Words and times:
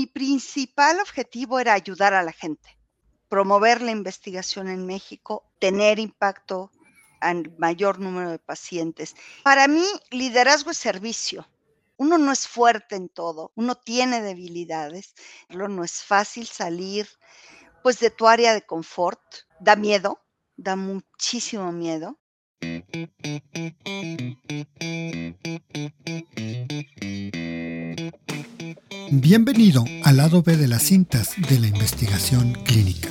Mi 0.00 0.06
principal 0.06 0.98
objetivo 0.98 1.60
era 1.60 1.74
ayudar 1.74 2.14
a 2.14 2.22
la 2.22 2.32
gente, 2.32 2.74
promover 3.28 3.82
la 3.82 3.90
investigación 3.90 4.68
en 4.68 4.86
México, 4.86 5.44
tener 5.58 5.98
impacto 5.98 6.70
al 7.20 7.54
mayor 7.58 7.98
número 7.98 8.30
de 8.30 8.38
pacientes. 8.38 9.14
Para 9.42 9.68
mí, 9.68 9.84
liderazgo 10.10 10.70
es 10.70 10.78
servicio. 10.78 11.46
Uno 11.98 12.16
no 12.16 12.32
es 12.32 12.48
fuerte 12.48 12.96
en 12.96 13.10
todo, 13.10 13.52
uno 13.56 13.74
tiene 13.74 14.22
debilidades, 14.22 15.14
no 15.50 15.84
es 15.84 16.02
fácil 16.02 16.46
salir 16.46 17.06
pues 17.82 18.00
de 18.00 18.08
tu 18.08 18.26
área 18.26 18.54
de 18.54 18.64
confort, 18.64 19.20
da 19.58 19.76
miedo, 19.76 20.18
da 20.56 20.76
muchísimo 20.76 21.72
miedo. 21.72 22.18
Bienvenido 29.12 29.84
al 30.04 30.18
lado 30.18 30.40
B 30.40 30.56
de 30.56 30.68
las 30.68 30.84
cintas 30.84 31.32
de 31.48 31.58
la 31.58 31.66
investigación 31.66 32.52
clínica. 32.64 33.08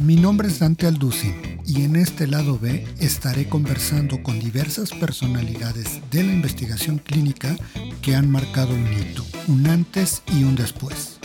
Mi 0.00 0.16
nombre 0.16 0.48
es 0.48 0.58
Dante 0.58 0.88
Alducin 0.88 1.60
y 1.64 1.84
en 1.84 1.94
este 1.94 2.26
lado 2.26 2.58
B 2.58 2.84
estaré 2.98 3.48
conversando 3.48 4.24
con 4.24 4.40
diversas 4.40 4.90
personalidades 4.90 6.00
de 6.10 6.24
la 6.24 6.32
investigación 6.32 6.98
clínica 6.98 7.56
que 8.02 8.16
han 8.16 8.28
marcado 8.28 8.74
un 8.74 8.92
hito, 8.92 9.24
un 9.46 9.68
antes 9.68 10.22
y 10.36 10.42
un 10.42 10.56
después. 10.56 11.20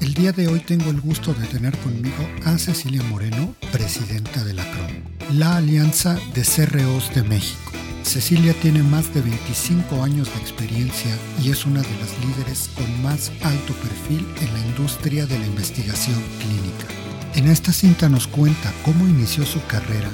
El 0.00 0.14
día 0.14 0.32
de 0.32 0.48
hoy 0.48 0.60
tengo 0.60 0.88
el 0.88 1.02
gusto 1.02 1.34
de 1.34 1.46
tener 1.46 1.76
conmigo 1.80 2.26
a 2.46 2.56
Cecilia 2.56 3.02
Moreno, 3.02 3.54
presidenta 3.72 4.42
de 4.42 4.54
la 4.54 4.64
CROM, 4.70 5.38
la 5.38 5.56
Alianza 5.56 6.18
de 6.34 6.42
CROs 6.42 7.14
de 7.14 7.24
México. 7.24 7.79
Cecilia 8.02 8.54
tiene 8.54 8.82
más 8.82 9.12
de 9.14 9.20
25 9.20 10.02
años 10.02 10.28
de 10.32 10.40
experiencia 10.40 11.16
y 11.42 11.50
es 11.50 11.66
una 11.66 11.82
de 11.82 11.96
las 12.00 12.10
líderes 12.24 12.70
con 12.74 13.02
más 13.02 13.30
alto 13.42 13.72
perfil 13.74 14.26
en 14.40 14.52
la 14.52 14.66
industria 14.66 15.26
de 15.26 15.38
la 15.38 15.46
investigación 15.46 16.20
clínica. 16.38 16.86
En 17.34 17.48
esta 17.48 17.72
cinta 17.72 18.08
nos 18.08 18.26
cuenta 18.26 18.72
cómo 18.84 19.06
inició 19.06 19.44
su 19.46 19.64
carrera, 19.66 20.10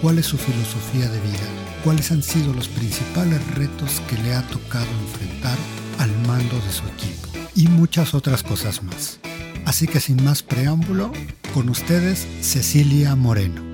cuál 0.00 0.18
es 0.18 0.26
su 0.26 0.38
filosofía 0.38 1.08
de 1.08 1.20
vida, 1.20 1.48
cuáles 1.82 2.12
han 2.12 2.22
sido 2.22 2.52
los 2.54 2.68
principales 2.68 3.44
retos 3.54 4.00
que 4.08 4.16
le 4.18 4.34
ha 4.34 4.42
tocado 4.42 4.86
enfrentar 5.02 5.58
al 5.98 6.10
mando 6.26 6.56
de 6.60 6.72
su 6.72 6.84
equipo 6.86 7.28
y 7.54 7.68
muchas 7.68 8.14
otras 8.14 8.42
cosas 8.42 8.82
más. 8.82 9.18
Así 9.64 9.86
que 9.86 10.00
sin 10.00 10.22
más 10.24 10.42
preámbulo, 10.42 11.12
con 11.52 11.68
ustedes 11.68 12.26
Cecilia 12.40 13.16
Moreno. 13.16 13.69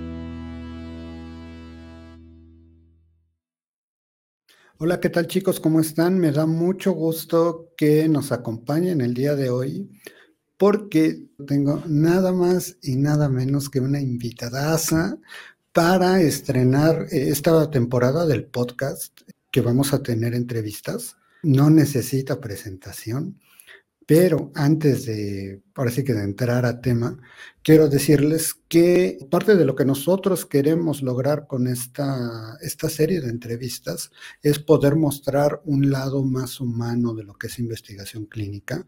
Hola, 4.78 5.00
¿qué 5.00 5.08
tal 5.08 5.26
chicos? 5.26 5.58
¿Cómo 5.58 5.80
están? 5.80 6.18
Me 6.18 6.32
da 6.32 6.44
mucho 6.44 6.92
gusto 6.92 7.72
que 7.78 8.10
nos 8.10 8.30
acompañen 8.30 9.00
el 9.00 9.14
día 9.14 9.34
de 9.34 9.48
hoy 9.48 9.88
porque 10.58 11.22
tengo 11.46 11.82
nada 11.86 12.30
más 12.34 12.76
y 12.82 12.96
nada 12.96 13.30
menos 13.30 13.70
que 13.70 13.80
una 13.80 14.02
invitadaza 14.02 15.16
para 15.72 16.20
estrenar 16.20 17.06
esta 17.10 17.70
temporada 17.70 18.26
del 18.26 18.44
podcast 18.44 19.18
que 19.50 19.62
vamos 19.62 19.94
a 19.94 20.02
tener 20.02 20.34
entrevistas. 20.34 21.16
No 21.42 21.70
necesita 21.70 22.38
presentación. 22.38 23.40
Pero 24.06 24.52
antes 24.54 25.04
de, 25.04 25.60
parece 25.72 26.04
que 26.04 26.14
de 26.14 26.22
entrar 26.22 26.64
a 26.64 26.80
tema, 26.80 27.18
quiero 27.62 27.88
decirles 27.88 28.54
que 28.68 29.18
parte 29.28 29.56
de 29.56 29.64
lo 29.64 29.74
que 29.74 29.84
nosotros 29.84 30.46
queremos 30.46 31.02
lograr 31.02 31.48
con 31.48 31.66
esta, 31.66 32.56
esta 32.60 32.88
serie 32.88 33.20
de 33.20 33.30
entrevistas 33.30 34.12
es 34.42 34.60
poder 34.60 34.94
mostrar 34.94 35.60
un 35.64 35.90
lado 35.90 36.22
más 36.22 36.60
humano 36.60 37.14
de 37.14 37.24
lo 37.24 37.34
que 37.34 37.48
es 37.48 37.58
investigación 37.58 38.26
clínica. 38.26 38.84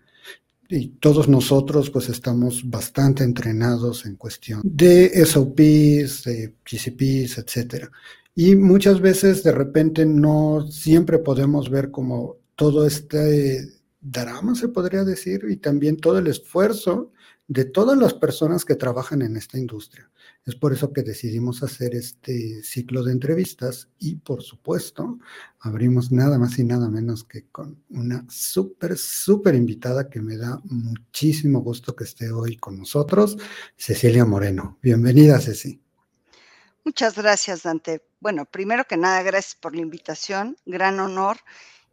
Y 0.69 0.91
todos 1.01 1.29
nosotros 1.29 1.91
pues 1.91 2.09
estamos 2.11 2.69
bastante 2.71 3.25
entrenados 3.25 4.07
en 4.07 4.15
cuestión 4.15 4.61
de 4.63 5.25
SOPs, 5.27 6.25
de 6.25 6.55
GCPs, 6.65 7.39
etcétera. 7.39 7.91
Y 8.37 8.55
muchas 8.55 9.01
veces 9.01 9.43
de 9.43 9.51
repente 9.51 10.07
no 10.07 10.65
siempre 10.71 11.19
podemos 11.19 11.71
ver 11.71 11.91
como 11.91 12.37
todo 12.55 12.87
este 12.87 13.78
drama, 14.01 14.55
se 14.55 14.69
podría 14.69 15.05
decir, 15.05 15.45
y 15.49 15.57
también 15.57 15.97
todo 15.97 16.19
el 16.19 16.27
esfuerzo 16.27 17.13
de 17.49 17.65
todas 17.65 17.97
las 17.97 18.13
personas 18.13 18.65
que 18.67 18.75
trabajan 18.75 19.23
en 19.23 19.37
esta 19.37 19.59
industria. 19.59 20.11
Es 20.45 20.55
por 20.55 20.73
eso 20.73 20.93
que 20.93 21.03
decidimos 21.03 21.63
hacer 21.63 21.95
este 21.95 22.63
ciclo 22.63 23.03
de 23.03 23.13
entrevistas 23.13 23.89
y, 23.99 24.17
por 24.17 24.43
supuesto, 24.43 25.19
abrimos 25.61 26.13
nada 26.13 26.39
más 26.39 26.59
y 26.59 26.65
nada 26.65 26.91
menos 26.91 27.25
que 27.25 27.47
con 27.47 27.83
una 27.89 28.25
súper, 28.29 28.99
súper 28.99 29.55
invitada 29.55 30.11
que 30.11 30.21
me 30.21 30.37
da 30.37 30.61
muchísimo 30.65 31.61
gusto 31.61 31.97
que 31.97 32.05
esté 32.05 32.31
hoy 32.31 32.57
con 32.57 32.79
nosotros, 32.79 33.39
Cecilia 33.77 34.27
Moreno. 34.27 34.79
Bienvenida, 34.83 35.41
Ceci. 35.41 35.81
Muchas 36.85 37.17
gracias, 37.17 37.63
Dante. 37.63 38.03
Bueno, 38.21 38.45
primero 38.45 38.85
que 38.85 38.97
nada, 38.97 39.23
gracias 39.23 39.55
por 39.55 39.75
la 39.75 39.83
invitación, 39.83 40.57
gran 40.67 41.01
honor. 41.01 41.39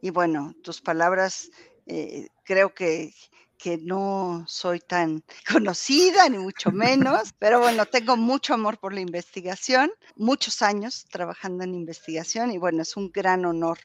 Y 0.01 0.09
bueno, 0.09 0.53
tus 0.63 0.81
palabras 0.81 1.49
eh, 1.85 2.27
creo 2.43 2.73
que, 2.73 3.13
que 3.57 3.77
no 3.77 4.45
soy 4.47 4.79
tan 4.79 5.23
conocida, 5.51 6.29
ni 6.29 6.37
mucho 6.37 6.71
menos, 6.71 7.33
pero 7.39 7.59
bueno, 7.59 7.85
tengo 7.85 8.17
mucho 8.17 8.53
amor 8.53 8.79
por 8.79 8.93
la 8.93 9.01
investigación, 9.01 9.91
muchos 10.15 10.61
años 10.61 11.05
trabajando 11.09 11.63
en 11.63 11.73
investigación 11.73 12.51
y 12.51 12.57
bueno, 12.57 12.81
es 12.81 12.95
un 12.97 13.11
gran 13.11 13.45
honor 13.45 13.79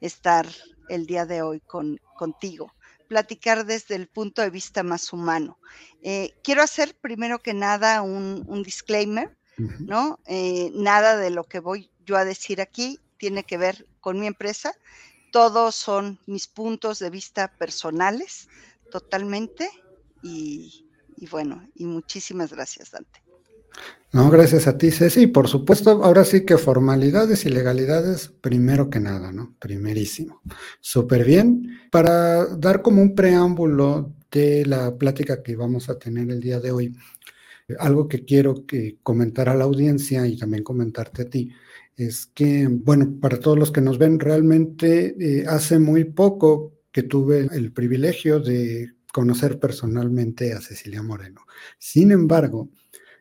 estar 0.00 0.46
el 0.88 1.06
día 1.06 1.26
de 1.26 1.42
hoy 1.42 1.60
con, 1.60 1.98
contigo 2.16 2.72
platicar 3.08 3.64
desde 3.64 3.94
el 3.94 4.08
punto 4.08 4.42
de 4.42 4.50
vista 4.50 4.82
más 4.82 5.12
humano. 5.12 5.58
Eh, 6.02 6.34
quiero 6.42 6.62
hacer 6.62 6.96
primero 7.00 7.38
que 7.38 7.54
nada 7.54 8.02
un, 8.02 8.62
disclaimer, 8.64 9.36
¿no? 9.56 10.18
Eh, 10.26 10.72
nada 10.74 11.16
de 11.16 11.30
lo 11.30 11.44
que 11.44 11.60
voy 11.60 11.90
yo 12.04 12.16
a 12.16 12.24
decir 12.24 12.60
aquí 12.60 12.98
tiene 13.16 13.44
que 13.44 13.56
ver 13.56 13.86
con 14.00 14.18
mi 14.18 14.26
empresa, 14.26 14.74
todos 15.34 15.74
son 15.74 16.20
mis 16.26 16.46
puntos 16.46 17.00
de 17.00 17.10
vista 17.10 17.48
personales, 17.58 18.48
totalmente. 18.92 19.68
Y, 20.22 20.86
bueno, 21.28 21.68
y 21.74 21.86
muchísimas 21.86 22.52
gracias, 22.52 22.92
Dante. 22.92 23.20
No, 24.12 24.30
gracias 24.30 24.68
a 24.68 24.78
ti, 24.78 24.92
Ceci. 24.92 25.26
Por 25.26 25.48
supuesto, 25.48 26.04
ahora 26.04 26.24
sí 26.24 26.46
que 26.46 26.56
formalidades 26.56 27.46
y 27.46 27.48
legalidades, 27.48 28.28
primero 28.28 28.90
que 28.90 29.00
nada, 29.00 29.32
¿no? 29.32 29.56
Primerísimo. 29.58 30.40
Súper 30.80 31.24
bien. 31.24 31.80
Para 31.90 32.46
dar 32.46 32.80
como 32.80 33.02
un 33.02 33.16
preámbulo 33.16 34.12
de 34.30 34.64
la 34.66 34.96
plática 34.96 35.42
que 35.42 35.56
vamos 35.56 35.88
a 35.88 35.98
tener 35.98 36.30
el 36.30 36.40
día 36.40 36.60
de 36.60 36.70
hoy, 36.70 36.96
algo 37.80 38.06
que 38.06 38.24
quiero 38.24 38.66
que 38.66 38.98
comentar 39.02 39.48
a 39.48 39.56
la 39.56 39.64
audiencia 39.64 40.28
y 40.28 40.36
también 40.36 40.62
comentarte 40.62 41.22
a 41.22 41.28
ti, 41.28 41.50
es 41.96 42.26
que, 42.26 42.66
bueno, 42.68 43.18
para 43.20 43.38
todos 43.38 43.58
los 43.58 43.70
que 43.70 43.80
nos 43.80 43.98
ven, 43.98 44.18
realmente 44.18 45.14
eh, 45.18 45.46
hace 45.46 45.78
muy 45.78 46.04
poco 46.04 46.72
que 46.90 47.02
tuve 47.02 47.48
el 47.52 47.72
privilegio 47.72 48.40
de 48.40 48.92
conocer 49.12 49.58
personalmente 49.58 50.52
a 50.52 50.60
Cecilia 50.60 51.02
Moreno. 51.02 51.42
Sin 51.78 52.10
embargo, 52.10 52.70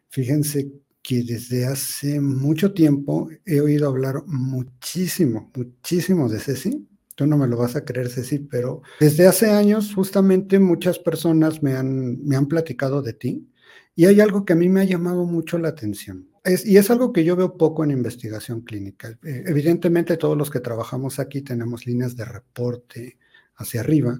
fíjense 0.09 0.72
que 1.01 1.23
desde 1.23 1.66
hace 1.66 2.19
mucho 2.19 2.73
tiempo 2.73 3.29
he 3.45 3.59
oído 3.59 3.89
hablar 3.89 4.23
muchísimo, 4.25 5.51
muchísimo 5.56 6.29
de 6.29 6.39
Ceci. 6.39 6.88
Tú 7.16 7.28
no 7.28 7.38
me 7.38 7.47
lo 7.47 7.57
vas 7.57 7.75
a 7.75 7.85
creer, 7.85 8.09
Ceci, 8.09 8.39
pero 8.39 8.81
desde 9.00 9.28
hace 9.28 9.51
años 9.51 9.94
justamente 9.94 10.59
muchas 10.59 10.97
personas 10.97 11.62
me 11.62 11.73
han, 11.73 12.23
me 12.25 12.35
han 12.35 12.47
platicado 12.47 13.01
de 13.03 13.13
ti 13.13 13.47
y 13.95 14.06
hay 14.06 14.19
algo 14.22 14.45
que 14.45 14.53
a 14.53 14.56
mí 14.56 14.69
me 14.69 14.81
ha 14.81 14.85
llamado 14.85 15.25
mucho 15.25 15.59
la 15.59 15.69
atención 15.69 16.32
y 16.45 16.77
es 16.77 16.91
algo 16.91 17.13
que 17.13 17.23
yo 17.23 17.35
veo 17.35 17.57
poco 17.57 17.83
en 17.83 17.91
investigación 17.91 18.61
clínica. 18.61 19.17
Eh, 19.23 19.43
evidentemente 19.47 20.17
todos 20.17 20.37
los 20.37 20.49
que 20.49 20.59
trabajamos 20.59 21.19
aquí 21.19 21.41
tenemos 21.41 21.85
líneas 21.85 22.15
de 22.17 22.25
reporte 22.25 23.17
hacia 23.55 23.81
arriba 23.81 24.19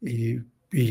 y, 0.00 0.38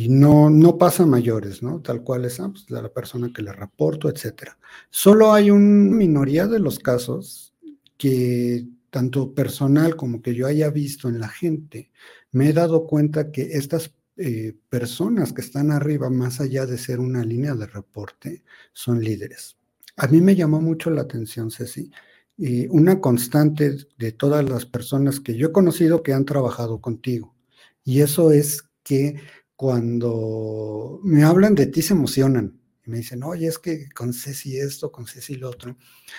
no, 0.10 0.50
no 0.50 0.78
pasa 0.78 1.06
mayores, 1.06 1.62
¿no? 1.62 1.80
Tal 1.82 2.02
cual 2.02 2.26
es 2.26 2.40
ah, 2.40 2.50
pues, 2.50 2.70
la 2.72 2.90
persona 2.90 3.32
que 3.34 3.44
le 3.44 3.54
reporto, 3.54 4.10
etc. 4.10 4.52
Solo 4.90 5.32
hay 5.32 5.52
una 5.52 5.96
minoría 5.96 6.48
de 6.48 6.60
los 6.60 6.80
casos 6.80 7.54
que 7.98 8.66
tanto 8.90 9.34
personal 9.34 9.96
como 9.96 10.22
que 10.22 10.34
yo 10.34 10.48
haya 10.48 10.70
visto 10.70 11.08
en 11.08 11.20
la 11.20 11.28
gente, 11.30 11.92
me 12.32 12.50
he 12.50 12.54
dado 12.54 12.88
cuenta 12.88 13.32
que 13.32 13.44
estas 13.58 13.94
eh, 14.18 14.56
personas 14.70 15.34
que 15.34 15.42
están 15.42 15.72
arriba, 15.72 16.10
más 16.10 16.42
allá 16.42 16.66
de 16.66 16.78
ser 16.78 17.00
una 17.00 17.24
línea 17.24 17.54
de 17.54 17.68
reporte, 17.68 18.44
son 18.74 19.04
líderes 19.04 19.58
a 19.98 20.08
mí 20.08 20.22
me 20.22 20.36
llamó 20.36 20.62
mucho 20.62 20.90
la 20.90 21.02
atención, 21.02 21.52
Ceci, 21.52 21.92
y 22.38 22.68
una 22.68 23.00
constante 23.00 23.78
de 23.98 24.12
todas 24.12 24.48
las 24.48 24.66
personas 24.66 25.20
que 25.20 25.36
yo 25.36 25.48
he 25.48 25.52
conocido 25.52 26.04
que 26.04 26.14
han 26.14 26.26
trabajado 26.26 26.82
contigo. 26.82 27.36
Y 27.84 28.02
eso 28.02 28.32
es 28.32 28.64
que 28.84 29.16
cuando 29.56 31.00
me 31.04 31.24
hablan 31.24 31.56
de 31.56 31.68
ti 31.68 31.82
se 31.82 31.94
emocionan. 31.94 32.60
Y 32.86 32.90
me 32.92 32.98
dicen, 32.98 33.24
oye, 33.24 33.48
es 33.48 33.58
que 33.58 33.90
con 33.90 34.14
Ceci 34.14 34.58
esto, 34.58 34.92
con 34.92 35.08
Ceci 35.08 35.36
lo 35.36 35.50
otro. 35.50 35.78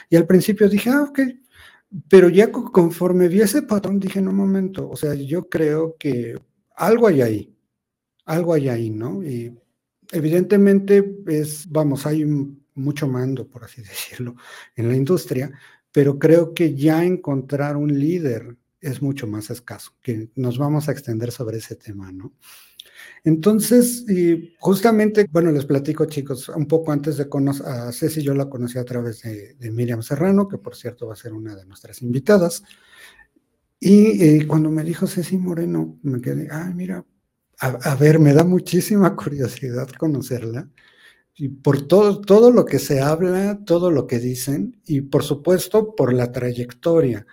Y 0.08 0.16
al 0.16 0.26
principio 0.26 0.68
dije, 0.68 0.90
ah, 0.90 1.02
ok. 1.02 1.20
Pero 2.08 2.28
ya 2.28 2.50
conforme 2.50 3.28
vi 3.28 3.42
ese 3.42 3.62
patrón, 3.62 4.00
dije, 4.00 4.20
no, 4.20 4.30
un 4.30 4.36
momento, 4.36 4.88
o 4.88 4.96
sea, 4.96 5.14
yo 5.14 5.48
creo 5.48 5.96
que 5.98 6.34
algo 6.76 7.06
hay 7.06 7.22
ahí, 7.22 7.56
algo 8.24 8.54
hay 8.54 8.68
ahí, 8.68 8.90
¿no? 8.90 9.22
Y 9.22 9.56
Evidentemente 10.12 11.18
es, 11.26 11.68
vamos, 11.70 12.06
hay 12.06 12.24
mucho 12.76 13.08
mando, 13.08 13.48
por 13.48 13.64
así 13.64 13.82
decirlo, 13.82 14.36
en 14.76 14.88
la 14.88 14.96
industria, 14.96 15.50
pero 15.92 16.18
creo 16.18 16.54
que 16.54 16.74
ya 16.74 17.04
encontrar 17.04 17.76
un 17.76 17.98
líder 17.98 18.56
es 18.80 19.02
mucho 19.02 19.26
más 19.26 19.50
escaso, 19.50 19.92
que 20.02 20.30
nos 20.36 20.58
vamos 20.58 20.88
a 20.88 20.92
extender 20.92 21.32
sobre 21.32 21.58
ese 21.58 21.76
tema, 21.76 22.12
¿no? 22.12 22.34
Entonces, 23.24 24.04
justamente, 24.58 25.26
bueno, 25.30 25.50
les 25.50 25.64
platico, 25.64 26.04
chicos, 26.06 26.48
un 26.48 26.66
poco 26.66 26.92
antes 26.92 27.16
de 27.16 27.28
conocer 27.28 27.66
a 27.66 27.92
Ceci, 27.92 28.22
yo 28.22 28.34
la 28.34 28.48
conocí 28.48 28.78
a 28.78 28.84
través 28.84 29.22
de, 29.22 29.70
Miriam 29.72 30.02
Serrano, 30.02 30.46
que 30.46 30.58
por 30.58 30.76
cierto 30.76 31.08
va 31.08 31.14
a 31.14 31.16
ser 31.16 31.32
una 31.32 31.56
de 31.56 31.66
nuestras 31.66 32.02
invitadas. 32.02 32.62
Y 33.80 34.22
eh, 34.22 34.46
cuando 34.46 34.70
me 34.70 34.84
dijo 34.84 35.06
Ceci 35.06 35.36
Moreno, 35.38 35.98
me 36.02 36.20
quedé, 36.20 36.48
ay, 36.50 36.72
mira, 36.74 37.04
a, 37.58 37.94
ver, 37.96 38.18
me 38.18 38.32
da 38.32 38.44
muchísima 38.44 39.16
curiosidad 39.16 39.88
conocerla. 39.98 40.68
Y 41.36 41.48
por 41.48 41.86
todo, 41.86 42.20
todo 42.20 42.50
lo 42.50 42.64
que 42.64 42.78
se 42.78 43.00
habla, 43.00 43.60
todo 43.64 43.90
lo 43.90 44.06
que 44.06 44.18
dicen, 44.18 44.80
y 44.86 45.02
por 45.02 45.22
supuesto 45.22 45.94
por 45.94 46.12
la 46.12 46.32
trayectoria 46.32 47.26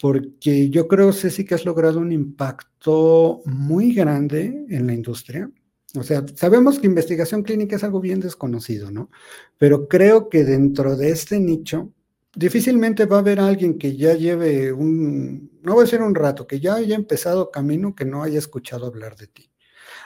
porque 0.00 0.70
yo 0.70 0.88
creo, 0.88 1.12
Ceci, 1.12 1.44
que 1.44 1.54
has 1.54 1.64
logrado 1.64 2.00
un 2.00 2.12
impacto 2.12 3.42
muy 3.44 3.94
grande 3.94 4.66
en 4.68 4.86
la 4.86 4.94
industria. 4.94 5.50
O 5.94 6.02
sea, 6.02 6.24
sabemos 6.34 6.78
que 6.78 6.86
investigación 6.86 7.42
clínica 7.42 7.76
es 7.76 7.84
algo 7.84 8.00
bien 8.00 8.20
desconocido, 8.20 8.90
¿no? 8.90 9.10
Pero 9.56 9.88
creo 9.88 10.28
que 10.28 10.44
dentro 10.44 10.96
de 10.96 11.10
este 11.10 11.38
nicho, 11.40 11.92
difícilmente 12.34 13.06
va 13.06 13.16
a 13.16 13.20
haber 13.20 13.40
alguien 13.40 13.78
que 13.78 13.96
ya 13.96 14.14
lleve 14.14 14.72
un, 14.72 15.50
no 15.62 15.74
voy 15.74 15.82
a 15.82 15.84
decir 15.84 16.02
un 16.02 16.14
rato, 16.14 16.46
que 16.46 16.60
ya 16.60 16.74
haya 16.74 16.94
empezado 16.94 17.50
camino 17.50 17.94
que 17.94 18.04
no 18.04 18.22
haya 18.22 18.38
escuchado 18.38 18.86
hablar 18.86 19.16
de 19.16 19.28
ti. 19.28 19.50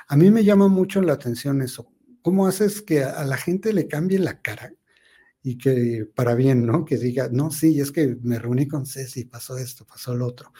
A 0.08 0.16
mí 0.16 0.30
me 0.30 0.44
llama 0.44 0.68
mucho 0.68 1.00
la 1.00 1.14
atención 1.14 1.62
eso. 1.62 1.88
¿Cómo 2.22 2.46
haces 2.46 2.82
que 2.82 3.04
a 3.04 3.24
la 3.24 3.36
gente 3.36 3.72
le 3.72 3.88
cambie 3.88 4.18
la 4.18 4.40
cara? 4.40 4.72
y 5.42 5.58
que 5.58 6.06
para 6.14 6.34
bien, 6.34 6.66
¿no? 6.66 6.84
Que 6.84 6.96
diga, 6.96 7.28
no, 7.30 7.50
sí, 7.50 7.80
es 7.80 7.90
que 7.90 8.16
me 8.22 8.38
reuní 8.38 8.68
con 8.68 8.86
Ceci, 8.86 9.24
pasó 9.24 9.58
esto, 9.58 9.84
pasó 9.84 10.14
lo 10.14 10.26
otro. 10.26 10.52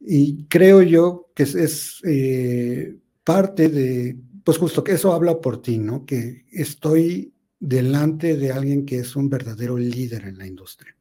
Y 0.00 0.46
creo 0.46 0.82
yo 0.82 1.30
que 1.34 1.44
es, 1.44 2.00
eh, 2.04 2.96
parte 3.22 3.68
de, 3.68 4.16
pues 4.42 4.58
justo 4.58 4.82
que 4.82 4.92
eso 4.92 5.12
habla 5.12 5.40
por 5.40 5.62
ti, 5.62 5.78
¿no? 5.78 6.04
Que 6.04 6.46
estoy 6.50 7.32
delante 7.60 8.36
de 8.36 8.50
alguien 8.52 8.86
que 8.86 8.98
es 8.98 9.14
un 9.14 9.28
verdadero 9.28 9.76
líder 9.76 10.24
en 10.24 10.38
la 10.38 10.46
industria. 10.46 10.96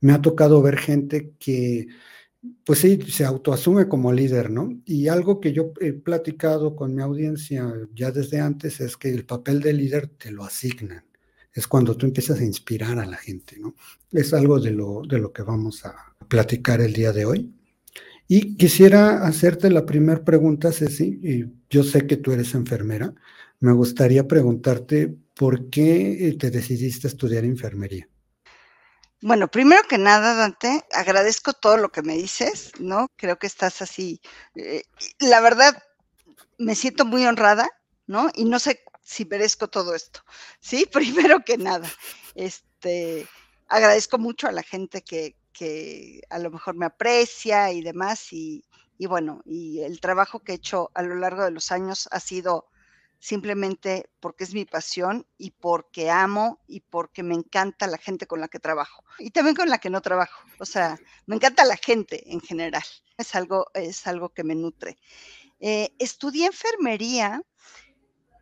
Me 0.00 0.12
ha 0.12 0.22
tocado 0.22 0.62
ver 0.62 0.78
gente 0.78 1.34
que, 1.38 1.86
pues 2.64 2.78
sí, 2.80 2.98
se 3.08 3.24
autoasume 3.24 3.88
como 3.88 4.12
líder, 4.12 4.50
¿no? 4.50 4.80
Y 4.84 5.08
algo 5.08 5.40
que 5.40 5.52
yo 5.52 5.72
he 5.80 5.92
platicado 5.92 6.76
con 6.76 6.94
mi 6.94 7.02
audiencia 7.02 7.72
ya 7.94 8.10
desde 8.10 8.40
antes 8.40 8.80
es 8.80 8.96
que 8.96 9.10
el 9.10 9.24
papel 9.24 9.60
de 9.60 9.72
líder 9.72 10.08
te 10.08 10.30
lo 10.30 10.44
asignan 10.44 11.04
es 11.54 11.68
cuando 11.68 11.96
tú 11.96 12.06
empiezas 12.06 12.40
a 12.40 12.44
inspirar 12.44 12.98
a 12.98 13.06
la 13.06 13.16
gente, 13.16 13.56
¿no? 13.58 13.76
Es 14.10 14.34
algo 14.34 14.58
de 14.58 14.72
lo, 14.72 15.02
de 15.08 15.18
lo 15.18 15.32
que 15.32 15.42
vamos 15.42 15.84
a 15.86 15.94
platicar 16.28 16.80
el 16.80 16.92
día 16.92 17.12
de 17.12 17.24
hoy. 17.24 17.54
Y 18.26 18.56
quisiera 18.56 19.24
hacerte 19.24 19.70
la 19.70 19.86
primera 19.86 20.24
pregunta, 20.24 20.72
Ceci, 20.72 21.20
yo 21.70 21.84
sé 21.84 22.06
que 22.06 22.16
tú 22.16 22.32
eres 22.32 22.54
enfermera, 22.54 23.14
me 23.60 23.72
gustaría 23.72 24.26
preguntarte 24.26 25.14
por 25.34 25.70
qué 25.70 26.36
te 26.38 26.50
decidiste 26.50 27.06
estudiar 27.06 27.44
enfermería. 27.44 28.08
Bueno, 29.24 29.48
primero 29.48 29.82
que 29.88 29.96
nada, 29.96 30.34
Dante, 30.34 30.84
agradezco 30.92 31.54
todo 31.54 31.78
lo 31.78 31.88
que 31.90 32.02
me 32.02 32.12
dices, 32.12 32.72
¿no? 32.78 33.08
Creo 33.16 33.38
que 33.38 33.46
estás 33.46 33.80
así. 33.80 34.20
Eh, 34.54 34.82
la 35.18 35.40
verdad, 35.40 35.82
me 36.58 36.74
siento 36.74 37.06
muy 37.06 37.24
honrada, 37.24 37.66
¿no? 38.06 38.28
Y 38.34 38.44
no 38.44 38.58
sé 38.58 38.84
si 39.02 39.24
merezco 39.24 39.68
todo 39.68 39.94
esto. 39.94 40.20
Sí, 40.60 40.84
primero 40.92 41.40
que 41.42 41.56
nada, 41.56 41.90
este, 42.34 43.26
agradezco 43.66 44.18
mucho 44.18 44.46
a 44.46 44.52
la 44.52 44.62
gente 44.62 45.00
que, 45.00 45.38
que 45.54 46.20
a 46.28 46.38
lo 46.38 46.50
mejor 46.50 46.74
me 46.76 46.84
aprecia 46.84 47.72
y 47.72 47.80
demás, 47.80 48.30
y, 48.30 48.62
y, 48.98 49.06
bueno, 49.06 49.40
y 49.46 49.80
el 49.80 50.00
trabajo 50.00 50.40
que 50.40 50.52
he 50.52 50.56
hecho 50.56 50.90
a 50.92 51.00
lo 51.00 51.14
largo 51.14 51.44
de 51.44 51.50
los 51.50 51.72
años 51.72 52.10
ha 52.10 52.20
sido 52.20 52.66
simplemente 53.24 54.10
porque 54.20 54.44
es 54.44 54.52
mi 54.52 54.66
pasión 54.66 55.26
y 55.38 55.52
porque 55.52 56.10
amo 56.10 56.60
y 56.66 56.80
porque 56.80 57.22
me 57.22 57.34
encanta 57.34 57.86
la 57.86 57.96
gente 57.96 58.26
con 58.26 58.38
la 58.38 58.48
que 58.48 58.58
trabajo 58.58 59.02
y 59.18 59.30
también 59.30 59.56
con 59.56 59.70
la 59.70 59.78
que 59.78 59.88
no 59.88 60.02
trabajo. 60.02 60.44
O 60.58 60.66
sea, 60.66 60.98
me 61.24 61.36
encanta 61.36 61.64
la 61.64 61.78
gente 61.78 62.30
en 62.30 62.42
general. 62.42 62.84
Es 63.16 63.34
algo, 63.34 63.68
es 63.72 64.06
algo 64.06 64.28
que 64.28 64.44
me 64.44 64.54
nutre. 64.54 64.98
Eh, 65.58 65.94
estudié 65.98 66.44
enfermería 66.44 67.40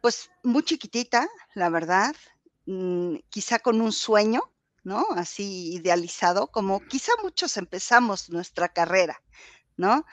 pues 0.01 0.31
muy 0.43 0.65
chiquitita, 0.65 1.29
la 1.55 1.69
verdad, 1.69 2.17
mm, 2.67 3.19
quizá 3.29 3.61
con 3.61 3.81
un 3.81 3.93
sueño, 3.93 4.41
¿no? 4.83 5.07
Así 5.15 5.75
idealizado, 5.75 6.49
como 6.49 6.81
quizá 6.81 7.13
muchos 7.23 7.57
empezamos 7.57 8.31
nuestra 8.31 8.69
carrera, 8.73 9.23
¿no? 9.77 10.05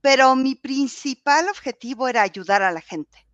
Pero 0.00 0.34
mi 0.34 0.56
principal 0.56 1.48
objetivo 1.48 2.08
era 2.08 2.22
ayudar 2.22 2.64
a 2.64 2.72
la 2.72 2.80
gente, 2.80 3.24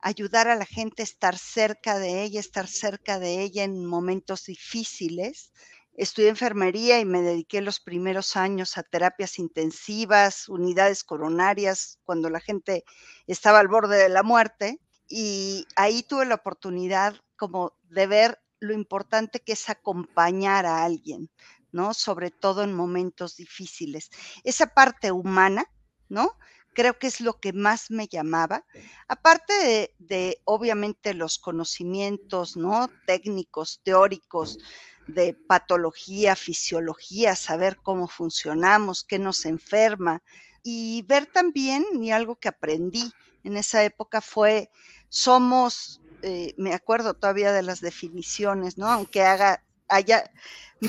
ayudar 0.00 0.48
a 0.48 0.56
la 0.56 0.66
gente, 0.66 1.02
estar 1.02 1.36
cerca 1.36 1.98
de 1.98 2.22
ella, 2.22 2.40
estar 2.40 2.66
cerca 2.66 3.18
de 3.18 3.42
ella 3.42 3.64
en 3.64 3.84
momentos 3.84 4.44
difíciles. 4.44 5.52
Estudié 5.94 6.28
enfermería 6.28 7.00
y 7.00 7.04
me 7.04 7.22
dediqué 7.22 7.60
los 7.60 7.80
primeros 7.80 8.36
años 8.36 8.78
a 8.78 8.84
terapias 8.84 9.38
intensivas, 9.38 10.48
unidades 10.48 11.02
coronarias, 11.02 11.98
cuando 12.04 12.30
la 12.30 12.40
gente 12.40 12.84
estaba 13.26 13.58
al 13.58 13.68
borde 13.68 13.96
de 13.96 14.08
la 14.08 14.22
muerte 14.22 14.80
y 15.08 15.66
ahí 15.74 16.02
tuve 16.02 16.26
la 16.26 16.36
oportunidad 16.36 17.16
como 17.36 17.72
de 17.82 18.06
ver 18.06 18.38
lo 18.60 18.74
importante 18.74 19.40
que 19.40 19.52
es 19.52 19.68
acompañar 19.70 20.66
a 20.66 20.84
alguien, 20.84 21.30
¿no? 21.72 21.94
Sobre 21.94 22.30
todo 22.30 22.62
en 22.62 22.74
momentos 22.74 23.36
difíciles. 23.36 24.10
Esa 24.44 24.66
parte 24.74 25.10
humana, 25.12 25.64
¿no? 26.08 26.36
Creo 26.74 26.98
que 26.98 27.08
es 27.08 27.20
lo 27.20 27.40
que 27.40 27.52
más 27.52 27.90
me 27.90 28.06
llamaba. 28.06 28.64
Aparte 29.08 29.52
de, 29.52 29.94
de 29.98 30.40
obviamente, 30.44 31.14
los 31.14 31.38
conocimientos, 31.38 32.56
¿no? 32.56 32.90
Técnicos, 33.06 33.80
teóricos, 33.82 34.58
de 35.08 35.34
patología, 35.34 36.36
fisiología, 36.36 37.34
saber 37.34 37.78
cómo 37.82 38.08
funcionamos, 38.08 39.04
qué 39.04 39.18
nos 39.18 39.46
enferma, 39.46 40.22
y 40.62 41.02
ver 41.08 41.26
también, 41.26 41.84
y 42.00 42.10
algo 42.10 42.36
que 42.36 42.48
aprendí 42.48 43.10
en 43.42 43.56
esa 43.56 43.82
época 43.84 44.20
fue 44.20 44.70
somos, 45.08 46.02
eh, 46.22 46.54
me 46.58 46.74
acuerdo 46.74 47.14
todavía 47.14 47.52
de 47.52 47.62
las 47.62 47.80
definiciones, 47.80 48.76
¿no? 48.76 48.88
Aunque 48.88 49.22
haga, 49.22 49.64
haya 49.88 50.30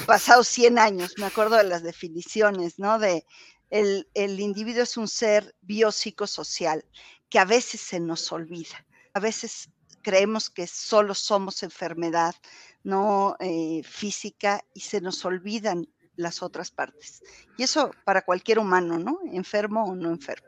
pasado 0.05 0.43
100 0.43 0.77
años, 0.79 1.13
me 1.17 1.25
acuerdo 1.25 1.55
de 1.55 1.63
las 1.63 1.83
definiciones, 1.83 2.77
¿no? 2.77 2.99
De 2.99 3.25
el, 3.69 4.07
el 4.13 4.39
individuo 4.39 4.83
es 4.83 4.97
un 4.97 5.07
ser 5.07 5.55
biopsicosocial 5.61 6.85
que 7.29 7.39
a 7.39 7.45
veces 7.45 7.81
se 7.81 7.99
nos 7.99 8.31
olvida, 8.31 8.85
a 9.13 9.19
veces 9.19 9.69
creemos 10.01 10.49
que 10.49 10.67
solo 10.67 11.13
somos 11.13 11.63
enfermedad, 11.63 12.35
no 12.83 13.35
eh, 13.39 13.81
física, 13.83 14.63
y 14.73 14.81
se 14.81 15.01
nos 15.01 15.23
olvidan 15.25 15.87
las 16.15 16.41
otras 16.41 16.71
partes. 16.71 17.21
Y 17.57 17.63
eso 17.63 17.91
para 18.03 18.23
cualquier 18.23 18.59
humano, 18.59 18.97
¿no? 18.97 19.19
Enfermo 19.31 19.85
o 19.85 19.95
no 19.95 20.09
enfermo. 20.09 20.47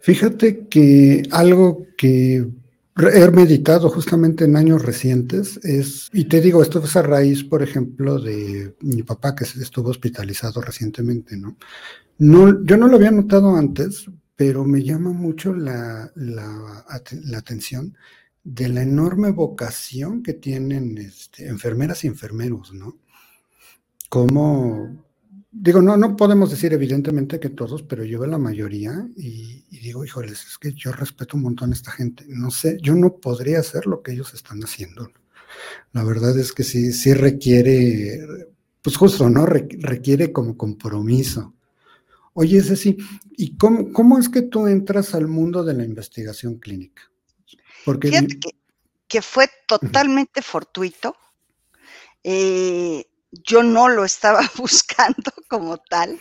Fíjate 0.00 0.66
que 0.68 1.22
algo 1.30 1.86
que 1.96 2.46
he 2.96 3.30
meditado 3.30 3.88
justamente 3.88 4.44
en 4.44 4.56
años 4.56 4.82
recientes 4.82 5.58
es, 5.62 6.10
y 6.12 6.24
te 6.26 6.40
digo, 6.40 6.62
esto 6.62 6.82
es 6.84 6.94
a 6.96 7.02
raíz, 7.02 7.42
por 7.44 7.62
ejemplo, 7.62 8.18
de 8.18 8.74
mi 8.80 9.02
papá 9.02 9.34
que 9.34 9.44
estuvo 9.44 9.90
hospitalizado 9.90 10.60
recientemente, 10.60 11.36
¿no? 11.36 11.56
yo 12.18 12.76
no 12.76 12.86
lo 12.86 12.96
había 12.96 13.10
notado 13.10 13.56
antes, 13.56 14.06
pero 14.36 14.64
me 14.64 14.82
llama 14.82 15.10
mucho 15.10 15.54
la, 15.54 16.12
la, 16.14 16.84
atención 17.36 17.96
de 18.44 18.68
la 18.68 18.82
enorme 18.82 19.30
vocación 19.30 20.22
que 20.22 20.34
tienen 20.34 20.98
este, 20.98 21.48
enfermeras 21.48 22.04
y 22.04 22.08
enfermeros, 22.08 22.72
¿no? 22.72 22.98
Como 24.08 25.04
digo, 25.52 25.82
no, 25.82 25.98
no 25.98 26.16
podemos 26.16 26.50
decir 26.50 26.72
evidentemente 26.72 27.38
que 27.38 27.50
todos, 27.50 27.82
pero 27.82 28.04
yo 28.04 28.18
veo 28.18 28.30
la 28.30 28.38
mayoría 28.38 29.06
y, 29.16 29.62
digo, 29.70 30.04
híjoles, 30.04 30.46
es 30.46 30.58
que 30.58 30.72
yo 30.72 30.92
respeto 30.92 31.36
un 31.36 31.42
montón 31.42 31.70
a 31.70 31.74
esta 31.74 31.92
gente. 31.92 32.24
No 32.26 32.50
sé, 32.50 32.78
yo 32.80 32.94
no 32.94 33.16
podría 33.16 33.60
hacer 33.60 33.86
lo 33.86 34.02
que 34.02 34.12
ellos 34.12 34.32
están 34.32 34.60
haciendo. 34.62 35.12
La 35.92 36.02
verdad 36.02 36.36
es 36.38 36.52
que 36.52 36.64
sí, 36.64 36.92
sí 36.92 37.12
requiere, 37.12 38.20
pues 38.80 38.96
justo, 38.96 39.28
¿no? 39.28 39.44
requiere 39.44 40.32
como 40.32 40.56
compromiso. 40.56 41.54
Oye, 42.32 42.58
ese 42.58 42.76
sí, 42.76 42.96
¿y 43.36 43.58
cómo, 43.58 43.92
cómo 43.92 44.18
es 44.18 44.30
que 44.30 44.40
tú 44.40 44.66
entras 44.66 45.14
al 45.14 45.28
mundo 45.28 45.62
de 45.62 45.74
la 45.74 45.84
investigación 45.84 46.58
clínica? 46.58 47.02
Porque... 47.84 48.08
Fíjate 48.08 48.40
que, 48.40 48.50
que 49.06 49.20
fue 49.20 49.50
totalmente 49.66 50.40
fortuito. 50.40 51.14
Eh, 52.24 53.04
yo 53.32 53.62
no 53.62 53.88
lo 53.88 54.04
estaba 54.04 54.42
buscando 54.56 55.32
como 55.48 55.78
tal. 55.78 56.20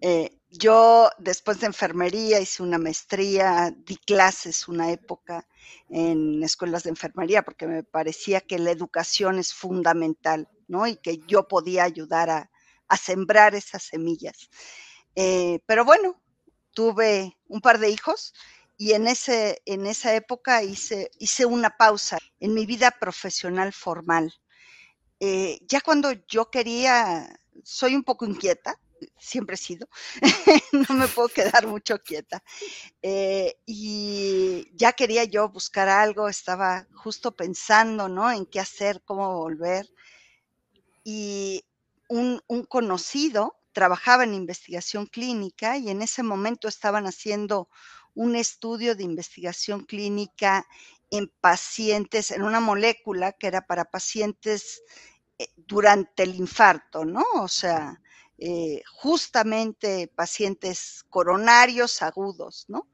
Eh, 0.00 0.38
yo 0.50 1.10
después 1.18 1.60
de 1.60 1.66
enfermería 1.66 2.40
hice 2.40 2.62
una 2.62 2.78
maestría, 2.78 3.72
di 3.74 3.96
clases 3.96 4.68
una 4.68 4.90
época 4.90 5.46
en 5.88 6.42
escuelas 6.42 6.82
de 6.82 6.90
enfermería 6.90 7.42
porque 7.42 7.66
me 7.66 7.84
parecía 7.84 8.40
que 8.40 8.58
la 8.58 8.70
educación 8.70 9.38
es 9.38 9.54
fundamental, 9.54 10.48
¿no? 10.68 10.86
Y 10.86 10.96
que 10.96 11.18
yo 11.26 11.48
podía 11.48 11.84
ayudar 11.84 12.30
a, 12.30 12.48
sembrar 13.00 13.54
esas 13.54 13.84
semillas. 13.84 14.50
Eh, 15.14 15.60
pero 15.64 15.82
bueno, 15.82 16.20
tuve 16.74 17.38
un 17.48 17.62
par 17.62 17.78
de 17.78 17.88
hijos 17.88 18.34
y 18.76 18.92
en, 18.92 19.06
ese, 19.06 19.62
en 19.64 19.86
esa 19.86 20.14
época 20.14 20.62
hice, 20.62 21.10
hice 21.18 21.46
una 21.46 21.70
pausa 21.78 22.18
en 22.38 22.52
mi 22.52 22.66
vida 22.66 22.90
profesional 22.90 23.72
formal. 23.72 24.34
Eh, 25.24 25.60
ya 25.68 25.80
cuando 25.80 26.10
yo 26.26 26.50
quería, 26.50 27.32
soy 27.62 27.94
un 27.94 28.02
poco 28.02 28.26
inquieta, 28.26 28.76
siempre 29.20 29.54
he 29.54 29.56
sido, 29.56 29.88
no 30.88 30.96
me 30.96 31.06
puedo 31.06 31.28
quedar 31.28 31.68
mucho 31.68 32.02
quieta. 32.02 32.42
Eh, 33.02 33.54
y 33.64 34.66
ya 34.74 34.94
quería 34.94 35.22
yo 35.22 35.48
buscar 35.48 35.88
algo, 35.88 36.28
estaba 36.28 36.88
justo 36.96 37.36
pensando, 37.36 38.08
¿no? 38.08 38.32
En 38.32 38.46
qué 38.46 38.58
hacer, 38.58 39.00
cómo 39.04 39.38
volver. 39.38 39.88
Y 41.04 41.64
un, 42.08 42.42
un 42.48 42.64
conocido 42.64 43.54
trabajaba 43.70 44.24
en 44.24 44.34
investigación 44.34 45.06
clínica 45.06 45.78
y 45.78 45.88
en 45.90 46.02
ese 46.02 46.24
momento 46.24 46.66
estaban 46.66 47.06
haciendo 47.06 47.68
un 48.14 48.34
estudio 48.34 48.96
de 48.96 49.04
investigación 49.04 49.84
clínica 49.84 50.66
en 51.12 51.30
pacientes, 51.40 52.30
en 52.30 52.42
una 52.42 52.58
molécula 52.58 53.32
que 53.32 53.46
era 53.46 53.66
para 53.66 53.84
pacientes 53.84 54.82
durante 55.56 56.22
el 56.22 56.34
infarto, 56.34 57.04
¿no? 57.04 57.24
O 57.34 57.48
sea, 57.48 58.00
eh, 58.38 58.82
justamente 58.92 60.08
pacientes 60.14 61.04
coronarios 61.08 62.02
agudos, 62.02 62.64
¿no? 62.68 62.88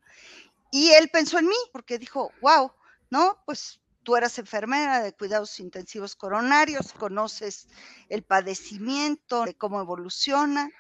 Y 0.71 0.91
él 0.91 1.09
pensó 1.11 1.39
en 1.39 1.49
mí 1.49 1.57
porque 1.73 1.99
dijo, 1.99 2.31
wow, 2.43 2.73
¿no? 3.11 3.39
Pues 3.47 3.81
tú 4.03 4.17
eras 4.17 4.39
enfermera 4.39 5.03
de 5.03 5.13
cuidados 5.13 5.61
intensivos 5.61 6.17
coronarios, 6.17 6.93
conoces 6.93 7.69
el 8.09 8.23
padecimiento, 8.23 9.45
de 9.45 9.55
cómo 9.55 9.81
evoluciona, 9.81 10.71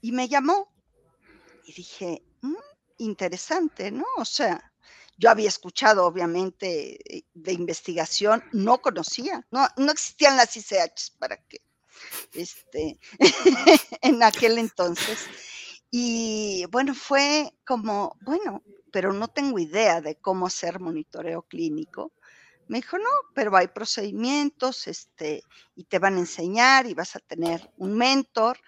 y 0.00 0.12
me 0.12 0.28
llamó. 0.28 0.72
Y 1.64 1.72
dije, 1.72 2.22
mm, 2.42 2.54
interesante, 2.98 3.90
¿no? 3.90 4.04
O 4.16 4.24
sea, 4.24 4.72
yo 5.16 5.30
había 5.30 5.48
escuchado, 5.48 6.06
obviamente, 6.06 7.26
de 7.32 7.52
investigación, 7.52 8.42
no 8.52 8.80
conocía, 8.80 9.46
no, 9.50 9.66
existían 9.90 10.36
las 10.36 10.56
ICH 10.56 11.16
para 11.18 11.36
que 11.36 11.62
este, 12.34 12.98
en 14.02 14.22
aquel 14.22 14.58
entonces. 14.58 15.18
Y 15.90 16.66
bueno, 16.70 16.94
fue 16.94 17.52
como, 17.64 18.16
bueno, 18.22 18.62
pero 18.90 19.12
no 19.12 19.28
tengo 19.28 19.58
idea 19.58 20.00
de 20.00 20.16
cómo 20.16 20.46
hacer 20.46 20.80
monitoreo 20.80 21.42
clínico. 21.42 22.12
Me 22.66 22.78
dijo, 22.78 22.98
no, 22.98 23.10
pero 23.34 23.56
hay 23.56 23.68
procedimientos, 23.68 24.88
este, 24.88 25.42
y 25.76 25.84
te 25.84 25.98
van 25.98 26.16
a 26.16 26.20
enseñar 26.20 26.86
y 26.86 26.94
vas 26.94 27.14
a 27.14 27.20
tener 27.20 27.70
un 27.76 27.94
mentor. 27.96 28.58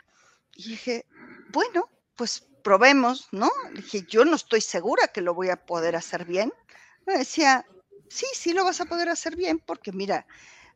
Y 0.55 0.71
dije, 0.71 1.07
bueno, 1.50 1.91
pues 2.15 2.47
probemos, 2.66 3.28
¿no? 3.30 3.49
dije, 3.75 4.04
yo 4.08 4.25
no 4.25 4.35
estoy 4.35 4.61
segura 4.61 5.06
que 5.06 5.20
lo 5.20 5.35
voy 5.35 5.50
a 5.50 5.66
poder 5.66 5.94
hacer 5.94 6.25
bien. 6.25 6.52
Me 7.06 7.16
decía, 7.16 7.64
sí, 8.08 8.26
sí 8.35 8.54
lo 8.54 8.64
vas 8.64 8.80
a 8.80 8.87
poder 8.87 9.08
hacer 9.08 9.37
bien, 9.37 9.61
porque 9.61 9.92
mira, 9.92 10.26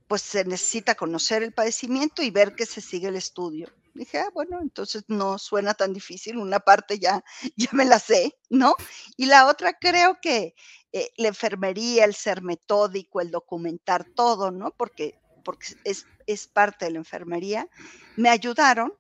pues 0.07 0.23
se 0.23 0.45
necesita 0.45 0.95
conocer 0.95 1.43
el 1.43 1.53
padecimiento 1.53 2.23
y 2.23 2.31
ver 2.31 2.55
que 2.55 2.65
se 2.65 2.81
sigue 2.81 3.09
el 3.09 3.17
estudio. 3.17 3.73
Dije, 3.93 4.19
ah, 4.21 4.31
bueno, 4.33 4.61
entonces 4.63 5.03
no 5.09 5.37
suena 5.37 5.75
tan 5.75 5.93
difícil, 5.93 6.37
una 6.37 6.61
parte 6.61 7.01
ya, 7.01 7.25
ya 7.57 7.71
me 7.73 7.85
la 7.85 7.99
sé, 7.99 8.39
¿no? 8.49 8.77
Y 9.17 9.27
la 9.27 9.49
otra 9.49 9.73
creo 9.73 10.21
que 10.23 10.55
eh, 10.93 11.11
la 11.17 11.27
enfermería, 11.27 12.05
el 12.05 12.15
ser 12.15 12.41
metódico, 12.41 13.21
el 13.21 13.33
documentar 13.33 14.05
todo, 14.15 14.53
¿no? 14.53 14.71
Porque, 14.77 15.19
porque 15.45 15.67
es, 15.83 16.07
es 16.29 16.47
parte 16.47 16.85
de 16.85 16.93
la 16.93 16.99
enfermería, 16.99 17.69
me 18.15 18.29
ayudaron, 18.29 18.95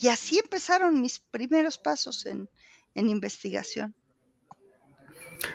Y 0.00 0.08
así 0.08 0.38
empezaron 0.38 1.00
mis 1.00 1.18
primeros 1.18 1.78
pasos 1.78 2.26
en, 2.26 2.48
en 2.94 3.08
investigación. 3.08 3.94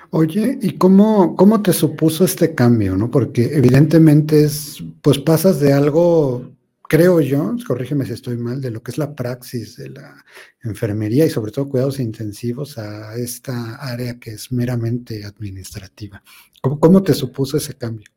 Oye, 0.09 0.57
¿y 0.61 0.77
cómo, 0.77 1.35
cómo 1.35 1.61
te 1.61 1.73
supuso 1.73 2.25
este 2.25 2.53
cambio, 2.53 2.97
no? 2.97 3.09
Porque 3.09 3.55
evidentemente 3.55 4.43
es, 4.43 4.83
pues 5.01 5.19
pasas 5.19 5.59
de 5.59 5.73
algo, 5.73 6.51
creo 6.83 7.21
yo, 7.21 7.55
corrígeme 7.65 8.05
si 8.05 8.13
estoy 8.13 8.37
mal, 8.37 8.59
de 8.61 8.71
lo 8.71 8.81
que 8.83 8.91
es 8.91 8.97
la 8.97 9.15
praxis 9.15 9.77
de 9.77 9.89
la 9.89 10.25
enfermería 10.63 11.25
y 11.25 11.29
sobre 11.29 11.51
todo 11.51 11.69
cuidados 11.69 11.99
intensivos 11.99 12.77
a 12.77 13.15
esta 13.15 13.75
área 13.75 14.19
que 14.19 14.31
es 14.31 14.51
meramente 14.51 15.23
administrativa. 15.25 16.21
¿Cómo, 16.61 16.79
cómo 16.79 17.03
te 17.03 17.13
supuso 17.13 17.57
ese 17.57 17.75
cambio? 17.75 18.09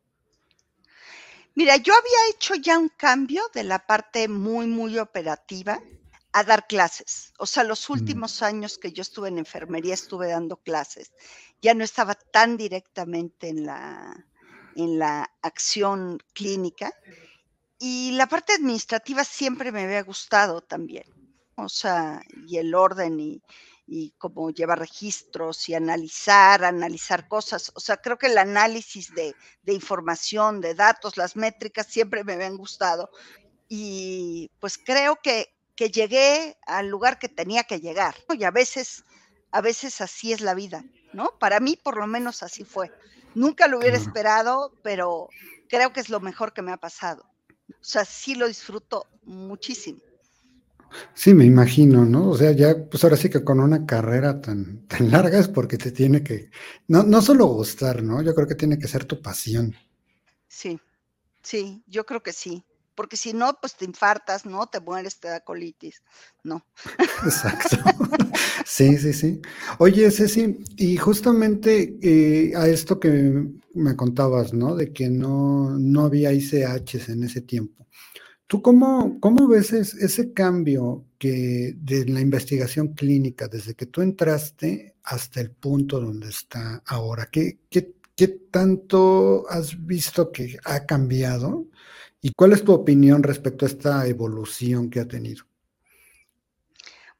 Mira, 1.61 1.77
yo 1.77 1.93
había 1.93 2.35
hecho 2.35 2.55
ya 2.55 2.79
un 2.79 2.89
cambio 2.89 3.43
de 3.53 3.65
la 3.65 3.81
parte 3.87 4.29
muy, 4.29 4.67
muy 4.67 4.97
operativa 4.97 5.79
a 6.33 6.43
dar 6.43 6.67
clases. 6.67 7.35
O 7.39 7.45
sea, 7.45 7.65
los 7.65 7.87
mm. 7.87 7.93
últimos 7.93 8.41
años 8.41 8.79
que 8.79 8.93
yo 8.93 9.03
estuve 9.03 9.29
en 9.29 9.37
enfermería 9.37 9.93
estuve 9.93 10.29
dando 10.29 10.57
clases. 10.57 11.13
Ya 11.61 11.75
no 11.75 11.85
estaba 11.85 12.15
tan 12.15 12.57
directamente 12.57 13.51
en 13.51 13.67
la, 13.67 14.27
en 14.75 14.99
la 14.99 15.31
acción 15.43 16.23
clínica. 16.33 16.95
Y 17.79 18.13
la 18.13 18.27
parte 18.27 18.55
administrativa 18.55 19.23
siempre 19.23 19.71
me 19.71 19.83
había 19.83 20.03
gustado 20.03 20.63
también. 20.63 21.05
O 21.57 21.69
sea, 21.69 22.23
y 22.47 22.57
el 22.57 22.75
orden 22.75 23.21
y, 23.21 23.43
y 23.91 24.15
cómo 24.19 24.51
llevar 24.51 24.79
registros 24.79 25.69
y 25.69 25.75
analizar, 25.75 26.65
analizar 26.65 27.29
cosas. 27.29 27.73
O 27.75 27.81
sea, 27.81 27.97
creo 27.97 28.17
que 28.17 28.29
el 28.29 28.39
análisis 28.39 29.13
de, 29.15 29.35
de 29.63 29.73
información, 29.75 30.61
de 30.61 30.75
datos, 30.75 31.17
las 31.17 31.35
métricas 31.37 31.87
siempre 31.89 32.25
me 32.25 32.35
habían 32.35 32.57
gustado. 32.57 33.11
Y 33.69 34.51
pues 34.61 34.79
creo 34.79 35.17
que 35.23 35.53
que 35.81 35.91
llegué 35.91 36.59
al 36.67 36.89
lugar 36.89 37.19
que 37.19 37.31
tenía 37.31 37.65
que 37.65 37.81
llegar. 37.81 38.15
Y 38.39 38.45
a 38.45 38.51
veces, 38.51 39.03
a 39.51 39.63
veces 39.63 40.03
así 40.03 40.31
es 40.31 40.43
la 40.43 40.53
vida, 40.53 40.85
¿no? 41.15 41.39
Para 41.39 41.59
mí 41.59 41.75
por 41.75 41.97
lo 41.97 42.07
menos 42.07 42.43
así 42.43 42.65
fue. 42.65 42.93
Nunca 43.35 43.67
lo 43.67 43.79
hubiera 43.79 43.97
esperado, 43.97 44.75
pero 44.83 45.31
creo 45.71 45.95
que 45.95 46.01
es 46.01 46.11
lo 46.11 46.21
mejor 46.21 46.53
que 46.53 46.61
me 46.61 46.71
ha 46.71 46.77
pasado. 46.77 47.25
O 47.71 47.83
sea, 47.83 48.05
sí 48.05 48.35
lo 48.35 48.47
disfruto 48.47 49.07
muchísimo. 49.23 50.01
Sí, 51.15 51.35
me 51.35 51.45
imagino, 51.45 52.05
¿no? 52.05 52.31
O 52.31 52.37
sea, 52.37 52.53
ya, 52.53 52.75
pues 52.91 53.05
ahora 53.05 53.17
sí 53.17 53.29
que 53.31 53.45
con 53.45 53.61
una 53.61 53.87
carrera 53.87 54.41
tan, 54.41 54.87
tan 54.87 55.11
larga 55.11 55.39
es 55.39 55.49
porque 55.49 55.79
te 55.79 55.93
tiene 55.93 56.23
que, 56.23 56.51
no, 56.89 57.03
no 57.03 57.23
solo 57.23 57.47
gustar, 57.47 58.03
¿no? 58.03 58.23
Yo 58.23 58.35
creo 58.35 58.47
que 58.47 58.55
tiene 58.55 58.79
que 58.79 58.89
ser 58.89 59.05
tu 59.05 59.21
pasión. 59.23 59.75
Sí, 60.49 60.81
sí, 61.43 61.83
yo 61.87 62.05
creo 62.07 62.23
que 62.23 62.33
sí 62.33 62.65
porque 63.01 63.17
si 63.17 63.33
no, 63.33 63.57
pues 63.59 63.77
te 63.77 63.87
infartas, 63.87 64.45
¿no? 64.45 64.67
Te 64.67 64.79
mueres, 64.79 65.19
te 65.19 65.29
da 65.29 65.41
colitis, 65.41 66.03
¿no? 66.45 66.67
Exacto. 67.25 67.79
Sí, 68.67 68.99
sí, 68.99 69.13
sí. 69.13 69.41
Oye, 69.79 70.11
Ceci, 70.11 70.59
y 70.77 70.97
justamente 70.97 71.97
eh, 72.03 72.53
a 72.55 72.69
esto 72.69 73.01
que 73.01 73.49
me 73.75 73.97
contabas, 73.97 74.53
¿no? 74.53 74.77
De 74.77 74.93
que 74.93 75.09
no, 75.09 75.71
no 75.79 76.03
había 76.05 76.33
ICHs 76.33 77.09
en 77.09 77.25
ese 77.25 77.41
tiempo. 77.41 77.87
¿Tú 78.51 78.63
cómo, 78.63 79.21
cómo 79.21 79.47
ves 79.47 79.73
ese 79.73 80.33
cambio 80.33 81.05
que 81.21 81.73
de 81.77 82.05
la 82.07 82.21
investigación 82.21 82.95
clínica, 82.95 83.47
desde 83.47 83.77
que 83.77 83.87
tú 83.87 84.03
entraste 84.03 84.97
hasta 85.05 85.41
el 85.41 85.53
punto 85.53 86.01
donde 86.01 86.31
está 86.31 86.83
ahora? 86.85 87.29
¿Qué, 87.31 87.61
qué, 87.71 87.95
qué 88.17 88.27
tanto 88.27 89.49
has 89.49 89.87
visto 89.87 90.33
que 90.33 90.59
ha 90.65 90.85
cambiado? 90.85 91.67
¿Y 92.21 92.33
cuál 92.33 92.51
es 92.51 92.65
tu 92.65 92.73
opinión 92.73 93.23
respecto 93.23 93.65
a 93.65 93.69
esta 93.69 94.05
evolución 94.09 94.91
que 94.91 94.99
ha 94.99 95.07
tenido? 95.07 95.45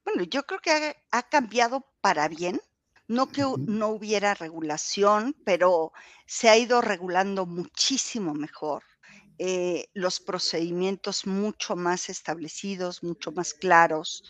Bueno, 0.05 0.25
yo 0.25 0.43
creo 0.43 0.59
que 0.59 0.97
ha, 1.13 1.23
cambiado 1.29 1.87
para 2.01 2.27
bien. 2.27 2.61
No 3.07 3.29
que 3.29 3.45
no 3.57 3.91
hubiera 3.91 4.35
regulación, 4.35 5.37
pero 5.45 5.93
se 6.27 6.49
ha 6.49 6.59
ido 6.59 6.81
regulando 6.81 7.47
muchísimo 7.47 8.35
mejor. 8.35 8.83
Eh, 9.43 9.89
los 9.95 10.21
procedimientos 10.21 11.27
mucho 11.27 11.75
más 11.75 12.11
establecidos, 12.11 13.03
mucho 13.03 13.33
más 13.33 13.55
claros, 13.55 14.23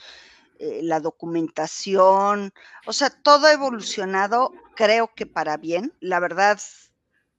eh, 0.61 0.83
la 0.85 1.01
documentación, 1.01 2.53
o 2.87 2.93
sea, 2.93 3.11
todo 3.11 3.47
ha 3.49 3.53
evolucionado, 3.53 4.53
creo 4.77 5.13
que 5.13 5.27
para 5.27 5.57
bien. 5.57 5.93
La 5.99 6.21
verdad, 6.21 6.61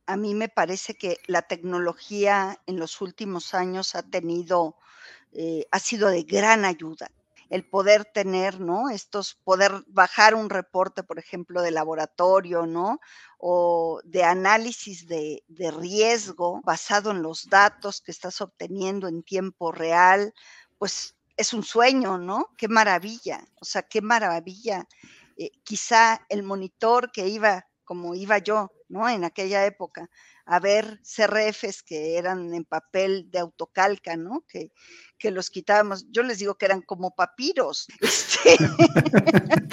a 0.06 0.18
mí 0.18 0.34
me 0.34 0.50
parece 0.50 0.96
que 0.96 1.20
la 1.28 1.44
tecnología 1.44 2.60
en 2.66 2.78
los 2.78 3.00
últimos 3.00 3.54
años 3.54 3.96
ha 3.96 4.04
tenido, 4.04 4.76
eh, 5.32 5.66
ha 5.72 5.80
sido 5.80 6.10
de 6.10 6.24
gran 6.24 6.66
ayuda. 6.66 7.10
El 7.52 7.70
poder 7.70 8.06
tener, 8.06 8.60
¿no? 8.60 8.90
Estos, 8.90 9.36
poder 9.44 9.84
bajar 9.88 10.34
un 10.34 10.50
reporte, 10.50 11.04
por 11.04 11.20
ejemplo, 11.20 11.62
de 11.62 11.70
laboratorio, 11.70 12.66
¿no? 12.66 13.00
O 13.38 14.02
de 14.04 14.24
análisis 14.24 15.06
de, 15.06 15.44
de 15.48 15.70
riesgo 15.70 16.62
basado 16.64 17.12
en 17.12 17.22
los 17.22 17.48
datos 17.48 18.02
que 18.02 18.12
estás 18.12 18.42
obteniendo 18.42 19.08
en 19.08 19.22
tiempo 19.22 19.72
real, 19.72 20.34
pues 20.80 21.16
es 21.38 21.54
un 21.54 21.64
sueño, 21.64 22.18
¿no? 22.18 22.48
Qué 22.58 22.68
maravilla, 22.68 23.46
o 23.60 23.66
sea, 23.66 23.84
qué 23.84 24.02
maravilla. 24.02 24.88
Eh, 25.38 25.52
quizá 25.64 26.26
el 26.30 26.44
monitor 26.44 27.12
que 27.12 27.28
iba, 27.28 27.66
como 27.84 28.16
iba 28.16 28.38
yo, 28.38 28.72
¿no? 28.90 29.10
En 29.10 29.24
aquella 29.24 29.66
época, 29.66 30.10
a 30.52 30.60
ver 30.60 31.00
CRFs 31.04 31.82
que 31.82 32.18
eran 32.18 32.54
en 32.54 32.66
papel 32.66 33.32
de 33.32 33.40
autocalca, 33.40 34.18
¿no? 34.18 34.44
Que, 34.50 34.74
que 35.18 35.32
los 35.32 35.50
quitábamos, 35.50 36.06
yo 36.12 36.24
les 36.24 36.40
digo 36.40 36.56
que 36.56 36.66
eran 36.66 36.82
como 36.82 37.16
papiros, 37.16 37.88
este, 38.02 38.58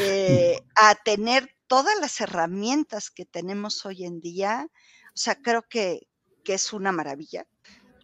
eh, 0.00 0.60
a 0.74 0.96
tener 0.96 1.54
todas 1.68 1.96
las 2.00 2.20
herramientas 2.20 3.12
que 3.12 3.24
tenemos 3.24 3.86
hoy 3.86 4.04
en 4.04 4.20
día, 4.20 4.66
o 5.06 5.16
sea, 5.16 5.36
creo 5.36 5.62
que, 5.62 6.08
que 6.42 6.54
es 6.54 6.72
una 6.72 6.90
maravilla. 6.90 7.46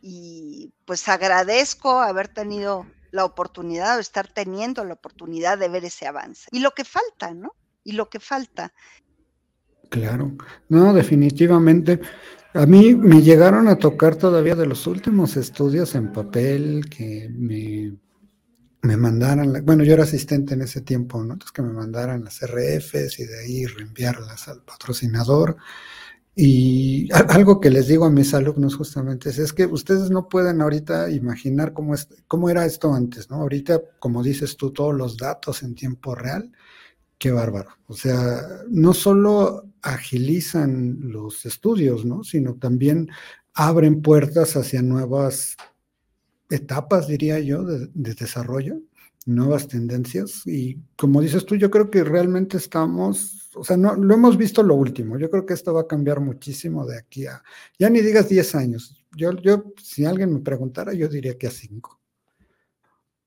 Y 0.00 0.72
pues 0.84 1.08
agradezco 1.08 1.98
haber 2.00 2.28
tenido 2.28 2.86
la 3.10 3.24
oportunidad 3.24 3.96
o 3.96 4.00
estar 4.00 4.32
teniendo 4.32 4.84
la 4.84 4.94
oportunidad 4.94 5.58
de 5.58 5.68
ver 5.68 5.84
ese 5.84 6.06
avance. 6.06 6.48
Y 6.52 6.60
lo 6.60 6.70
que 6.70 6.84
falta, 6.84 7.34
¿no? 7.34 7.56
Y 7.82 7.92
lo 7.92 8.08
que 8.08 8.20
falta. 8.20 8.72
Claro, 9.88 10.36
no, 10.68 10.92
definitivamente. 10.92 12.00
A 12.54 12.66
mí 12.66 12.94
me 12.94 13.22
llegaron 13.22 13.68
a 13.68 13.76
tocar 13.76 14.16
todavía 14.16 14.54
de 14.54 14.66
los 14.66 14.86
últimos 14.86 15.36
estudios 15.36 15.94
en 15.94 16.12
papel 16.12 16.86
que 16.90 17.28
me, 17.32 17.96
me 18.82 18.96
mandaran, 18.96 19.64
bueno, 19.64 19.84
yo 19.84 19.94
era 19.94 20.04
asistente 20.04 20.54
en 20.54 20.62
ese 20.62 20.82
tiempo, 20.82 21.18
¿no? 21.24 21.34
Entonces 21.34 21.52
que 21.52 21.62
me 21.62 21.72
mandaran 21.72 22.24
las 22.24 22.40
RFs 22.42 23.18
y 23.20 23.26
de 23.26 23.40
ahí 23.40 23.66
reenviarlas 23.66 24.48
al 24.48 24.62
patrocinador. 24.62 25.56
Y 26.34 27.08
algo 27.30 27.60
que 27.60 27.70
les 27.70 27.88
digo 27.88 28.06
a 28.06 28.10
mis 28.10 28.34
alumnos 28.34 28.76
justamente 28.76 29.30
es, 29.30 29.38
es 29.38 29.52
que 29.52 29.66
ustedes 29.66 30.10
no 30.10 30.28
pueden 30.28 30.60
ahorita 30.62 31.10
imaginar 31.10 31.72
cómo, 31.72 31.94
es, 31.94 32.08
cómo 32.28 32.50
era 32.50 32.66
esto 32.66 32.94
antes, 32.94 33.30
¿no? 33.30 33.36
Ahorita, 33.38 33.80
como 34.00 34.22
dices 34.22 34.56
tú, 34.56 34.72
todos 34.72 34.94
los 34.94 35.16
datos 35.16 35.62
en 35.62 35.74
tiempo 35.74 36.14
real, 36.14 36.52
qué 37.18 37.30
bárbaro. 37.32 37.70
O 37.88 37.94
sea, 37.94 38.42
no 38.68 38.94
solo 38.94 39.64
agilizan 39.82 40.98
los 41.00 41.46
estudios, 41.46 42.04
¿no? 42.04 42.24
Sino 42.24 42.54
también 42.54 43.08
abren 43.54 44.02
puertas 44.02 44.56
hacia 44.56 44.82
nuevas 44.82 45.56
etapas, 46.50 47.08
diría 47.08 47.38
yo, 47.40 47.64
de, 47.64 47.88
de 47.92 48.14
desarrollo, 48.14 48.80
nuevas 49.26 49.68
tendencias. 49.68 50.46
Y 50.46 50.78
como 50.96 51.20
dices 51.20 51.44
tú, 51.44 51.56
yo 51.56 51.70
creo 51.70 51.90
que 51.90 52.04
realmente 52.04 52.56
estamos 52.56 53.38
o 53.58 53.64
sea, 53.64 53.76
no, 53.76 53.94
lo 53.96 54.14
hemos 54.14 54.36
visto 54.36 54.62
lo 54.62 54.74
último. 54.74 55.18
Yo 55.18 55.30
creo 55.30 55.44
que 55.44 55.54
esto 55.54 55.74
va 55.74 55.82
a 55.82 55.86
cambiar 55.86 56.20
muchísimo 56.20 56.86
de 56.86 56.96
aquí 56.96 57.26
a, 57.26 57.42
ya 57.78 57.90
ni 57.90 58.00
digas 58.00 58.28
10 58.28 58.54
años. 58.54 59.04
Yo, 59.16 59.32
yo, 59.32 59.72
si 59.82 60.04
alguien 60.04 60.32
me 60.32 60.40
preguntara, 60.40 60.92
yo 60.92 61.08
diría 61.08 61.36
que 61.36 61.48
a 61.48 61.50
5. 61.50 62.00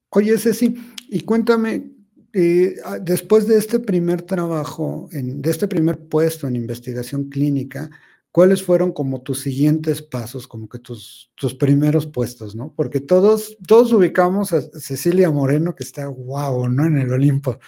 Oye, 0.09 0.37
Ceci, 0.37 0.75
y 1.09 1.21
cuéntame, 1.21 1.91
eh, 2.33 2.75
ah, 2.85 2.99
después 2.99 3.47
de 3.47 3.57
este 3.57 3.79
primer 3.79 4.21
trabajo, 4.21 5.09
de 5.11 5.49
este 5.49 5.67
primer 5.67 5.99
puesto 5.99 6.47
en 6.47 6.55
investigación 6.55 7.29
clínica, 7.29 7.89
¿cuáles 8.31 8.63
fueron 8.63 8.93
como 8.93 9.21
tus 9.21 9.41
siguientes 9.41 10.01
pasos, 10.01 10.47
como 10.47 10.69
que 10.69 10.79
tus, 10.79 11.31
tus 11.35 11.53
primeros 11.53 12.07
puestos, 12.07 12.55
¿no? 12.55 12.73
Porque 12.75 13.01
todos, 13.01 13.57
todos 13.67 13.91
ubicamos 13.93 14.53
a 14.53 14.61
Cecilia 14.61 15.29
Moreno, 15.29 15.75
que 15.75 15.83
está 15.83 16.05
guau, 16.05 16.69
¿no? 16.69 16.85
En 16.85 16.97
el 16.97 17.11
Olimpo, 17.11 17.59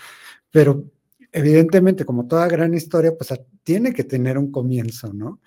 pero 0.51 0.86
evidentemente, 1.32 2.05
como 2.05 2.27
toda 2.27 2.48
gran 2.48 2.74
historia, 2.74 3.13
pues 3.17 3.34
tiene 3.63 3.93
que 3.93 4.03
tener 4.03 4.38
un 4.38 4.51
comienzo, 4.51 5.12
¿no? 5.13 5.41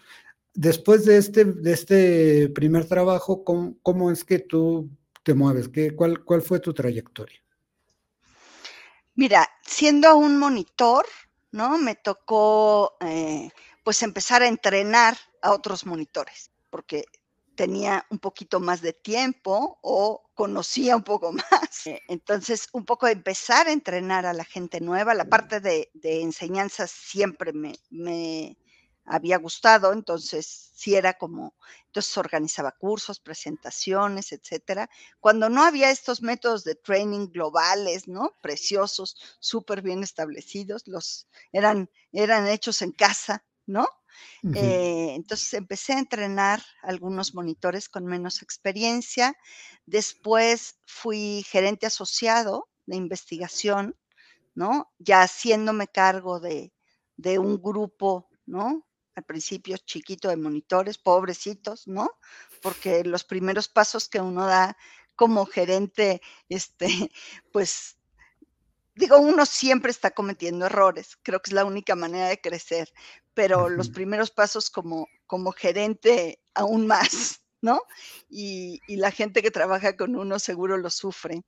Después 0.53 1.05
de 1.05 1.19
este, 1.19 1.45
de 1.45 1.73
este 1.73 2.49
primer 2.51 2.87
trabajo, 2.87 3.45
¿cómo, 3.45 4.11
es 4.11 4.25
que 4.25 4.41
tú 4.41 4.91
te 5.23 5.35
mueves? 5.35 5.69
¿Qué, 5.69 5.95
cuál, 5.95 6.25
¿Cuál 6.25 6.43
fue 6.43 6.61
tu 6.61 6.73
trayectoria? 6.75 7.46
Mira, 9.17 9.49
siendo 9.63 10.15
un 10.17 10.39
monitor, 10.39 11.07
¿no? 11.51 11.79
Me 11.79 11.95
tocó, 11.95 12.97
eh, 13.01 13.51
pues, 13.83 14.03
empezar 14.03 14.43
a 14.43 14.47
entrenar 14.49 15.17
a 15.41 15.53
otros 15.53 15.87
monitores, 15.87 16.51
porque 16.69 17.07
tenía 17.55 18.07
un 18.11 18.19
poquito 18.19 18.61
más 18.61 18.83
de 18.83 18.93
tiempo 18.93 19.79
o 19.81 20.31
conocía 20.35 20.97
un 20.97 21.03
poco 21.03 21.33
más. 21.33 21.87
Eh, 21.87 22.03
entonces, 22.09 22.69
un 22.75 22.85
poco 22.85 23.07
empezar 23.09 23.69
a 23.69 23.73
entrenar 23.73 24.27
a 24.27 24.35
la 24.35 24.45
gente 24.45 24.81
nueva. 24.83 25.15
La 25.15 25.25
parte 25.25 25.61
de, 25.61 25.91
de 25.95 26.21
enseñanza 26.21 26.87
siempre 26.87 27.55
me, 27.55 27.75
me, 27.89 28.59
había 29.07 29.39
gustado, 29.39 29.93
entonces 29.93 30.73
sí 30.75 30.95
era 30.95 31.15
como, 31.15 31.55
entonces 31.97 32.19
organizaba 32.19 32.73
cursos, 32.73 33.21
presentaciones, 33.21 34.31
etcétera. 34.33 34.91
Cuando 35.19 35.49
no 35.49 35.63
había 35.65 35.91
estos 35.91 36.21
métodos 36.21 36.63
de 36.63 36.75
training 36.75 37.29
globales, 37.29 38.07
¿no? 38.07 38.33
Preciosos, 38.43 39.17
súper 39.41 39.81
bien 39.81 40.03
establecidos, 40.03 40.83
los 40.87 41.27
eran, 41.53 41.89
eran 42.13 42.47
hechos 42.49 42.83
en 42.83 42.93
casa, 42.93 43.47
¿no? 43.65 43.87
Eh, 44.53 45.15
entonces 45.15 45.55
empecé 45.55 45.95
a 45.95 45.99
entrenar 46.01 46.63
algunos 46.83 47.35
monitores 47.35 47.89
con 47.89 48.05
menos 48.05 48.43
experiencia. 48.43 49.35
Después 49.87 50.79
fui 50.87 51.45
gerente 51.49 51.87
asociado 51.87 52.69
de 52.85 52.97
investigación, 52.97 53.97
¿no? 54.55 54.93
Ya 54.99 55.23
haciéndome 55.23 55.89
cargo 55.89 56.41
de, 56.41 56.75
de 57.17 57.39
un 57.39 57.63
grupo, 57.63 58.29
¿no? 58.47 58.86
Al 59.17 59.25
principio 59.25 59.77
chiquito 59.79 60.29
de 60.29 60.37
monitores, 60.37 60.99
pobrecitos, 60.99 61.89
¿no? 61.89 62.13
Porque 62.63 63.03
los 63.03 63.25
primeros 63.25 63.69
pasos 63.69 64.09
que 64.09 64.21
uno 64.21 64.47
da 64.47 64.77
como 65.17 65.47
gerente, 65.47 66.23
este, 66.49 66.87
pues 67.53 67.97
digo, 68.97 69.19
uno 69.19 69.47
siempre 69.47 69.91
está 69.91 70.11
cometiendo 70.11 70.67
errores, 70.67 71.19
creo 71.23 71.41
que 71.41 71.51
es 71.51 71.55
la 71.55 71.65
única 71.65 71.95
manera 71.95 72.29
de 72.29 72.41
crecer, 72.41 72.93
pero 73.35 73.69
los 73.69 73.91
primeros 73.91 74.31
pasos 74.31 74.71
como, 74.71 75.09
como 75.27 75.53
gerente 75.53 76.41
aún 76.55 76.87
más, 76.87 77.43
¿no? 77.61 77.83
Y, 78.29 78.81
la 78.89 79.11
gente 79.11 79.43
que 79.43 79.51
trabaja 79.51 79.97
con 79.97 80.17
uno 80.17 80.39
seguro 80.39 80.79
lo 80.79 80.91
sufre. 80.91 81.43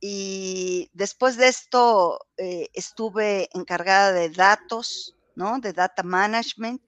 Y 0.00 0.90
después 0.92 1.36
de 1.36 1.48
esto 1.48 2.18
eh, 2.36 2.68
estuve 2.74 3.48
encargada 3.54 4.12
de 4.12 4.28
datos, 4.28 5.14
¿no? 5.36 5.58
De 5.58 5.72
data 5.72 6.02
management. 6.02 6.82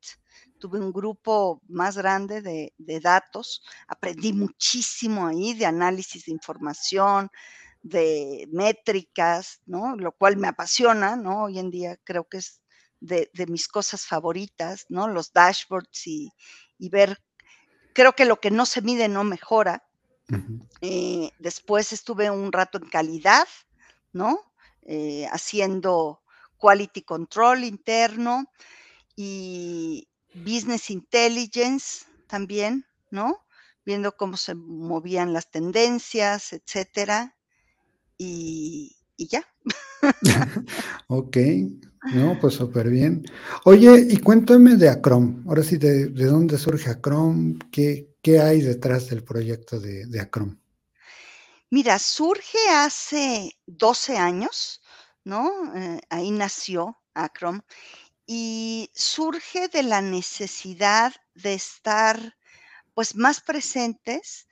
Tuve 0.59 0.79
un 0.79 0.93
grupo 0.93 1.61
más 1.69 1.97
grande 1.97 2.43
de, 2.43 2.75
de 2.79 3.01
datos. 3.01 3.63
Aprendí 3.89 4.33
muchísimo 4.33 5.27
ahí 5.27 5.55
de 5.55 5.67
análisis 5.67 6.27
de 6.27 6.33
información, 6.33 7.31
de 7.83 8.49
métricas, 8.51 9.61
¿no? 9.67 9.97
Lo 9.97 10.13
cual 10.13 10.37
me 10.37 10.49
apasiona, 10.49 11.17
¿no? 11.17 11.45
Hoy 11.45 11.59
en 11.59 11.71
día 11.71 11.97
creo 12.05 12.25
que 12.25 12.39
es 12.39 12.61
de, 13.01 13.47
mis 13.49 13.69
cosas 13.69 14.07
favoritas, 14.07 14.87
¿no? 14.89 15.09
Los 15.09 15.33
dashboards 15.33 16.07
y, 16.07 16.33
ver, 16.79 17.19
creo 17.95 18.15
que 18.15 18.25
lo 18.25 18.41
que 18.41 18.51
no 18.51 18.67
se 18.67 18.83
mide 18.83 19.09
no 19.09 19.25
mejora. 19.25 19.83
Eh, 20.81 21.31
después 21.39 21.93
estuve 21.93 22.31
un 22.31 22.51
rato 22.51 22.79
en 22.79 22.89
calidad, 22.89 23.47
¿no? 24.13 24.41
Eh, 24.83 25.27
haciendo 25.31 26.23
quality 26.67 27.03
control 27.03 27.63
interno 27.63 28.51
y 29.15 30.09
business 30.35 30.91
intelligence 30.91 32.07
también, 32.27 32.85
¿no? 33.13 33.47
Viendo 33.85 34.17
cómo 34.17 34.37
se 34.37 34.57
movían 34.57 35.33
las 35.33 35.49
tendencias, 35.49 36.53
etcétera 36.53 37.37
y, 38.19 38.97
ya. 39.17 39.47
ok, 41.07 41.37
no, 42.15 42.37
pues 42.41 42.55
súper 42.55 42.89
bien. 42.91 43.25
Oye, 43.65 44.05
y 44.11 44.17
cuéntame 44.17 44.75
de 44.75 44.89
Acrom. 44.89 45.45
Ahora 45.47 45.63
sí, 45.63 45.77
¿de, 45.77 46.09
dónde 46.09 46.59
surge 46.59 46.91
Acrom? 46.91 47.61
¿Qué, 47.71 48.17
¿Qué, 48.21 48.41
hay 48.41 48.61
detrás 48.61 49.09
del 49.09 49.23
proyecto 49.23 49.79
de, 49.79 50.05
de, 50.07 50.21
Acrom? 50.21 50.59
Mira, 51.71 52.01
surge 52.01 52.59
hace 52.75 53.53
12 53.67 54.17
años, 54.17 54.81
¿no? 55.27 55.51
Eh, 55.75 56.01
ahí 56.09 56.31
nació 56.31 57.03
Acrom 57.13 57.63
y 58.27 58.91
surge 58.95 59.67
de 59.67 59.83
la 59.83 60.01
necesidad 60.01 61.13
de 61.35 61.55
estar 61.55 62.37
pues 62.95 63.17
más 63.17 63.41
presentes 63.41 64.47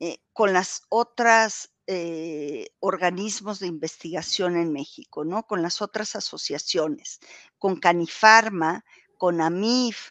eh, 0.00 0.18
con 0.34 0.52
las 0.52 0.82
otras 0.90 1.70
eh, 1.86 2.68
organismos 2.80 3.58
de 3.58 3.68
investigación 3.68 4.58
en 4.58 4.70
México, 4.70 5.24
¿no? 5.24 5.46
Con 5.46 5.62
las 5.62 5.80
otras 5.80 6.14
asociaciones, 6.14 7.20
con 7.58 7.80
Canifarma, 7.80 8.84
con 9.16 9.40
AMIF, 9.40 10.10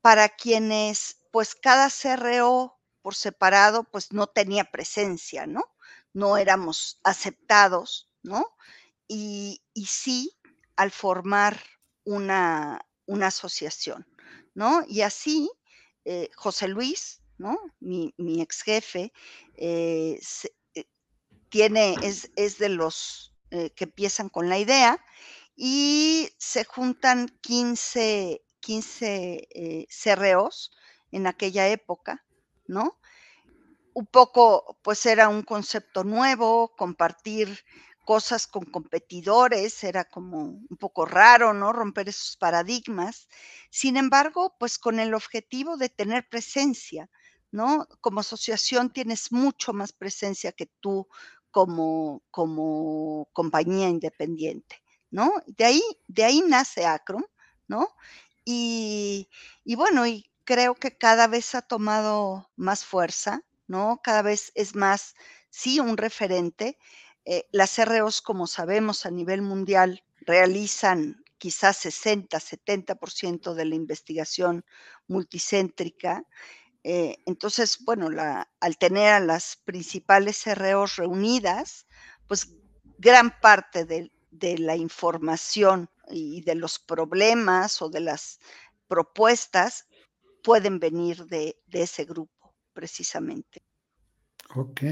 para 0.00 0.30
quienes, 0.30 1.18
pues 1.30 1.54
cada 1.54 1.90
CRO 1.90 2.78
por 3.02 3.14
separado, 3.14 3.84
pues 3.84 4.10
no 4.12 4.26
tenía 4.26 4.64
presencia, 4.64 5.46
¿no? 5.46 5.64
No 6.14 6.38
éramos 6.38 6.98
aceptados, 7.04 8.08
¿no? 8.22 8.46
Y, 9.12 9.60
sí 9.86 10.36
al 10.76 10.92
formar 10.92 11.60
una, 12.04 12.80
una 13.06 13.26
asociación, 13.26 14.06
¿no? 14.54 14.84
Y 14.86 15.00
así, 15.00 15.50
eh, 16.04 16.30
José 16.36 16.68
Luis, 16.68 17.20
¿no? 17.36 17.58
Mi, 17.80 18.14
mi 18.18 18.40
ex 18.40 18.62
jefe, 18.62 19.12
eh, 19.56 20.20
tiene, 21.48 21.96
es, 22.02 22.30
es 22.36 22.58
de 22.58 22.68
los 22.68 23.34
eh, 23.50 23.70
que 23.70 23.84
empiezan 23.84 24.28
con 24.28 24.48
la 24.48 24.58
idea 24.58 25.04
y 25.56 26.30
se 26.38 26.64
juntan 26.64 27.28
15, 27.42 28.42
15 28.60 29.48
eh, 29.50 29.86
CROs 29.88 30.70
en 31.10 31.26
aquella 31.26 31.68
época, 31.68 32.24
¿no? 32.66 33.00
Un 33.92 34.06
poco, 34.06 34.78
pues 34.82 35.04
era 35.04 35.28
un 35.28 35.42
concepto 35.42 36.04
nuevo, 36.04 36.74
compartir 36.76 37.64
cosas 38.10 38.46
con 38.48 38.64
competidores, 38.64 39.84
era 39.84 40.04
como 40.04 40.38
un 40.68 40.76
poco 40.78 41.04
raro, 41.06 41.54
¿no? 41.54 41.72
Romper 41.72 42.08
esos 42.08 42.36
paradigmas. 42.36 43.28
Sin 43.70 43.96
embargo, 43.96 44.56
pues 44.58 44.78
con 44.78 44.98
el 44.98 45.14
objetivo 45.14 45.76
de 45.76 45.90
tener 45.90 46.28
presencia, 46.28 47.08
¿no? 47.52 47.86
Como 48.00 48.20
asociación 48.20 48.92
tienes 48.92 49.30
mucho 49.32 49.72
más 49.72 49.92
presencia 49.92 50.50
que 50.52 50.66
tú 50.80 51.06
como, 51.52 52.22
como 52.32 53.28
compañía 53.32 53.88
independiente, 53.88 54.82
¿no? 55.10 55.32
De 55.46 55.64
ahí, 55.66 55.82
de 56.08 56.24
ahí 56.24 56.42
nace 56.46 56.86
Acrom, 56.86 57.24
¿no? 57.68 57.88
Y, 58.44 59.28
y 59.64 59.74
bueno, 59.76 60.06
y 60.06 60.30
creo 60.44 60.74
que 60.74 60.96
cada 60.96 61.26
vez 61.28 61.54
ha 61.54 61.62
tomado 61.62 62.50
más 62.56 62.84
fuerza, 62.84 63.42
¿no? 63.68 64.00
Cada 64.02 64.22
vez 64.22 64.50
es 64.54 64.74
más, 64.74 65.14
sí, 65.50 65.78
un 65.80 65.96
referente. 65.96 66.76
Eh, 67.24 67.46
las 67.52 67.76
CROs, 67.76 68.22
como 68.22 68.46
sabemos, 68.46 69.06
a 69.06 69.10
nivel 69.10 69.42
mundial 69.42 70.02
realizan 70.20 71.22
quizás 71.38 71.76
60, 71.78 72.38
70% 72.38 73.54
de 73.54 73.64
la 73.64 73.74
investigación 73.74 74.64
multicéntrica. 75.08 76.24
Eh, 76.84 77.16
entonces, 77.26 77.78
bueno, 77.84 78.08
al 78.60 78.78
tener 78.78 79.12
a 79.14 79.20
las 79.20 79.56
principales 79.64 80.42
CROs 80.44 80.96
reunidas, 80.96 81.86
pues 82.26 82.48
gran 82.98 83.40
parte 83.40 83.84
de, 83.84 84.10
la 84.58 84.76
información 84.76 85.90
y 86.08 86.40
de 86.42 86.54
los 86.54 86.78
problemas 86.78 87.82
o 87.82 87.90
de 87.90 88.00
las 88.00 88.38
propuestas 88.88 89.86
pueden 90.42 90.78
venir 90.78 91.26
de 91.26 91.56
ese 91.72 92.04
grupo, 92.04 92.54
precisamente. 92.72 93.62
Ok. 94.54 94.82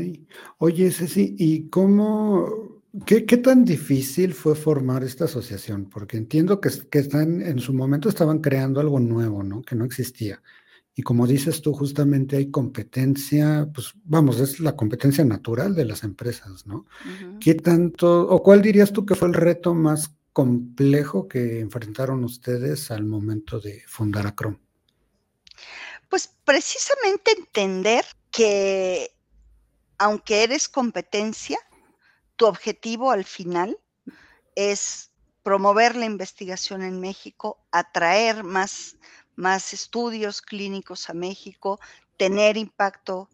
Oye, 0.59 0.91
Ceci, 0.91 1.35
¿y 1.39 1.69
cómo, 1.69 2.83
qué, 3.05 3.25
qué, 3.25 3.39
tan 3.39 3.65
difícil 3.65 4.35
fue 4.35 4.55
formar 4.55 5.03
esta 5.03 5.25
asociación? 5.25 5.89
Porque 5.91 6.17
entiendo 6.17 6.61
que, 6.61 6.71
que, 6.91 6.99
están, 7.01 7.43
en 7.43 7.59
su 7.59 7.73
momento 7.73 8.09
estaban 8.09 8.39
creando 8.39 8.81
algo 8.81 9.01
nuevo, 9.01 9.43
¿no? 9.43 9.63
Que 9.63 9.75
no 9.75 9.85
existía. 9.85 10.41
Y 10.95 11.03
como 11.03 11.27
dices 11.27 11.63
tú, 11.63 11.73
justamente 11.73 12.37
hay 12.37 12.51
competencia, 12.51 13.69
pues 13.73 13.95
vamos, 14.05 14.41
es 14.41 14.59
la 14.59 14.75
competencia 14.75 15.25
natural 15.25 15.75
de 15.75 15.85
las 15.85 16.03
empresas, 16.03 16.67
¿no? 16.67 16.79
Uh 16.79 16.85
-huh. 16.85 17.39
¿Qué 17.39 17.55
tanto, 17.55 18.29
o 18.29 18.43
cuál 18.43 18.63
dirías 18.63 18.93
tú 18.93 19.07
que 19.07 19.15
fue 19.15 19.29
el 19.29 19.35
reto 19.35 19.75
más 19.75 20.13
complejo 20.33 21.27
que 21.27 21.61
enfrentaron 21.61 22.23
ustedes 22.25 22.91
al 22.91 23.05
momento 23.05 23.61
de 23.61 23.83
fundar 23.87 24.27
Acrom? 24.27 24.59
Pues 26.09 26.33
precisamente 26.45 27.33
entender 27.37 28.05
que 28.31 29.11
aunque 29.99 30.45
eres 30.45 30.69
competencia, 30.69 31.59
tu 32.37 32.47
objetivo 32.47 33.11
al 33.11 33.25
final 33.25 33.79
es 34.55 35.11
promover 35.43 35.97
la 35.97 36.05
investigación 36.05 36.83
en 36.83 37.01
México, 37.01 37.59
atraer 37.73 38.45
más, 38.45 38.97
más 39.35 39.73
estudios 39.73 40.43
clínicos 40.43 41.11
a 41.11 41.15
México, 41.15 41.81
tener 42.17 42.57
impacto 42.57 43.29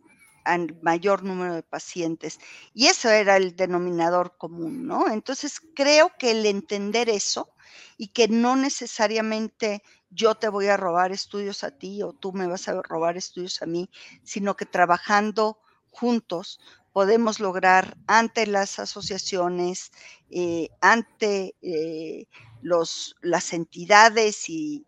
al 0.44 0.78
mayor 0.82 1.22
número 1.22 1.54
de 1.54 1.62
pacientes. 1.62 2.38
Y 2.74 2.86
eso 2.86 3.08
era 3.10 3.36
el 3.36 3.56
denominador 3.56 4.36
común, 4.36 4.86
¿no? 4.86 5.10
Entonces 5.10 5.60
creo 5.74 6.12
que 6.18 6.30
el 6.30 6.46
entender 6.46 7.08
eso 7.08 7.50
y 7.96 8.08
que 8.08 8.28
no 8.28 8.56
necesariamente 8.56 9.82
yo 10.10 10.34
te 10.34 10.48
voy 10.48 10.68
a 10.68 10.76
robar 10.76 11.12
estudios 11.12 11.64
a 11.64 11.72
ti 11.72 12.02
o 12.02 12.12
tú 12.12 12.32
me 12.32 12.46
vas 12.46 12.68
a 12.68 12.80
robar 12.82 13.16
estudios 13.16 13.60
a 13.62 13.66
mí, 13.66 13.90
sino 14.22 14.56
que 14.56 14.66
trabajando 14.66 15.58
juntos 15.94 16.60
podemos 16.92 17.40
lograr 17.40 17.96
ante 18.06 18.46
las 18.46 18.78
asociaciones, 18.78 19.90
eh, 20.30 20.68
ante 20.80 21.56
eh, 21.60 22.26
los, 22.62 23.16
las 23.20 23.52
entidades 23.52 24.48
y, 24.48 24.84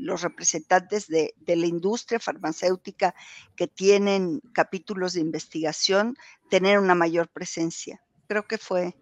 los 0.00 0.22
representantes 0.22 1.06
de, 1.06 1.34
de, 1.36 1.56
la 1.56 1.66
industria 1.66 2.18
farmacéutica 2.18 3.14
que 3.54 3.68
tienen 3.68 4.40
capítulos 4.52 5.12
de 5.12 5.20
investigación, 5.20 6.16
tener 6.50 6.78
una 6.78 6.94
mayor 6.94 7.28
presencia. 7.28 8.00
Creo 8.26 8.46
que 8.46 8.58
fue, 8.58 8.96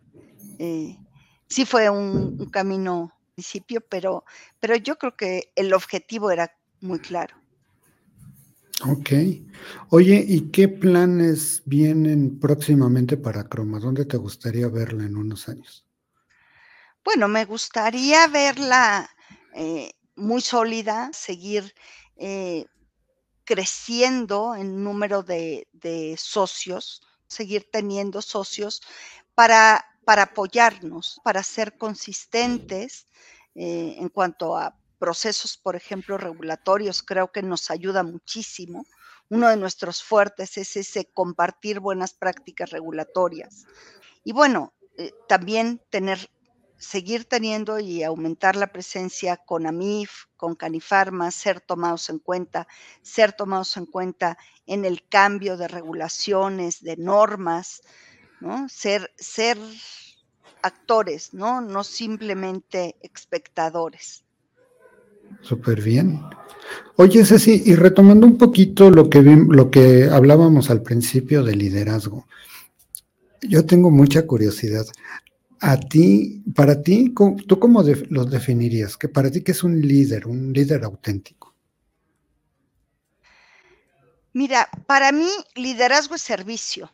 eh, 0.58 0.98
sí 1.48 1.64
fue 1.64 1.88
un, 1.88 2.36
un 2.38 2.50
camino 2.50 3.12
principio, 3.34 3.80
pero, 3.88 4.24
pero 4.60 4.76
yo 4.76 4.96
creo 4.98 5.16
que 5.16 5.52
el 5.54 5.72
objetivo 5.72 6.30
era 6.30 6.54
muy 6.80 6.98
claro. 6.98 7.36
Ok. 8.84 9.10
Oye, 9.90 10.24
¿y 10.28 10.50
qué 10.50 10.68
planes 10.68 11.62
vienen 11.64 12.38
próximamente 12.38 13.16
para 13.16 13.44
Croma? 13.44 13.78
¿Dónde 13.78 14.04
te 14.04 14.18
gustaría 14.18 14.68
verla 14.68 15.04
en 15.04 15.16
unos 15.16 15.48
años? 15.48 15.86
Bueno, 17.02 17.26
me 17.28 17.44
gustaría 17.46 18.26
verla 18.26 19.08
eh, 19.54 19.92
muy 20.16 20.42
sólida, 20.42 21.10
seguir 21.12 21.74
eh, 22.16 22.66
creciendo 23.44 24.54
en 24.54 24.84
número 24.84 25.22
de, 25.22 25.66
socios, 26.18 27.00
seguir 27.28 27.68
teniendo 27.72 28.20
socios 28.20 28.82
para, 29.34 29.86
para 30.04 30.24
apoyarnos, 30.24 31.20
para 31.24 31.42
ser 31.42 31.78
consistentes 31.78 33.06
eh, 33.54 33.94
en 33.98 34.08
cuanto 34.10 34.56
a 34.56 34.76
procesos, 34.98 35.56
por 35.56 35.76
ejemplo, 35.76 36.18
regulatorios, 36.18 37.02
creo 37.02 37.30
que 37.30 37.42
nos 37.42 37.70
ayuda 37.70 38.02
muchísimo. 38.02 38.86
Uno 39.28 39.48
de 39.48 39.56
nuestros 39.56 40.02
fuertes 40.02 40.56
es 40.56 40.76
ese 40.76 41.06
compartir 41.06 41.80
buenas 41.80 42.14
prácticas 42.14 42.70
regulatorias. 42.70 43.64
Y 44.24 44.32
bueno, 44.32 44.74
eh, 44.98 45.12
también 45.28 45.82
tener, 45.90 46.30
seguir 46.78 47.24
teniendo 47.24 47.78
y 47.78 48.02
aumentar 48.02 48.56
la 48.56 48.68
presencia 48.68 49.36
con 49.36 49.66
AMIF, 49.66 50.26
con 50.36 50.54
Canifarma, 50.54 51.30
ser 51.30 51.60
tomados 51.60 52.08
en 52.08 52.18
cuenta, 52.18 52.66
ser 53.02 53.32
tomados 53.32 53.76
en 53.76 53.86
cuenta 53.86 54.38
en 54.66 54.84
el 54.84 55.06
cambio 55.08 55.56
de 55.56 55.68
regulaciones, 55.68 56.82
de 56.82 56.96
normas, 56.96 57.82
¿no? 58.40 58.68
Ser, 58.68 59.12
ser 59.16 59.58
actores, 60.62 61.32
¿no? 61.32 61.60
No 61.60 61.84
simplemente 61.84 62.96
espectadores. 63.00 64.25
Súper 65.42 65.80
bien. 65.80 66.20
Oye, 66.96 67.24
Ceci, 67.24 67.62
y 67.66 67.74
retomando 67.74 68.26
un 68.26 68.38
poquito 68.38 68.90
lo 68.90 69.08
que, 69.10 69.20
lo 69.20 69.70
que 69.70 70.08
hablábamos 70.10 70.70
al 70.70 70.82
principio 70.82 71.44
de 71.44 71.54
liderazgo, 71.54 72.26
yo 73.42 73.66
tengo 73.66 73.90
mucha 73.90 74.26
curiosidad. 74.26 74.86
A 75.60 75.78
ti, 75.78 76.42
para 76.54 76.82
ti, 76.82 77.14
¿tú 77.46 77.58
cómo 77.58 77.82
de, 77.82 77.94
definirías? 78.28 78.96
Que 78.96 79.08
para 79.08 79.30
ti, 79.30 79.42
¿qué 79.42 79.52
es 79.52 79.62
un 79.62 79.80
líder, 79.80 80.26
un 80.26 80.52
líder 80.52 80.84
auténtico? 80.84 81.54
Mira, 84.32 84.68
para 84.86 85.12
mí, 85.12 85.28
liderazgo 85.54 86.14
es 86.14 86.22
servicio, 86.22 86.90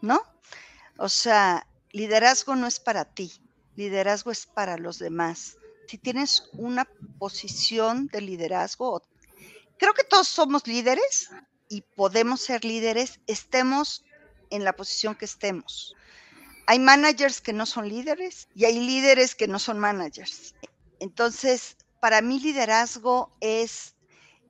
¿no? 0.00 0.20
O 0.96 1.08
sea, 1.08 1.66
liderazgo 1.92 2.56
no 2.56 2.66
es 2.66 2.78
para 2.78 3.04
ti, 3.04 3.32
liderazgo 3.76 4.30
es 4.30 4.46
para 4.46 4.78
los 4.78 4.98
demás 4.98 5.58
si 5.86 5.98
tienes 5.98 6.48
una 6.52 6.86
posición 7.18 8.06
de 8.08 8.20
liderazgo, 8.20 9.02
creo 9.78 9.94
que 9.94 10.04
todos 10.04 10.28
somos 10.28 10.66
líderes 10.66 11.30
y 11.68 11.82
podemos 11.82 12.40
ser 12.40 12.64
líderes, 12.64 13.20
estemos 13.26 14.04
en 14.50 14.64
la 14.64 14.74
posición 14.74 15.14
que 15.14 15.24
estemos. 15.24 15.94
Hay 16.66 16.78
managers 16.78 17.40
que 17.40 17.52
no 17.52 17.66
son 17.66 17.88
líderes 17.88 18.48
y 18.54 18.64
hay 18.64 18.78
líderes 18.78 19.34
que 19.34 19.48
no 19.48 19.58
son 19.58 19.78
managers. 19.78 20.54
Entonces, 21.00 21.76
para 22.00 22.22
mí 22.22 22.40
liderazgo 22.40 23.34
es 23.40 23.94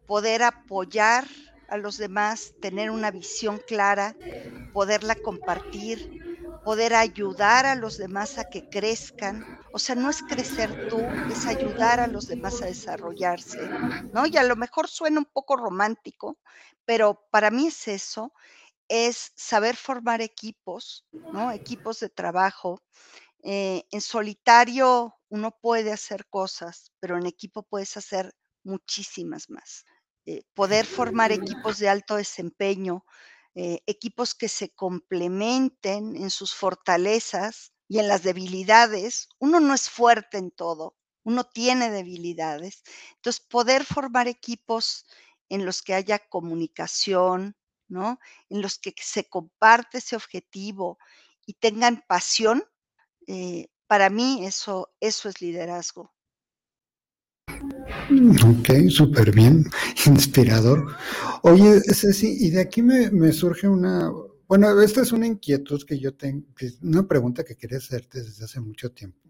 poder 0.07 0.43
apoyar 0.43 1.27
a 1.69 1.77
los 1.77 1.97
demás, 1.97 2.53
tener 2.61 2.91
una 2.91 3.11
visión 3.11 3.61
clara, 3.67 4.15
poderla 4.73 5.15
compartir, 5.17 6.34
poder 6.65 6.95
ayudar 6.97 7.67
a 7.67 7.77
los 7.77 7.99
demás 7.99 8.39
a 8.39 8.47
que 8.47 8.65
crezcan. 8.69 9.47
O 9.73 9.81
sea, 9.81 9.97
no 9.97 10.11
es 10.11 10.23
crecer 10.25 10.77
tú, 10.89 11.21
es 11.29 11.47
ayudar 11.49 12.01
a 12.01 12.09
los 12.09 12.27
demás 12.29 12.63
a 12.63 12.67
desarrollarse, 12.67 13.75
¿no? 14.13 14.27
Y 14.27 14.39
a 14.39 14.45
lo 14.45 14.57
mejor 14.57 14.89
suena 14.89 15.21
un 15.21 15.27
poco 15.27 15.57
romántico, 15.57 16.39
pero 16.87 17.27
para 17.33 17.51
mí 17.53 17.69
es 17.69 17.89
eso, 17.89 18.35
es 18.89 19.33
saber 19.37 19.77
formar 19.77 20.23
equipos, 20.23 21.07
¿no? 21.31 21.53
Equipos 21.53 22.01
de 22.01 22.11
trabajo. 22.11 22.83
Eh, 23.43 23.85
en 23.91 24.01
solitario 24.01 25.15
uno 25.29 25.53
puede 25.61 25.93
hacer 25.93 26.27
cosas, 26.29 26.93
pero 27.01 27.19
en 27.19 27.27
equipo 27.27 27.63
puedes 27.63 27.97
hacer 27.97 28.35
muchísimas 28.65 29.51
más. 29.51 29.85
Eh, 30.27 30.43
poder 30.55 30.87
formar 30.87 31.33
equipos 31.33 31.79
de 31.79 31.89
alto 31.91 32.17
desempeño, 32.17 33.05
eh, 33.55 33.81
equipos 33.87 34.35
que 34.35 34.49
se 34.49 34.75
complementen 34.75 36.17
en 36.17 36.31
sus 36.31 36.55
fortalezas 36.55 37.73
y 37.89 37.99
en 37.99 38.09
las 38.09 38.23
debilidades. 38.23 39.29
Uno 39.39 39.61
no 39.61 39.75
es 39.75 39.89
fuerte 39.91 40.39
en 40.39 40.51
todo, 40.51 40.97
uno 41.25 41.45
tiene 41.45 41.91
debilidades. 41.91 42.83
Entonces, 43.17 43.41
poder 43.49 43.85
formar 43.85 44.29
equipos 44.29 45.07
en 45.49 45.65
los 45.67 45.83
que 45.83 45.95
haya 45.95 46.19
comunicación, 46.19 47.57
¿no? 47.89 48.19
En 48.49 48.63
los 48.63 48.79
que 48.79 48.95
se 49.01 49.29
comparte 49.29 49.99
ese 49.99 50.17
objetivo 50.17 50.99
y 51.47 51.55
tengan 51.55 52.05
pasión, 52.09 52.65
eh, 53.27 53.69
para 53.87 54.11
mí 54.11 54.45
eso, 54.47 54.93
eso 55.01 55.29
es 55.29 55.41
liderazgo. 55.41 56.13
Ok, 58.11 58.89
súper 58.91 59.33
bien, 59.33 59.65
inspirador. 60.07 60.97
Oye, 61.43 61.81
Ceci, 61.81 62.37
y 62.41 62.51
de 62.51 62.61
aquí 62.61 62.83
me, 62.83 63.33
surge 63.33 63.69
una, 63.69 64.11
bueno, 64.47 64.81
esta 64.81 65.03
es 65.03 65.13
una 65.13 65.27
inquietud 65.27 65.83
que 65.85 65.99
yo 65.99 66.15
tengo, 66.15 66.47
una 66.83 67.07
pregunta 67.07 67.45
que 67.45 67.57
quería 67.57 67.79
hacerte 67.79 68.23
desde 68.23 68.45
hace 68.45 68.61
mucho 68.61 68.93
tiempo. 68.93 69.21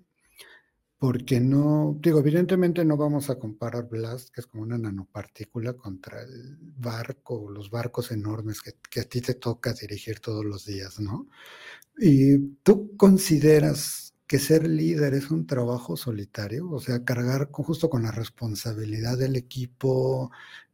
Porque 0.99 1.39
no, 1.39 1.99
digo, 2.01 2.21
evidentemente 2.21 2.85
no 2.85 2.97
vamos 2.97 3.29
a 3.29 3.39
comparar 3.39 3.89
Blast, 3.89 4.31
que 4.31 4.41
es 4.41 4.47
como 4.47 4.63
una 4.63 4.79
nanopartícula, 4.79 5.75
contra 5.75 6.23
el 6.23 6.57
barco, 6.79 7.51
los 7.51 7.69
barcos 7.69 8.11
enormes 8.11 8.63
que, 8.63 8.75
que 8.91 9.01
a 9.01 9.05
ti 9.05 9.21
te 9.21 9.35
toca 9.35 9.75
dirigir 9.75 10.21
todos 10.21 10.45
los 10.45 10.65
días, 10.65 11.01
¿no? 11.01 11.29
Y 11.99 12.39
tú 12.63 12.97
consideras 12.97 14.14
que 14.27 14.39
ser 14.39 14.67
líder 14.67 15.15
es 15.15 15.31
un 15.31 15.47
trabajo 15.47 15.97
solitario, 15.97 16.71
o 16.71 16.81
sea, 16.81 17.05
cargar 17.05 17.51
justo 17.53 17.91
con 17.91 18.05
la 18.05 18.11
responsabilidad 18.11 19.19
del 19.19 19.37
equipo, 19.37 20.31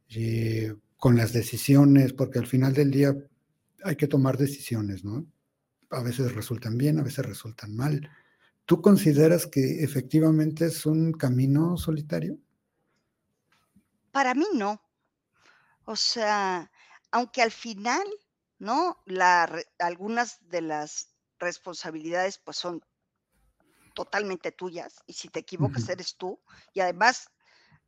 eh, 0.09 0.75
con 0.97 1.17
las 1.17 1.33
decisiones, 1.33 2.13
porque 2.13 2.39
al 2.39 2.47
final 2.47 2.73
del 2.73 2.91
día 2.91 3.15
hay 3.83 3.95
que 3.95 4.07
tomar 4.07 4.37
decisiones, 4.37 5.03
¿no? 5.03 5.25
A 5.89 6.01
veces 6.01 6.33
resultan 6.33 6.77
bien, 6.77 6.99
a 6.99 7.03
veces 7.03 7.25
resultan 7.25 7.75
mal. 7.75 8.09
¿Tú 8.65 8.81
consideras 8.81 9.47
que 9.47 9.83
efectivamente 9.83 10.65
es 10.65 10.85
un 10.85 11.11
camino 11.11 11.75
solitario? 11.77 12.37
Para 14.11 14.33
mí 14.33 14.45
no. 14.53 14.81
O 15.85 15.95
sea, 15.95 16.71
aunque 17.11 17.41
al 17.41 17.51
final, 17.51 18.07
¿no? 18.59 18.97
Algunas 19.79 20.39
de 20.49 20.61
las 20.61 21.09
responsabilidades 21.39 22.37
pues 22.37 22.57
son 22.57 22.81
totalmente 23.93 24.51
tuyas 24.51 25.01
y 25.05 25.13
si 25.13 25.29
te 25.29 25.39
equivocas 25.39 25.87
eres 25.89 26.15
tú. 26.15 26.39
Y 26.73 26.79
además, 26.79 27.29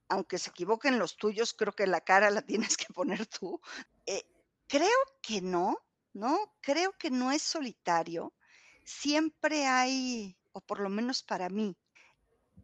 aunque 0.10 0.38
se 0.38 0.50
equivoquen 0.50 1.00
los 1.00 1.18
tuyos, 1.18 1.54
creo 1.54 1.74
que 1.74 1.88
la 1.88 2.02
cara 2.02 2.30
la 2.30 2.42
tienes 2.42 2.78
que 2.78 2.94
poner 2.94 3.26
tú. 3.26 3.60
Eh, 4.06 4.24
creo 4.68 4.89
que 5.22 5.42
no, 5.42 5.78
¿no? 6.13 6.38
Creo 6.62 6.94
que 6.94 7.10
no 7.10 7.32
es 7.32 7.42
solitario. 7.42 8.34
Siempre 8.84 9.66
hay, 9.66 10.38
o 10.52 10.62
por 10.62 10.80
lo 10.80 10.89
menos 10.89 11.24
para 11.24 11.50
mí, 11.50 11.78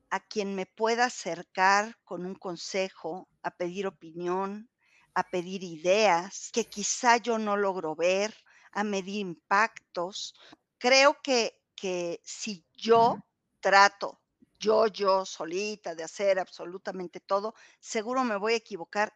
a 0.09 0.19
quien 0.19 0.55
me 0.55 0.65
pueda 0.65 1.05
acercar 1.05 1.97
con 2.03 2.25
un 2.25 2.35
consejo, 2.35 3.29
a 3.43 3.51
pedir 3.51 3.87
opinión, 3.87 4.69
a 5.13 5.23
pedir 5.23 5.63
ideas 5.63 6.49
que 6.51 6.65
quizá 6.65 7.17
yo 7.17 7.37
no 7.37 7.57
logro 7.57 7.95
ver, 7.95 8.35
a 8.71 8.83
medir 8.83 9.19
impactos. 9.19 10.33
Creo 10.77 11.17
que, 11.21 11.61
que 11.75 12.21
si 12.23 12.65
yo 12.73 13.17
trato 13.59 14.19
yo, 14.59 14.87
yo 14.87 15.25
solita 15.25 15.95
de 15.95 16.03
hacer 16.03 16.37
absolutamente 16.37 17.19
todo, 17.21 17.55
seguro 17.79 18.23
me 18.23 18.35
voy 18.35 18.53
a 18.53 18.57
equivocar 18.57 19.13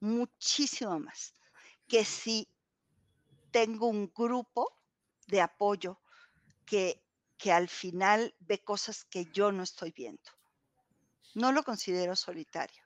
muchísimo 0.00 1.00
más 1.00 1.34
que 1.88 2.04
si 2.04 2.48
tengo 3.50 3.88
un 3.88 4.12
grupo 4.14 4.78
de 5.26 5.40
apoyo 5.40 6.00
que, 6.64 7.02
que 7.36 7.52
al 7.52 7.68
final 7.68 8.34
ve 8.40 8.62
cosas 8.62 9.04
que 9.04 9.26
yo 9.32 9.50
no 9.50 9.62
estoy 9.62 9.92
viendo. 9.92 10.22
No 11.34 11.52
lo 11.52 11.62
considero 11.62 12.14
solitario. 12.14 12.82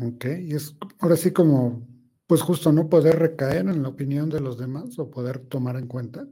Ok, 0.00 0.26
y 0.40 0.54
es 0.54 0.74
ahora 1.00 1.16
sí 1.16 1.32
como, 1.32 1.86
pues 2.26 2.42
justo 2.42 2.72
no 2.72 2.88
poder 2.88 3.18
recaer 3.18 3.68
en 3.68 3.82
la 3.82 3.88
opinión 3.88 4.30
de 4.30 4.40
los 4.40 4.58
demás 4.58 4.98
o 4.98 5.10
poder 5.10 5.46
tomar 5.46 5.76
en 5.76 5.86
cuenta. 5.86 6.26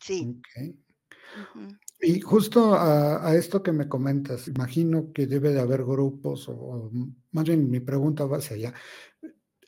Sí. 0.00 0.40
Okay. 0.40 0.76
Y 2.02 2.20
justo 2.20 2.74
a, 2.74 3.34
esto 3.34 3.62
que 3.62 3.72
me 3.72 3.88
comentas, 3.88 4.48
imagino 4.48 5.12
que 5.12 5.26
debe 5.26 5.52
de 5.52 5.60
haber 5.60 5.84
grupos, 5.84 6.48
o, 6.48 6.90
más 7.32 7.44
bien 7.44 7.70
mi 7.70 7.80
pregunta 7.80 8.24
va 8.24 8.38
hacia 8.38 8.56
allá. 8.56 8.74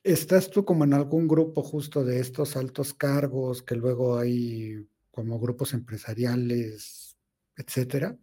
¿Estás 0.03 0.51
tú 0.51 0.65
como 0.65 0.85
en 0.85 0.95
algún 0.95 1.29
grupo 1.29 1.63
justo 1.63 2.03
de 2.05 2.21
estos 2.21 2.57
altos 2.57 2.95
cargos 2.95 3.63
que 3.63 3.77
luego 3.77 4.19
hay 4.19 4.89
como 5.11 5.39
grupos 5.39 5.75
empresariales, 5.75 7.17
etcétera? 7.57 8.17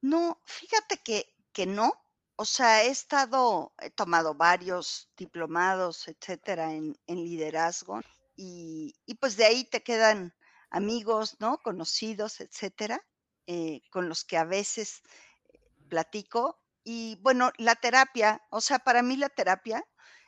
No, 0.00 0.40
fíjate 0.46 0.98
que, 1.04 1.26
que 1.52 1.66
no. 1.66 1.92
O 2.36 2.44
sea, 2.44 2.84
he 2.84 2.90
estado, 2.90 3.72
he 3.80 3.90
tomado 3.90 4.34
varios 4.34 5.10
diplomados, 5.16 6.08
etcétera, 6.08 6.72
en, 6.72 6.96
en 7.06 7.16
liderazgo 7.16 8.00
y, 8.36 8.94
y 9.04 9.14
pues 9.16 9.36
de 9.36 9.44
ahí 9.44 9.64
te 9.64 9.82
quedan 9.82 10.32
amigos, 10.70 11.36
¿no? 11.40 11.58
Conocidos, 11.58 12.40
etcétera, 12.40 13.04
eh, 13.46 13.80
con 13.90 14.08
los 14.08 14.24
que 14.24 14.36
a 14.36 14.44
veces 14.44 15.02
eh, 15.48 15.58
platico. 15.88 16.60
Y 16.84 17.16
bueno, 17.22 17.52
la 17.58 17.74
terapia, 17.74 18.42
o 18.50 18.60
sea, 18.60 18.78
para 18.78 19.02
mí 19.02 19.16
la 19.16 19.28
terapia 19.28 19.84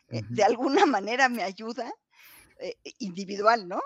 eh, 0.09 0.23
de 0.29 0.45
alguna 0.45 0.87
manera 0.87 1.29
me 1.29 1.43
ayuda, 1.43 1.93
individual, 2.99 3.67
¿no? 3.67 3.81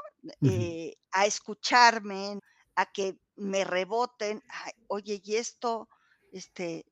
a 1.13 1.27
escucharme, 1.27 2.41
a 2.75 2.87
que 2.87 3.21
me 3.37 3.63
reboten, 3.63 4.43
oye, 4.89 5.23
y 5.25 5.37
esto, 5.37 5.89
este, 6.33 6.85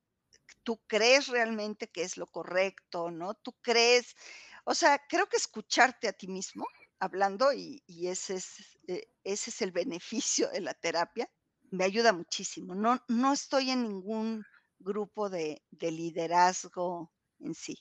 ¿tú 0.63 0.81
crees 0.87 1.27
realmente 1.27 1.89
que 1.89 2.03
es 2.03 2.15
lo 2.15 2.27
correcto, 2.27 3.11
no? 3.11 3.33
¿Tú 3.33 3.53
crees? 3.61 4.15
O 4.63 4.73
sea, 4.73 4.97
creo 5.09 5.27
que 5.27 5.35
escucharte 5.35 6.07
a 6.07 6.13
ti 6.13 6.29
mismo 6.29 6.65
hablando 6.99 7.51
y, 7.53 7.83
ese, 8.07 8.35
es, 8.35 8.77
eh, 8.87 9.07
ese 9.23 9.49
es 9.49 9.61
el 9.61 9.71
beneficio 9.71 10.49
de 10.49 10.61
la 10.61 10.73
terapia. 10.73 11.29
Me 11.71 11.83
ayuda 11.83 12.13
muchísimo. 12.13 12.75
No, 12.75 12.99
no 13.07 13.33
estoy 13.33 13.71
en 13.71 13.83
ningún 13.83 14.43
grupo 14.79 15.29
de, 15.29 15.61
liderazgo 15.79 17.11
en 17.39 17.53
sí. 17.53 17.77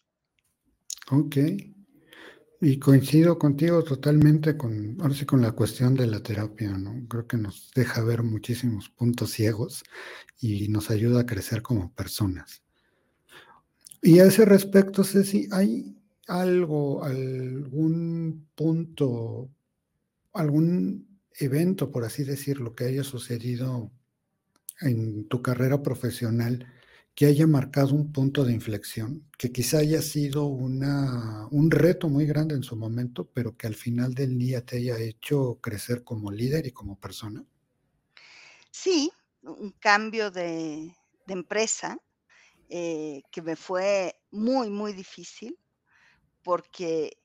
Ok. 1.11 1.37
Y 2.61 2.79
coincido 2.79 3.39
contigo 3.39 3.83
totalmente 3.83 4.57
con, 4.57 4.97
ahora 5.01 5.15
sí, 5.15 5.27
con 5.27 5.43
la 5.43 5.53
cuestión 5.53 5.95
de 5.95 6.07
la 6.07 6.23
terapia, 6.23 6.71
¿no? 6.71 7.07
Creo 7.09 7.27
que 7.27 7.37
nos 7.37 7.73
deja 7.75 8.05
ver 8.05 8.23
muchísimos 8.23 8.89
puntos 8.89 9.33
ciegos 9.33 9.83
y 10.41 10.69
nos 10.69 10.91
ayuda 10.91 11.23
a 11.23 11.27
crecer 11.27 11.61
como 11.61 11.93
personas. 11.93 12.63
Y 14.01 14.21
a 14.21 14.25
ese 14.25 14.45
respecto, 14.45 15.03
Ceci, 15.03 15.49
¿hay 15.51 16.02
algo, 16.27 17.05
algún 17.05 18.49
punto, 18.55 19.51
algún 20.33 21.21
evento, 21.35 21.91
por 21.91 22.05
así 22.05 22.25
decirlo, 22.25 22.75
que 22.75 22.85
haya 22.85 23.05
sucedido 23.05 23.91
en 24.81 25.29
tu 25.29 25.43
carrera 25.43 25.83
profesional 25.83 26.67
que 27.15 27.27
haya 27.27 27.47
marcado 27.47 27.95
un 27.95 28.13
punto 28.13 28.45
de 28.45 28.55
inflexión, 28.55 29.29
que 29.37 29.53
quizá 29.53 29.79
haya 29.79 30.01
sido 30.01 30.47
una, 30.47 31.47
un 31.51 31.71
reto 31.71 32.09
muy 32.09 32.25
grande 32.27 32.55
en 32.55 32.63
su 32.63 32.75
momento, 32.75 33.29
pero 33.35 33.57
que 33.57 33.67
al 33.67 33.75
final 33.75 34.15
del 34.15 34.39
día 34.39 34.65
te 34.65 34.79
haya 34.79 34.99
hecho 34.99 35.59
crecer 35.61 36.05
como 36.05 36.31
líder 36.31 36.67
y 36.67 36.73
como 36.73 36.99
persona? 36.99 37.45
Sí, 38.71 39.13
un 39.43 39.73
cambio 39.79 40.31
de, 40.31 40.95
empresa 41.29 41.99
eh, 42.69 43.23
que 43.31 43.41
me 43.41 43.57
fue 43.57 44.15
muy, 44.31 44.69
muy 44.69 44.93
difícil 44.93 45.57
porque 46.43 47.19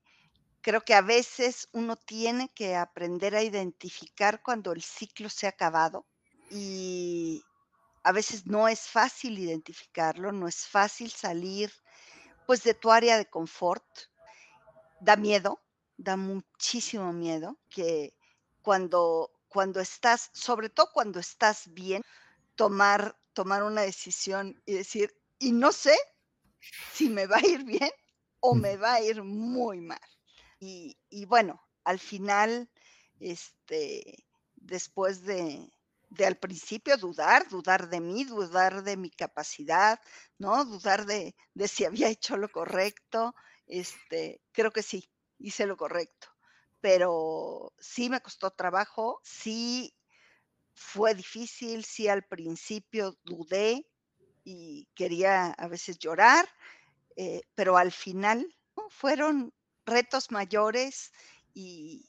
creo 0.61 0.81
que 0.81 0.93
a 0.93 1.01
veces 1.01 1.69
uno 1.71 1.95
tiene 1.95 2.49
que 2.53 2.75
aprender 2.75 3.35
a 3.35 3.43
identificar 3.43 4.41
cuando 4.41 4.71
el 4.71 4.81
ciclo 4.81 5.29
se 5.29 5.45
ha 5.45 5.49
acabado 5.49 6.05
y 6.51 7.41
a 8.03 8.11
veces 8.11 8.45
no 8.45 8.67
es 8.67 8.81
fácil 8.81 9.37
identificarlo, 9.39 10.31
no 10.31 10.47
es 10.47 10.67
fácil 10.67 11.11
salir 11.11 11.71
pues 12.45 12.63
de 12.63 12.73
tu 12.73 12.91
área 12.91 13.17
de 13.17 13.29
confort. 13.29 13.85
Da 14.99 15.15
miedo, 15.15 15.59
da 15.97 16.17
muchísimo 16.17 17.13
miedo 17.13 17.57
que 17.69 18.13
cuando 18.61 19.31
cuando 19.49 19.79
estás, 19.79 20.29
sobre 20.33 20.69
todo 20.69 20.89
cuando 20.93 21.19
estás 21.19 21.63
bien, 21.73 22.01
tomar 22.55 23.17
tomar 23.33 23.63
una 23.63 23.81
decisión 23.81 24.61
y 24.65 24.73
decir, 24.73 25.15
y 25.39 25.51
no 25.51 25.71
sé 25.71 25.95
si 26.93 27.09
me 27.09 27.27
va 27.27 27.37
a 27.37 27.47
ir 27.47 27.63
bien 27.63 27.91
o 28.39 28.55
me 28.55 28.77
va 28.77 28.95
a 28.95 29.01
ir 29.01 29.23
muy 29.23 29.81
mal. 29.81 29.99
Y, 30.59 31.25
bueno, 31.25 31.61
al 31.83 31.99
final, 31.99 32.69
este, 33.19 34.25
después 34.55 35.23
de, 35.23 35.71
al 36.25 36.37
principio 36.37 36.97
dudar, 36.97 37.47
dudar 37.49 37.89
de 37.89 37.99
mí, 37.99 38.23
dudar 38.23 38.83
de 38.83 38.97
mi 38.97 39.09
capacidad, 39.11 39.99
¿no? 40.37 40.65
Dudar 40.65 41.05
de, 41.05 41.35
si 41.67 41.85
había 41.85 42.09
hecho 42.09 42.37
lo 42.37 42.49
correcto, 42.49 43.35
este, 43.67 44.41
creo 44.51 44.71
que 44.71 44.83
sí, 44.83 45.09
hice 45.37 45.65
lo 45.65 45.77
correcto, 45.77 46.27
pero 46.81 47.73
sí 47.77 48.09
me 48.09 48.21
costó 48.21 48.51
trabajo, 48.51 49.19
sí 49.23 49.93
fue 50.73 51.15
difícil, 51.15 51.83
sí 51.83 52.07
al 52.07 52.23
principio 52.23 53.17
dudé 53.23 53.85
y 54.43 54.87
quería 54.95 55.47
a 55.47 55.67
veces 55.67 55.99
llorar, 55.99 56.47
eh, 57.17 57.41
pero 57.55 57.77
al 57.77 57.91
final 57.91 58.47
fueron 58.89 59.51
retos 59.85 60.31
mayores 60.31 61.11
y, 61.53 62.05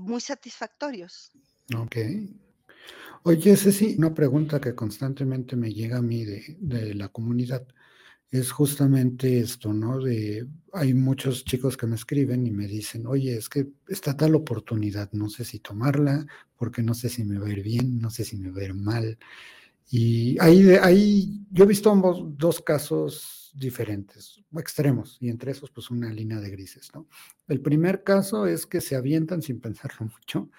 muy 0.00 0.20
satisfactorios. 0.20 1.30
Ok. 1.76 1.96
Oye, 3.24 3.56
Ceci, 3.56 3.96
una 3.98 4.14
pregunta 4.14 4.60
que 4.60 4.74
constantemente 4.74 5.56
me 5.56 5.72
llega 5.72 5.98
a 5.98 6.02
mí 6.02 6.24
de, 6.24 6.94
la 6.94 7.08
comunidad 7.08 7.66
es 8.30 8.50
justamente 8.50 9.40
esto, 9.40 9.74
¿no? 9.74 9.98
De, 9.98 10.46
hay 10.72 10.94
muchos 10.94 11.44
chicos 11.44 11.76
que 11.76 11.86
me 11.86 11.96
escriben 11.96 12.46
y 12.46 12.50
me 12.50 12.66
dicen, 12.66 13.06
oye, 13.06 13.36
es 13.36 13.48
que 13.48 13.68
está 13.88 14.16
tal 14.16 14.34
oportunidad, 14.34 15.10
no 15.12 15.28
sé 15.28 15.44
si 15.44 15.58
tomarla, 15.58 16.26
porque 16.56 16.82
no 16.82 16.94
sé 16.94 17.10
si 17.10 17.24
me 17.24 17.38
va 17.38 17.48
a 17.48 17.52
ir 17.52 17.62
bien, 17.62 18.00
no 18.00 18.08
sé 18.08 18.24
si 18.24 18.38
me 18.38 18.50
va 18.50 18.72
mal. 18.72 19.18
Y 19.90 20.38
ahí, 20.40 20.70
ahí 20.82 21.44
yo 21.50 21.64
he 21.64 21.66
visto 21.66 21.90
ambos, 21.90 22.22
dos 22.38 22.62
casos 22.62 23.39
diferentes, 23.54 24.42
extremos, 24.56 25.16
y 25.20 25.28
entre 25.28 25.52
esos 25.52 25.70
pues 25.70 25.90
una 25.90 26.10
línea 26.10 26.40
de 26.40 26.50
grises, 26.50 26.90
¿no? 26.94 27.06
El 27.48 27.60
primer 27.60 28.04
caso 28.04 28.46
es 28.46 28.66
que 28.66 28.80
se 28.80 28.96
avientan 28.96 29.42
sin 29.42 29.60
pensarlo 29.60 30.06
mucho 30.12 30.50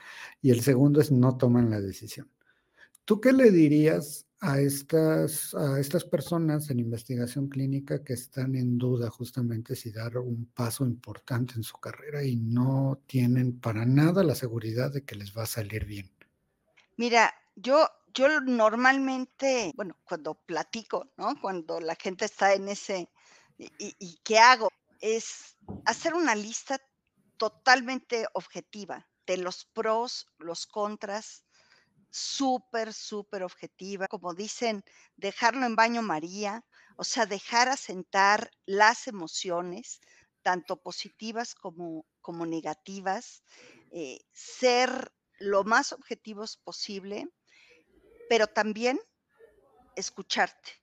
y 0.42 0.52
el 0.52 0.62
segundo 0.62 1.02
es 1.02 1.12
no 1.12 1.38
toman 1.38 1.70
la 1.70 1.80
decisión. 1.80 2.30
¿Tú 3.06 3.20
qué 3.20 3.34
le 3.34 3.52
dirías 3.52 4.28
a 4.42 4.60
estas, 4.60 5.54
a 5.54 5.80
estas 5.80 6.04
personas 6.04 6.70
en 6.72 6.80
investigación 6.80 7.48
clínica 7.48 8.04
que 8.04 8.14
están 8.14 8.56
en 8.56 8.78
duda 8.78 9.10
justamente 9.12 9.76
si 9.76 9.92
dar 9.92 10.18
un 10.18 10.46
paso 10.46 10.86
importante 10.86 11.54
en 11.56 11.64
su 11.64 11.78
carrera 11.78 12.24
y 12.24 12.36
no 12.38 13.02
tienen 13.06 13.60
para 13.60 13.86
nada 13.86 14.24
la 14.24 14.34
seguridad 14.34 14.92
de 14.92 15.04
que 15.04 15.16
les 15.16 15.38
va 15.38 15.44
a 15.44 15.48
salir 15.48 15.86
bien? 15.86 16.10
Mira, 16.98 17.34
yo, 17.56 17.88
yo 18.14 18.42
normalmente, 18.42 19.72
bueno, 19.76 19.98
cuando 20.04 20.36
platico, 20.36 21.12
¿no? 21.18 21.40
Cuando 21.40 21.80
la 21.80 21.96
gente 21.96 22.26
está 22.26 22.54
en 22.54 22.70
ese, 22.70 23.10
y, 23.58 24.20
qué 24.24 24.40
hago? 24.40 24.70
Es 25.00 25.58
hacer 25.86 26.14
una 26.14 26.36
lista 26.36 26.80
totalmente 27.38 28.28
objetiva 28.34 29.08
de 29.26 29.38
los 29.38 29.66
pros, 29.66 30.28
los 30.38 30.68
contras, 30.68 31.44
súper, 32.10 32.94
súper 32.94 33.44
objetiva, 33.44 34.08
como 34.08 34.34
dicen, 34.34 34.84
dejarlo 35.16 35.66
en 35.66 35.76
baño 35.76 36.02
María, 36.02 36.66
o 36.98 37.04
sea, 37.04 37.26
dejar 37.26 37.70
asentar 37.70 38.52
las 38.66 39.08
emociones, 39.08 40.02
tanto 40.42 40.78
positivas 40.78 41.56
como, 41.56 42.06
como 42.20 42.46
negativas, 42.46 43.44
eh, 43.92 44.20
ser 44.34 45.12
lo 45.40 45.64
más 45.64 45.94
objetivos 45.94 46.58
posible, 46.58 47.28
pero 48.32 48.48
también 48.48 48.98
escucharte, 49.94 50.82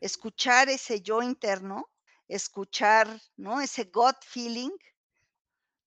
escuchar 0.00 0.70
ese 0.70 1.02
yo 1.02 1.20
interno, 1.20 1.90
escuchar, 2.28 3.06
¿no? 3.36 3.60
Ese 3.60 3.84
gut 3.92 4.16
feeling 4.24 4.70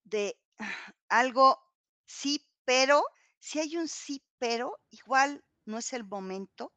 de 0.03 0.39
algo 1.09 1.59
sí, 2.05 2.47
pero 2.65 3.03
si 3.39 3.57
hay 3.57 3.77
un 3.77 3.87
sí, 3.87 4.23
pero 4.37 4.79
igual 4.91 5.43
no 5.65 5.79
es 5.79 5.91
el 5.91 6.03
momento. 6.03 6.71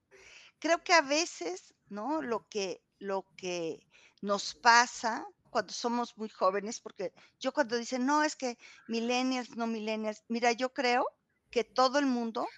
Creo 0.59 0.83
que 0.83 0.95
a 0.95 1.03
veces, 1.03 1.75
¿no? 1.91 2.23
Lo 2.23 2.49
que, 2.49 2.83
lo 2.99 3.27
que 3.37 3.87
nos 4.23 4.55
pasa 4.55 5.27
cuando 5.51 5.75
somos 5.75 6.17
muy 6.17 6.31
jóvenes, 6.31 6.81
porque 6.81 7.13
yo 7.39 7.53
cuando 7.53 7.77
dicen, 7.77 8.07
no, 8.07 8.25
es 8.25 8.37
que 8.37 8.57
millennials, 8.89 9.51
no 9.51 9.67
millennials, 9.67 10.25
mira, 10.29 10.53
yo 10.53 10.73
creo 10.73 11.05
que 11.51 11.63
todo 11.63 11.99
el 11.99 12.07
mundo, 12.07 12.49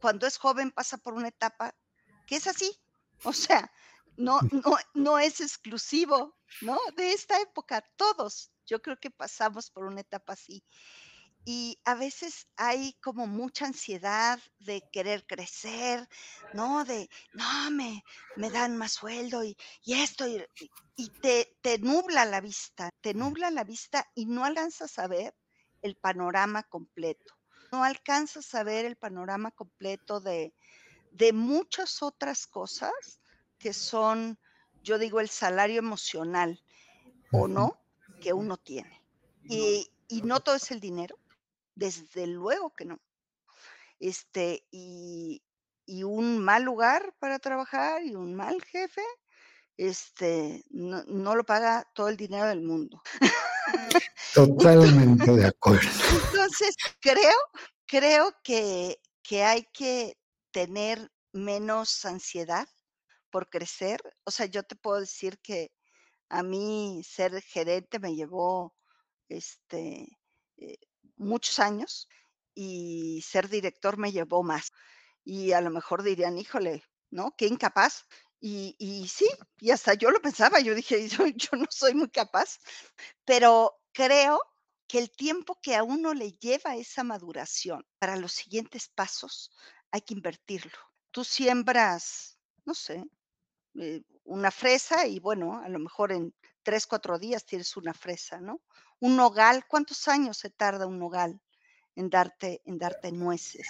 cuando 0.00 0.26
es 0.26 0.38
joven, 0.38 0.70
pasa 0.70 0.98
por 0.98 1.14
una 1.14 1.28
etapa 1.28 1.74
que 2.26 2.36
es 2.36 2.46
así. 2.46 2.78
O 3.24 3.32
sea, 3.32 3.70
no, 4.16 4.40
no, 4.52 4.76
no 4.94 5.18
es 5.18 5.40
exclusivo, 5.40 6.36
¿no? 6.60 6.78
De 6.96 7.12
esta 7.12 7.40
época, 7.40 7.82
todos, 7.96 8.50
yo 8.66 8.82
creo 8.82 8.98
que 8.98 9.10
pasamos 9.10 9.70
por 9.70 9.84
una 9.84 10.00
etapa 10.00 10.34
así. 10.34 10.64
Y 11.44 11.80
a 11.84 11.94
veces 11.94 12.46
hay 12.56 12.92
como 13.00 13.26
mucha 13.26 13.66
ansiedad 13.66 14.38
de 14.58 14.82
querer 14.92 15.24
crecer, 15.26 16.06
¿no? 16.52 16.84
De, 16.84 17.08
no, 17.32 17.70
me, 17.70 18.04
me 18.36 18.50
dan 18.50 18.76
más 18.76 18.92
sueldo 18.92 19.42
y, 19.44 19.56
y 19.82 19.94
esto, 19.94 20.28
y, 20.28 20.44
y 20.96 21.08
te, 21.08 21.56
te 21.62 21.78
nubla 21.78 22.24
la 22.26 22.40
vista, 22.40 22.90
te 23.00 23.14
nubla 23.14 23.50
la 23.50 23.64
vista 23.64 24.10
y 24.14 24.26
no 24.26 24.44
alcanzas 24.44 24.98
a 24.98 25.06
ver 25.06 25.34
el 25.80 25.96
panorama 25.96 26.64
completo. 26.64 27.37
No 27.70 27.84
alcanzas 27.84 28.54
a 28.54 28.62
ver 28.62 28.84
el 28.84 28.96
panorama 28.96 29.50
completo 29.50 30.20
de, 30.20 30.54
de 31.12 31.32
muchas 31.32 32.02
otras 32.02 32.46
cosas 32.46 33.20
que 33.58 33.72
son, 33.72 34.38
yo 34.82 34.98
digo, 34.98 35.20
el 35.20 35.28
salario 35.28 35.78
emocional 35.78 36.62
o 37.32 37.48
no 37.48 37.80
que 38.20 38.32
uno 38.32 38.56
tiene. 38.56 39.02
Y, 39.44 39.90
y 40.08 40.22
no 40.22 40.40
todo 40.40 40.54
es 40.54 40.70
el 40.70 40.80
dinero, 40.80 41.18
desde 41.74 42.26
luego 42.26 42.74
que 42.74 42.84
no. 42.84 43.00
Este, 43.98 44.64
y, 44.70 45.42
y 45.86 46.02
un 46.04 46.38
mal 46.38 46.62
lugar 46.62 47.14
para 47.18 47.38
trabajar 47.38 48.04
y 48.04 48.14
un 48.14 48.34
mal 48.34 48.62
jefe, 48.62 49.02
este, 49.78 50.64
no, 50.70 51.04
no 51.04 51.36
lo 51.36 51.44
paga 51.44 51.88
todo 51.94 52.08
el 52.08 52.16
dinero 52.16 52.46
del 52.46 52.60
mundo. 52.60 53.00
Totalmente 54.34 55.30
de 55.30 55.46
acuerdo. 55.46 55.88
Entonces, 56.26 56.76
creo, 57.00 57.36
creo 57.86 58.34
que, 58.42 59.00
que 59.22 59.44
hay 59.44 59.66
que 59.72 60.18
tener 60.50 61.10
menos 61.32 62.04
ansiedad 62.04 62.68
por 63.30 63.48
crecer. 63.48 64.00
O 64.24 64.30
sea, 64.30 64.46
yo 64.46 64.64
te 64.64 64.74
puedo 64.74 65.00
decir 65.00 65.38
que 65.38 65.70
a 66.28 66.42
mí 66.42 67.02
ser 67.04 67.40
gerente 67.40 68.00
me 68.00 68.14
llevó 68.14 68.74
este, 69.28 70.18
eh, 70.56 70.78
muchos 71.16 71.58
años 71.60 72.08
y 72.54 73.22
ser 73.24 73.48
director 73.48 73.96
me 73.96 74.10
llevó 74.10 74.42
más. 74.42 74.72
Y 75.24 75.52
a 75.52 75.60
lo 75.60 75.70
mejor 75.70 76.02
dirían, 76.02 76.36
híjole, 76.36 76.82
¿no? 77.10 77.34
Qué 77.36 77.46
incapaz. 77.46 78.04
Y, 78.40 79.08
sí, 79.08 79.26
y 79.58 79.70
hasta 79.70 79.94
yo 79.94 80.10
lo 80.10 80.20
pensaba, 80.20 80.60
yo 80.60 80.74
dije, 80.74 81.08
yo, 81.08 81.26
yo 81.26 81.50
no 81.56 81.66
soy 81.70 81.94
muy 81.94 82.08
capaz, 82.08 82.58
pero 83.24 83.80
creo 83.92 84.40
que 84.86 84.98
el 84.98 85.10
tiempo 85.10 85.58
que 85.60 85.76
a 85.76 85.82
uno 85.82 86.14
le 86.14 86.32
lleva 86.32 86.76
esa 86.76 87.04
maduración 87.04 87.84
para 87.98 88.16
los 88.16 88.32
siguientes 88.32 88.88
pasos 88.88 89.50
hay 89.90 90.02
que 90.02 90.14
invertirlo. 90.14 90.78
Tú 91.10 91.24
siembras, 91.24 92.38
no 92.64 92.74
sé, 92.74 93.04
eh, 93.74 94.02
una 94.24 94.50
fresa 94.50 95.06
y 95.06 95.20
bueno, 95.20 95.60
a 95.60 95.68
lo 95.68 95.78
mejor 95.78 96.12
en 96.12 96.34
tres, 96.62 96.86
cuatro 96.86 97.18
días 97.18 97.44
tienes 97.44 97.76
una 97.76 97.94
fresa, 97.94 98.40
¿no? 98.40 98.60
Un 99.00 99.16
nogal, 99.16 99.66
¿cuántos 99.66 100.08
años 100.08 100.38
se 100.38 100.50
tarda 100.50 100.86
un 100.86 100.98
nogal 100.98 101.40
en 101.96 102.10
darte, 102.10 102.62
en 102.64 102.78
darte 102.78 103.12
nueces? 103.12 103.66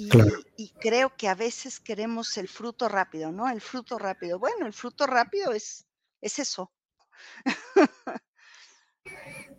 Y, 0.00 0.08
Claro. 0.08 0.32
y 0.56 0.70
creo 0.80 1.14
que 1.14 1.28
a 1.28 1.34
veces 1.34 1.78
queremos 1.78 2.38
el 2.38 2.48
fruto 2.48 2.88
rápido, 2.88 3.30
¿no? 3.32 3.50
El 3.50 3.60
fruto 3.60 3.98
rápido. 3.98 4.38
Bueno, 4.38 4.64
el 4.64 4.72
fruto 4.72 5.06
rápido 5.06 5.52
es, 5.52 5.84
es 6.22 6.38
eso. 6.38 6.72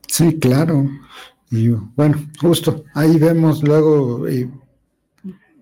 Sí, 0.08 0.40
claro. 0.40 0.90
Y 1.52 1.70
bueno, 1.70 2.18
justo 2.40 2.84
ahí 2.96 3.20
vemos 3.20 3.62
luego, 3.62 4.28
y 4.28 4.50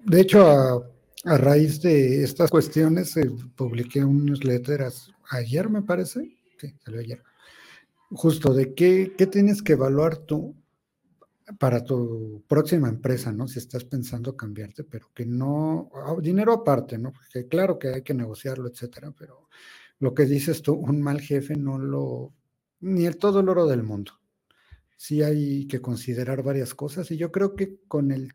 de 0.05 0.21
hecho, 0.21 0.47
a, 0.47 0.81
a 1.25 1.37
raíz 1.37 1.81
de 1.81 2.23
estas 2.23 2.49
cuestiones, 2.49 3.17
eh, 3.17 3.29
publiqué 3.57 4.03
un 4.05 4.25
newsletter 4.25 4.87
ayer, 5.31 5.69
me 5.69 5.81
parece. 5.81 6.37
Sí, 6.57 6.73
salió 6.85 7.01
ayer. 7.01 7.21
Justo 8.11 8.53
de 8.53 8.73
qué, 8.73 9.13
qué 9.17 9.27
tienes 9.27 9.61
que 9.61 9.73
evaluar 9.73 10.17
tú 10.19 10.55
para 11.57 11.83
tu 11.83 12.43
próxima 12.47 12.89
empresa, 12.89 13.31
¿no? 13.31 13.47
Si 13.47 13.59
estás 13.59 13.83
pensando 13.85 14.35
cambiarte, 14.35 14.83
pero 14.83 15.09
que 15.13 15.25
no, 15.25 15.89
ah, 15.95 16.15
dinero 16.21 16.53
aparte, 16.53 16.97
¿no? 16.97 17.11
Porque 17.13 17.47
claro 17.47 17.79
que 17.79 17.89
hay 17.89 18.01
que 18.03 18.13
negociarlo, 18.13 18.67
etcétera, 18.67 19.11
pero 19.17 19.49
lo 19.99 20.13
que 20.13 20.25
dices 20.25 20.61
tú, 20.61 20.73
un 20.73 21.01
mal 21.01 21.21
jefe 21.21 21.55
no 21.55 21.77
lo, 21.77 22.33
ni 22.81 23.05
el 23.05 23.17
todo 23.17 23.39
el 23.39 23.49
oro 23.49 23.65
del 23.67 23.83
mundo. 23.83 24.13
Sí 24.97 25.23
hay 25.23 25.67
que 25.67 25.81
considerar 25.81 26.43
varias 26.43 26.75
cosas 26.75 27.09
y 27.11 27.17
yo 27.17 27.31
creo 27.31 27.55
que 27.55 27.79
con 27.87 28.11
el 28.11 28.33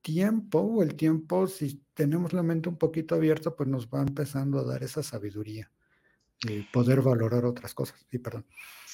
tiempo 0.00 0.60
o 0.60 0.82
el 0.82 0.94
tiempo, 0.96 1.46
si 1.46 1.82
tenemos 1.94 2.32
la 2.32 2.42
mente 2.42 2.68
un 2.68 2.78
poquito 2.78 3.14
abierta, 3.14 3.54
pues 3.56 3.68
nos 3.68 3.88
va 3.88 4.02
empezando 4.02 4.58
a 4.58 4.64
dar 4.64 4.82
esa 4.82 5.02
sabiduría 5.02 5.70
de 6.42 6.66
poder 6.72 7.02
valorar 7.02 7.44
otras 7.44 7.74
cosas. 7.74 8.04
Sí, 8.10 8.18
perdón. 8.18 8.44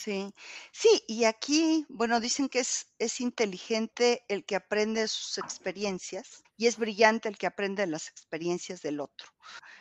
Sí, 0.03 0.34
sí, 0.72 1.05
y 1.09 1.24
aquí, 1.24 1.84
bueno, 1.90 2.20
dicen 2.20 2.48
que 2.48 2.61
es, 2.61 2.86
es 2.98 3.20
inteligente 3.20 4.24
el 4.28 4.46
que 4.46 4.57
aprende 4.57 5.03
de 5.03 5.09
sus 5.09 5.36
experiencias 5.36 6.42
y 6.57 6.68
es 6.68 6.78
brillante 6.78 7.28
el 7.28 7.36
que 7.36 7.46
aprende 7.46 7.82
de 7.82 7.92
las 7.92 8.09
experiencias 8.09 8.80
del 8.80 9.01
otro. 9.01 9.28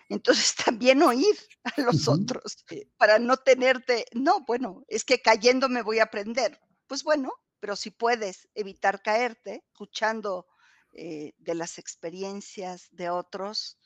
Entonces, 0.10 0.56
también 0.66 1.02
oír 1.04 1.38
a 1.64 1.80
los 1.80 2.10
otros 2.10 2.66
para 2.98 3.18
no 3.18 3.38
tenerte, 3.38 4.08
no, 4.12 4.42
bueno, 4.42 4.84
es 4.90 5.06
que 5.06 5.22
cayendo 5.22 5.70
me 5.70 5.84
voy 5.84 6.00
a 6.00 6.04
aprender. 6.04 6.60
Pues 6.86 7.06
bueno, 7.06 7.32
pero 7.62 7.78
si 7.78 7.90
puedes 7.90 8.50
evitar 8.56 9.02
caerte, 9.02 9.64
escuchando 9.72 10.48
eh, 10.92 11.32
de 11.38 11.56
las 11.56 11.78
experiencias 11.78 12.90
de 12.92 13.10
otros, 13.10 13.78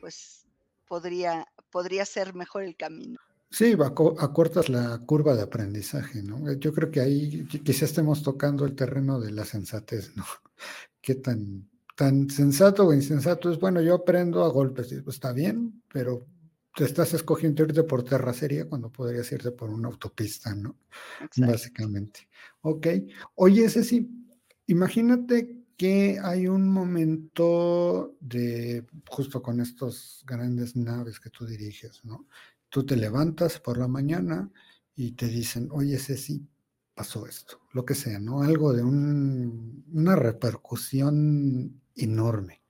pues 0.00 0.46
podría, 0.86 1.52
podría 1.70 2.06
ser 2.06 2.32
mejor 2.32 2.62
el 2.62 2.78
camino. 2.78 3.20
Sí, 3.52 3.76
acortas 4.18 4.70
la 4.70 4.98
curva 5.04 5.34
de 5.36 5.42
aprendizaje, 5.42 6.22
¿no? 6.22 6.50
Yo 6.54 6.72
creo 6.72 6.90
que 6.90 7.00
ahí 7.00 7.44
quizás 7.46 7.82
estemos 7.90 8.22
tocando 8.22 8.64
el 8.64 8.74
terreno 8.74 9.20
de 9.20 9.30
la 9.30 9.44
sensatez, 9.44 10.16
¿no? 10.16 10.24
Qué 11.02 11.16
tan, 11.16 11.68
tan 11.94 12.30
sensato 12.30 12.86
o 12.86 12.94
insensato 12.94 13.50
es, 13.52 13.60
bueno, 13.60 13.82
yo 13.82 13.94
aprendo 13.94 14.42
a 14.42 14.48
golpes, 14.48 14.88
pues 15.04 15.16
está 15.16 15.34
bien, 15.34 15.82
pero 15.92 16.26
te 16.74 16.84
estás 16.84 17.12
escogiendo 17.12 17.62
irte 17.64 17.82
por 17.82 18.02
terracería 18.02 18.66
cuando 18.66 18.90
podrías 18.90 19.30
irte 19.32 19.50
por 19.50 19.68
una 19.68 19.88
autopista, 19.88 20.54
¿no? 20.54 20.78
Básicamente. 21.36 22.28
Ok. 22.62 22.86
Oye, 23.34 23.66
ese 23.66 23.84
sí, 23.84 24.08
imagínate 24.66 25.62
que 25.76 26.18
hay 26.22 26.46
un 26.46 26.68
momento 26.70 28.16
de, 28.20 28.86
justo 29.08 29.42
con 29.42 29.60
estos 29.60 30.22
grandes 30.26 30.74
naves 30.76 31.20
que 31.20 31.28
tú 31.28 31.44
diriges, 31.44 32.04
¿no? 32.04 32.26
Tú 32.72 32.86
te 32.86 32.96
levantas 32.96 33.60
por 33.60 33.76
la 33.76 33.86
mañana 33.86 34.50
y 34.96 35.12
te 35.12 35.28
dicen, 35.28 35.68
oye, 35.72 35.98
sí, 35.98 36.48
pasó 36.94 37.26
esto, 37.26 37.60
lo 37.74 37.84
que 37.84 37.94
sea, 37.94 38.18
¿no? 38.18 38.40
Algo 38.42 38.72
de 38.72 38.82
una 38.82 40.16
repercusión 40.16 41.82
enorme. 41.94 42.62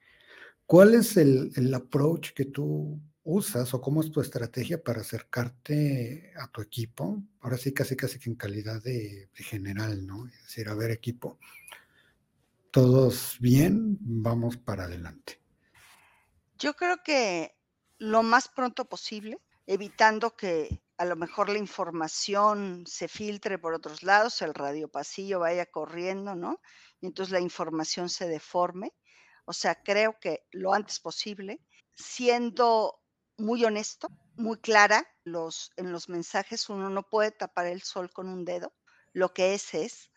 ¿Cuál 0.67 0.95
es 0.95 1.17
el, 1.17 1.53
el 1.55 1.73
approach 1.73 2.33
que 2.33 2.47
tú 2.47 3.01
usas 3.23 3.73
o 3.75 3.81
cómo 3.81 4.01
es 4.01 4.11
tu 4.11 4.21
estrategia 4.21 4.83
para 4.83 5.03
acercarte 5.03 6.33
a 6.37 6.49
tu 6.49 6.63
equipo? 6.63 7.23
Ahora 7.41 7.57
sí, 7.57 7.73
casi 7.73 7.95
casi 7.95 8.19
que 8.19 8.29
en 8.29 8.35
calidad 8.35 8.83
de, 8.83 9.31
general, 9.35 10.05
¿no? 10.05 10.27
Es 10.27 10.43
decir, 10.43 10.69
a 10.69 10.75
ver, 10.75 10.91
equipo, 10.91 11.39
todos 12.73 13.37
bien, 13.39 13.99
vamos 14.01 14.57
para 14.57 14.87
adelante. 14.87 15.41
Yo 16.59 16.75
creo 16.75 16.97
que 17.05 17.55
lo 17.99 18.25
más 18.25 18.49
pronto 18.49 18.89
posible, 18.89 19.39
evitando 19.67 20.37
que 20.37 20.83
a 20.97 21.05
lo 21.05 21.17
mejor 21.17 21.49
la 21.49 21.59
información 21.59 22.85
se 22.87 23.09
filtre 23.09 23.59
por 23.59 23.75
otros 23.75 24.03
lados, 24.03 24.41
el 24.43 24.55
radio 24.55 24.89
pasillo 24.89 25.41
vaya 25.41 25.67
corriendo, 25.67 26.35
¿no? 26.35 26.61
Y 27.01 27.07
entonces 27.07 27.33
la 27.33 27.41
información 27.41 28.09
se 28.09 28.29
deforme. 28.29 28.93
O 29.45 29.53
sea, 29.53 29.83
creo 29.83 30.19
que 30.21 30.47
lo 30.53 30.73
antes 30.73 31.01
posible, 31.01 31.61
siendo 31.95 33.01
muy 33.37 33.65
honesto, 33.65 34.09
muy 34.37 34.59
clara. 34.59 35.07
Los, 35.25 35.73
en 35.77 35.91
los 35.93 36.09
mensajes 36.09 36.69
uno 36.69 36.91
no 36.91 37.03
puede 37.09 37.33
tapar 37.33 37.67
el 37.67 37.83
sol 37.83 38.13
con 38.13 38.29
un 38.29 38.45
dedo, 38.45 38.73
lo 39.13 39.33
que 39.35 39.55
es 39.55 39.75
es. 39.75 40.11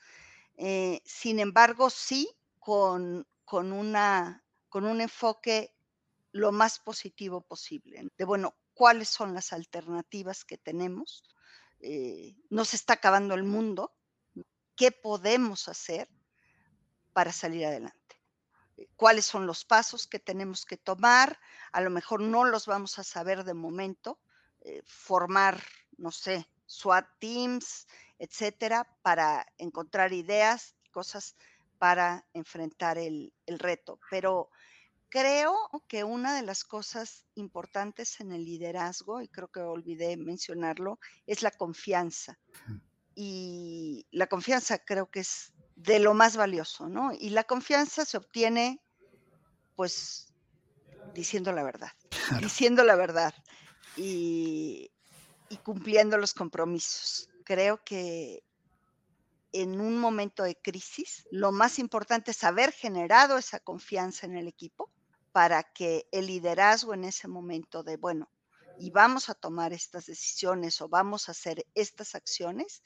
Eh, 0.58 1.02
sin 1.04 1.39
embargo, 1.39 1.89
sí 1.89 2.30
con, 2.60 3.28
con, 3.43 3.74
una, 3.74 4.43
con 4.70 4.86
un 4.86 5.02
enfoque 5.02 5.74
lo 6.32 6.52
más 6.52 6.80
positivo 6.80 7.41
posible, 7.41 8.08
de 8.18 8.26
bueno, 8.26 8.56
cuáles 8.76 9.09
son 9.09 9.34
las 9.34 9.53
alternativas 9.53 10.45
que 10.45 10.59
tenemos. 10.59 11.23
Eh, 11.80 12.36
nos 12.49 12.76
está 12.76 12.93
acabando 12.93 13.34
el 13.34 13.43
mundo, 13.43 13.95
¿qué 14.76 14.91
podemos 14.91 15.67
hacer 15.67 16.07
para 17.13 17.32
salir 17.32 17.65
adelante? 17.65 18.05
cuáles 18.97 19.26
son 19.26 19.47
los 19.47 19.63
pasos 19.63 20.05
que 20.05 20.19
tenemos 20.19 20.65
que 20.65 20.76
tomar. 20.76 21.39
A 21.71 21.80
lo 21.80 21.89
mejor 21.89 22.19
no 22.19 22.43
los 22.43 22.65
vamos 22.65 22.99
a 22.99 23.05
saber 23.05 23.45
de 23.45 23.53
momento. 23.53 24.19
Eh, 24.59 24.82
formar, 24.86 25.63
no 25.97 26.11
sé, 26.11 26.45
SWAT 26.65 27.07
teams, 27.19 27.88
etcétera, 28.19 28.86
para 29.01 29.47
encontrar 29.57 30.11
ideas 30.11 30.76
cosas 30.91 31.38
para 31.78 32.28
enfrentar 32.34 32.97
el 32.97 33.32
reto. 33.47 33.97
Pero 34.09 34.49
creo 35.16 35.55
que 35.88 36.03
una 36.03 36.36
de 36.36 36.41
las 36.41 36.66
cosas 36.66 37.24
importantes 37.36 38.20
en 38.20 38.34
el 38.34 38.43
liderazgo, 38.43 39.22
y 39.22 39.30
creo 39.30 39.47
que 39.47 39.61
olvidé 39.61 40.18
mencionarlo, 40.18 40.99
es 41.26 41.41
la 41.41 41.51
confianza. 41.51 42.38
Y 43.16 44.05
la 44.11 44.28
confianza 44.28 44.78
creo 44.78 45.09
que 45.09 45.22
es 45.22 45.53
de 45.78 45.99
lo 45.99 46.13
más 46.13 46.36
valioso, 46.36 46.89
¿no? 46.89 47.13
Y 47.18 47.30
la 47.30 47.45
confianza 47.45 48.03
se 48.03 48.18
obtiene, 48.18 48.82
pues, 49.78 50.34
diciendo 51.13 51.53
la 51.53 51.63
verdad, 51.63 51.93
diciendo 52.41 52.84
la 52.84 52.97
verdad 52.97 53.34
y, 53.95 54.91
y 55.47 55.57
cumpliendo 55.63 56.18
los 56.18 56.34
compromisos. 56.34 57.30
Creo 57.45 57.82
que 57.86 58.43
en 59.53 59.80
un 59.80 59.97
momento 59.97 60.43
de 60.43 60.57
crisis, 60.57 61.26
lo 61.32 61.53
más 61.53 61.80
importante 61.80 62.32
es 62.32 62.43
haber 62.43 62.74
generado 62.74 63.38
esa 63.38 63.61
confianza 63.61 64.26
en 64.26 64.36
el 64.36 64.49
equipo 64.49 64.91
para 65.36 65.64
que 65.64 66.08
el 66.14 66.28
liderazgo 66.28 66.94
en 66.94 67.04
ese 67.04 67.28
momento 67.28 67.84
de, 67.84 67.98
bueno, 67.98 68.32
y 68.80 68.90
vamos 68.92 69.28
a 69.28 69.34
tomar 69.34 69.74
estas 69.74 70.06
decisiones 70.06 70.80
o 70.80 70.88
vamos 70.88 71.28
a 71.28 71.34
hacer 71.34 71.66
estas 71.76 72.16
acciones, 72.16 72.82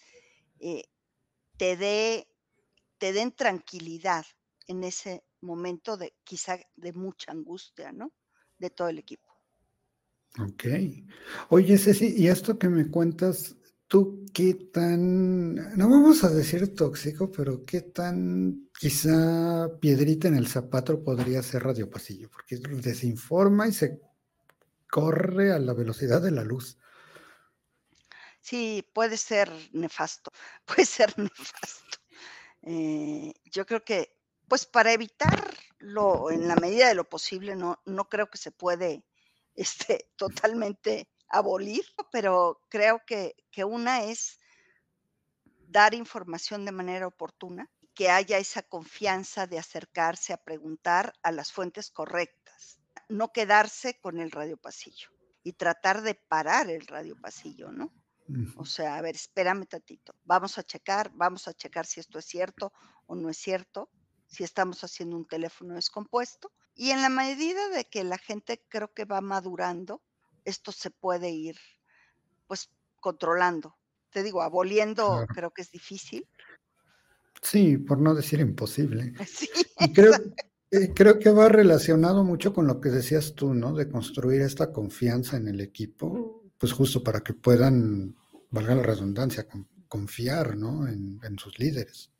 eh, 0.59 0.85
te 1.57 1.77
dé 1.77 2.27
te 2.97 3.13
den 3.13 3.33
tranquilidad 3.33 4.25
en 4.65 4.83
ese 4.83 5.23
momento 5.41 5.95
de 5.95 6.15
quizá 6.23 6.57
de 6.75 6.91
mucha 6.93 7.33
angustia, 7.33 7.91
¿no? 7.91 8.13
De 8.57 8.71
todo 8.71 8.89
el 8.89 8.97
equipo. 8.97 9.31
Ok. 10.39 10.65
Oye, 11.49 11.77
Ceci, 11.77 12.15
y 12.17 12.29
esto 12.29 12.57
que 12.57 12.67
me 12.67 12.89
cuentas, 12.89 13.57
¿tú 13.89 14.23
qué 14.33 14.53
tan, 14.53 15.55
no 15.75 15.89
vamos 15.89 16.23
a 16.23 16.29
decir 16.29 16.75
tóxico, 16.75 17.29
pero 17.31 17.65
qué 17.65 17.81
tan 17.81 18.69
quizá 18.79 19.67
piedrita 19.81 20.27
en 20.29 20.35
el 20.35 20.47
zapato 20.47 21.03
podría 21.03 21.41
ser 21.41 21.63
Radio 21.63 21.89
Pasillo? 21.89 22.29
Porque 22.29 22.57
desinforma 22.57 23.67
y 23.67 23.73
se 23.73 23.99
corre 24.89 25.51
a 25.51 25.59
la 25.59 25.73
velocidad 25.73 26.21
de 26.21 26.31
la 26.31 26.43
luz. 26.43 26.77
Sí, 28.39 28.87
puede 28.93 29.17
ser 29.17 29.51
nefasto, 29.73 30.31
puede 30.65 30.85
ser 30.85 31.17
nefasto. 31.17 31.97
Eh, 32.61 33.33
yo 33.45 33.65
creo 33.65 33.83
que, 33.83 34.15
pues 34.47 34.67
para 34.67 34.93
evitarlo 34.93 36.29
en 36.29 36.47
la 36.47 36.55
medida 36.57 36.89
de 36.89 36.95
lo 36.95 37.09
posible, 37.09 37.55
no, 37.55 37.81
no 37.85 38.07
creo 38.07 38.29
que 38.29 38.37
se 38.37 38.51
puede 38.51 39.03
este, 39.55 40.11
totalmente 40.15 41.09
abolir, 41.29 41.83
pero 42.11 42.61
creo 42.69 43.01
que, 43.05 43.35
que 43.51 43.63
una 43.63 44.03
es 44.03 44.39
dar 45.67 45.93
información 45.93 46.65
de 46.65 46.71
manera 46.71 47.07
oportuna, 47.07 47.69
que 47.93 48.09
haya 48.09 48.37
esa 48.37 48.63
confianza 48.63 49.45
de 49.45 49.59
acercarse 49.59 50.33
a 50.33 50.37
preguntar 50.37 51.13
a 51.21 51.31
las 51.31 51.51
fuentes 51.51 51.91
correctas, 51.91 52.79
no 53.09 53.31
quedarse 53.31 53.99
con 53.99 54.19
el 54.19 54.31
radio 54.31 54.57
pasillo 54.57 55.09
y 55.43 55.53
tratar 55.53 56.01
de 56.01 56.15
parar 56.15 56.69
el 56.69 56.87
radio 56.87 57.19
pasillo, 57.19 57.71
¿no? 57.71 57.93
O 58.57 58.65
sea, 58.65 58.95
a 58.95 59.01
ver, 59.01 59.15
espérame 59.15 59.65
tantito. 59.65 60.13
Vamos 60.23 60.59
a 60.59 60.63
checar, 60.63 61.11
vamos 61.15 61.47
a 61.47 61.53
checar 61.53 61.87
si 61.87 61.99
esto 61.99 62.19
es 62.19 62.25
cierto 62.25 62.71
o 63.07 63.15
no 63.15 63.29
es 63.29 63.37
cierto, 63.37 63.89
si 64.27 64.43
estamos 64.43 64.83
haciendo 64.83 65.17
un 65.17 65.27
teléfono 65.27 65.73
descompuesto. 65.73 66.51
Y 66.75 66.91
en 66.91 67.01
la 67.01 67.09
medida 67.09 67.69
de 67.69 67.85
que 67.85 68.03
la 68.03 68.19
gente 68.19 68.63
creo 68.69 68.93
que 68.93 69.05
va 69.05 69.21
madurando, 69.21 70.03
esto 70.45 70.71
se 70.71 70.89
puede 70.89 71.29
ir 71.31 71.55
pues 72.47 72.69
controlando. 72.99 73.75
Te 74.11 74.23
digo, 74.23 74.41
aboliendo 74.41 75.25
creo 75.33 75.51
que 75.51 75.61
es 75.61 75.71
difícil. 75.71 76.27
Sí, 77.41 77.77
por 77.77 77.99
no 77.99 78.15
decir 78.15 78.39
imposible. 78.39 79.13
Sí, 79.79 79.93
creo, 79.93 80.11
eh, 80.71 80.91
creo 80.93 81.19
que 81.19 81.29
va 81.29 81.47
relacionado 81.47 82.25
mucho 82.25 82.53
con 82.53 82.67
lo 82.67 82.81
que 82.81 82.89
decías 82.89 83.33
tú, 83.33 83.53
¿no? 83.53 83.73
De 83.73 83.87
construir 83.87 84.41
esta 84.41 84.73
confianza 84.73 85.37
en 85.37 85.47
el 85.47 85.61
equipo 85.61 86.39
pues 86.59 86.73
justo 86.73 87.01
para 87.01 87.21
que 87.21 87.33
puedan, 87.33 88.15
valga 88.51 88.75
la 88.75 88.83
redundancia, 88.83 89.47
confiar 89.87 90.57
¿no? 90.57 90.87
en, 90.87 91.39
sus 91.39 91.57
líderes. 91.57 92.11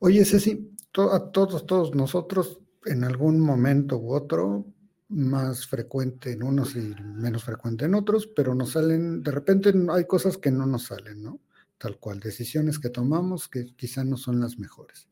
Oye, 0.00 0.24
Ceci, 0.24 0.74
a 1.12 1.30
todos, 1.30 1.66
todos 1.66 1.94
nosotros, 1.94 2.60
en 2.86 3.04
algún 3.04 3.38
momento 3.38 3.98
u 3.98 4.14
otro, 4.14 4.66
más 5.08 5.66
frecuente 5.66 6.32
en 6.32 6.42
unos 6.42 6.76
y 6.76 6.94
menos 7.02 7.44
frecuente 7.44 7.84
en 7.84 7.94
otros, 7.94 8.26
pero 8.26 8.54
nos 8.54 8.72
salen, 8.72 9.22
de 9.22 9.30
repente 9.30 9.72
hay 9.90 10.06
cosas 10.06 10.38
que 10.38 10.50
no 10.50 10.66
nos 10.66 10.84
salen, 10.84 11.22
¿no? 11.22 11.40
Tal 11.78 11.98
cual, 11.98 12.20
decisiones 12.20 12.78
que 12.78 12.90
tomamos 12.90 13.48
que 13.48 13.74
quizá 13.76 14.04
no 14.04 14.16
son 14.16 14.40
las 14.40 14.58
mejores. 14.58 15.08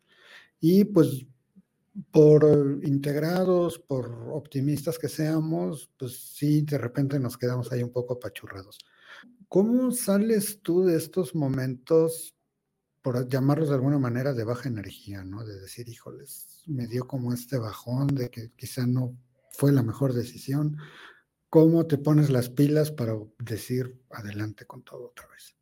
Y 0.61 0.85
pues 0.85 1.27
por 2.11 2.81
integrados, 2.83 3.79
por 3.79 4.07
optimistas 4.31 4.99
que 4.99 5.09
seamos, 5.09 5.91
pues 5.99 6.35
sí, 6.35 6.63
de 6.63 6.79
repente 6.79 7.19
nos 7.19 7.37
quedamos 7.37 7.71
ahí 7.71 7.83
un 7.83 7.93
poco 7.93 8.15
apachurrados. 8.15 8.79
¿Cómo 9.49 9.91
sales 9.91 10.61
tú 10.63 10.85
de 10.85 10.97
estos 10.97 11.35
momentos, 11.35 12.35
por 13.03 13.29
llamarlos 13.29 13.69
de 13.69 13.75
alguna 13.75 13.99
manera, 13.99 14.33
de 14.33 14.45
baja 14.45 14.69
energía, 14.69 15.25
¿no? 15.25 15.45
De 15.45 15.61
decir, 15.61 15.89
híjoles, 15.89 16.63
me 16.67 16.87
dio 16.87 17.07
como 17.07 17.35
este 17.35 17.59
bajón 17.59 18.07
de 18.09 18.31
que 18.31 18.53
quizá 18.57 18.87
no 18.87 19.15
fue 19.53 19.73
la 19.73 19.83
mejor 19.83 20.13
decisión. 20.13 20.79
¿Cómo 21.49 21.87
te 21.87 21.99
pones 21.99 22.31
las 22.31 22.49
pilas 22.49 22.91
para 22.91 23.15
decir 23.39 24.03
adelante 24.11 24.67
con 24.67 24.83
todo 24.83 25.09
otra 25.09 25.27
vez? 25.29 25.55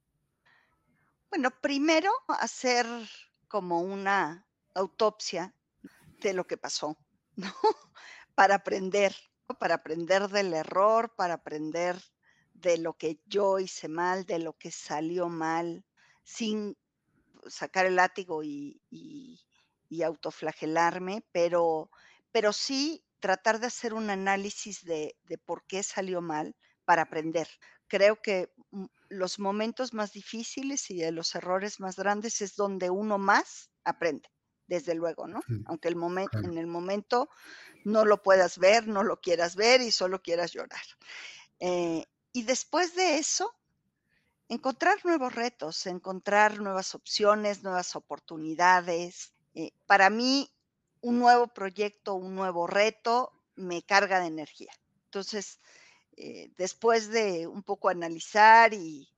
Bueno, 1.30 1.50
primero 1.60 2.10
hacer 2.28 2.86
como 3.48 3.80
una 3.80 4.46
autopsia 4.74 5.54
de 6.20 6.32
lo 6.32 6.46
que 6.46 6.56
pasó, 6.56 6.96
¿no? 7.36 7.52
Para 8.34 8.56
aprender, 8.56 9.14
para 9.58 9.76
aprender 9.76 10.28
del 10.28 10.54
error, 10.54 11.14
para 11.16 11.34
aprender 11.34 12.00
de 12.54 12.78
lo 12.78 12.96
que 12.96 13.20
yo 13.26 13.58
hice 13.58 13.88
mal, 13.88 14.24
de 14.24 14.38
lo 14.38 14.52
que 14.56 14.70
salió 14.70 15.28
mal, 15.28 15.84
sin 16.22 16.76
sacar 17.48 17.86
el 17.86 17.96
látigo 17.96 18.42
y, 18.42 18.80
y, 18.90 20.02
autoflagelarme, 20.02 21.24
pero, 21.32 21.90
pero 22.32 22.52
sí 22.52 23.04
tratar 23.20 23.60
de 23.60 23.68
hacer 23.68 23.94
un 23.94 24.10
análisis 24.10 24.84
de, 24.84 25.16
de 25.24 25.38
por 25.38 25.64
qué 25.66 25.82
salió 25.82 26.20
mal 26.20 26.56
para 26.84 27.02
aprender. 27.02 27.48
Creo 27.86 28.20
que 28.20 28.52
mm, 28.70 28.86
los 29.08 29.38
momentos 29.38 29.94
más 29.94 30.12
difíciles 30.12 30.90
y 30.90 30.96
de 30.98 31.12
los 31.12 31.34
errores 31.34 31.80
más 31.80 31.96
grandes 31.96 32.40
es 32.40 32.56
donde 32.56 32.90
uno 32.90 33.18
más 33.18 33.70
aprende, 33.84 34.28
desde 34.66 34.94
luego, 34.94 35.26
¿no? 35.26 35.40
Aunque 35.64 35.88
el 35.88 35.96
momento, 35.96 36.38
en 36.42 36.58
el 36.58 36.66
momento 36.66 37.28
no 37.84 38.04
lo 38.04 38.22
puedas 38.22 38.58
ver, 38.58 38.88
no 38.88 39.02
lo 39.02 39.20
quieras 39.20 39.56
ver 39.56 39.80
y 39.80 39.90
solo 39.90 40.22
quieras 40.22 40.52
llorar. 40.52 40.82
Eh, 41.60 42.06
y 42.32 42.44
después 42.44 42.94
de 42.94 43.18
eso, 43.18 43.52
encontrar 44.48 44.98
nuevos 45.04 45.34
retos, 45.34 45.86
encontrar 45.86 46.60
nuevas 46.60 46.94
opciones, 46.94 47.62
nuevas 47.62 47.96
oportunidades. 47.96 49.34
Eh, 49.54 49.72
para 49.86 50.10
mí, 50.10 50.52
un 51.02 51.18
nuevo 51.18 51.48
proyecto, 51.48 52.14
un 52.14 52.34
nuevo 52.34 52.66
reto 52.66 53.32
me 53.56 53.82
carga 53.82 54.20
de 54.20 54.26
energía. 54.26 54.72
Entonces, 55.04 55.60
eh, 56.16 56.52
después 56.56 57.08
de 57.08 57.46
un 57.46 57.62
poco 57.62 57.88
analizar 57.88 58.74
y, 58.74 59.08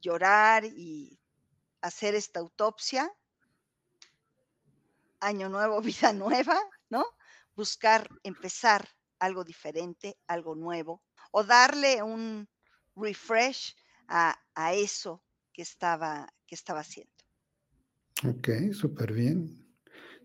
llorar 0.00 0.64
y 0.64 1.20
hacer 1.80 2.16
esta 2.16 2.40
autopsia, 2.40 3.12
año 5.20 5.48
nuevo, 5.48 5.80
vida 5.82 6.12
nueva, 6.12 6.58
¿no? 6.90 7.04
Buscar, 7.54 8.08
empezar 8.22 8.88
algo 9.18 9.44
diferente, 9.44 10.16
algo 10.26 10.54
nuevo, 10.54 11.02
o 11.30 11.44
darle 11.44 12.02
un 12.02 12.48
refresh 12.96 13.76
a, 14.08 14.36
a 14.54 14.74
eso 14.74 15.22
que 15.52 15.62
estaba, 15.62 16.32
que 16.46 16.54
estaba 16.54 16.80
haciendo. 16.80 17.12
Ok, 18.24 18.72
súper 18.72 19.12
bien. 19.12 19.67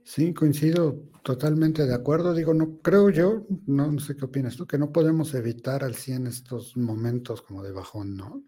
Sí, 0.05 0.33
coincido 0.33 1.09
totalmente 1.23 1.85
de 1.85 1.93
acuerdo. 1.93 2.33
Digo, 2.33 2.53
no 2.53 2.79
creo 2.81 3.09
yo, 3.09 3.45
no, 3.65 3.97
sé 3.99 4.15
qué 4.15 4.25
opinas 4.25 4.55
tú, 4.57 4.67
que 4.67 4.77
no 4.77 4.91
podemos 4.91 5.33
evitar 5.33 5.83
al 5.83 5.95
100 5.95 6.27
estos 6.27 6.75
momentos 6.75 7.41
como 7.41 7.63
de 7.63 7.71
bajón, 7.71 8.15
¿no? 8.17 8.43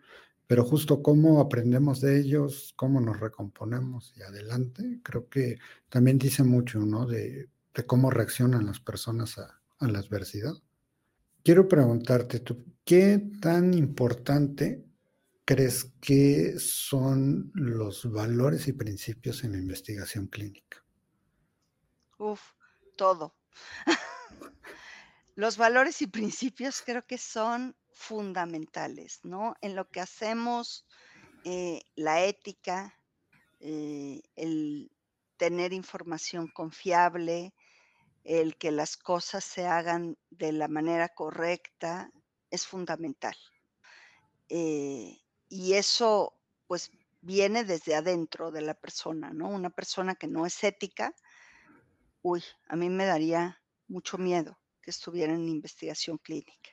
Pero 0.47 0.63
justo 0.65 1.01
cómo 1.01 1.39
aprendemos 1.39 2.01
de 2.01 2.19
ellos, 2.19 2.73
cómo 2.75 2.99
nos 3.01 3.19
recomponemos 3.19 4.13
y 4.15 4.21
adelante, 4.21 4.99
creo 5.01 5.29
que 5.29 5.57
también 5.89 6.17
dice 6.19 6.43
mucho, 6.43 6.79
¿no? 6.79 7.05
De, 7.05 7.49
de 7.73 7.85
cómo 7.85 8.11
reaccionan 8.11 8.65
las 8.65 8.79
personas 8.79 9.37
a, 9.37 9.61
a 9.79 9.87
la 9.87 9.99
adversidad. 9.99 10.53
Quiero 11.43 11.67
preguntarte, 11.67 12.39
¿tú, 12.41 12.65
¿qué 12.83 13.31
tan 13.41 13.73
importante 13.73 14.83
crees 15.45 15.93
que 16.01 16.59
son 16.59 17.51
los 17.53 18.11
valores 18.11 18.67
y 18.67 18.73
principios 18.73 19.43
en 19.43 19.53
la 19.53 19.59
investigación 19.59 20.27
clínica? 20.27 20.84
Uf, 22.20 22.53
todo. 22.95 23.36
Los 25.36 25.57
valores 25.57 26.01
y 26.01 26.07
principios 26.07 26.82
creo 26.82 27.05
que 27.05 27.18
son 27.18 27.76
fundamentales, 27.91 29.20
¿no? 29.24 29.55
En 29.61 29.76
lo 29.76 29.89
que 29.89 29.99
hacemos, 29.99 30.86
eh, 31.43 31.82
la 31.95 32.24
ética, 32.24 32.97
eh, 33.59 34.22
el 34.36 34.91
tener 35.38 35.74
información 35.74 36.47
confiable, 36.47 37.53
el 38.24 38.57
que 38.57 38.72
las 38.72 38.97
cosas 38.97 39.43
se 39.43 39.68
hagan 39.68 40.18
de 40.30 40.53
la 40.53 40.68
manera 40.68 41.09
correcta, 41.09 42.09
es 42.49 42.66
fundamental. 42.66 43.36
Eh, 44.49 45.20
y 45.49 45.74
eso, 45.74 46.34
pues, 46.68 46.91
viene 47.22 47.63
desde 47.66 47.95
adentro 47.95 48.51
de 48.51 48.61
la 48.61 48.74
persona, 48.74 49.32
¿no? 49.34 49.49
Una 49.49 49.70
persona 49.70 50.16
que 50.16 50.28
no 50.28 50.45
es 50.45 50.63
ética, 50.63 51.13
uy, 52.26 52.43
a 52.69 52.76
mí 52.76 52.89
me 52.89 53.05
daría 53.05 53.61
mucho 53.88 54.17
miedo 54.17 54.57
que 54.82 54.89
estuviera 54.89 55.32
en 55.32 55.47
investigación 55.47 56.17
clínica. 56.17 56.71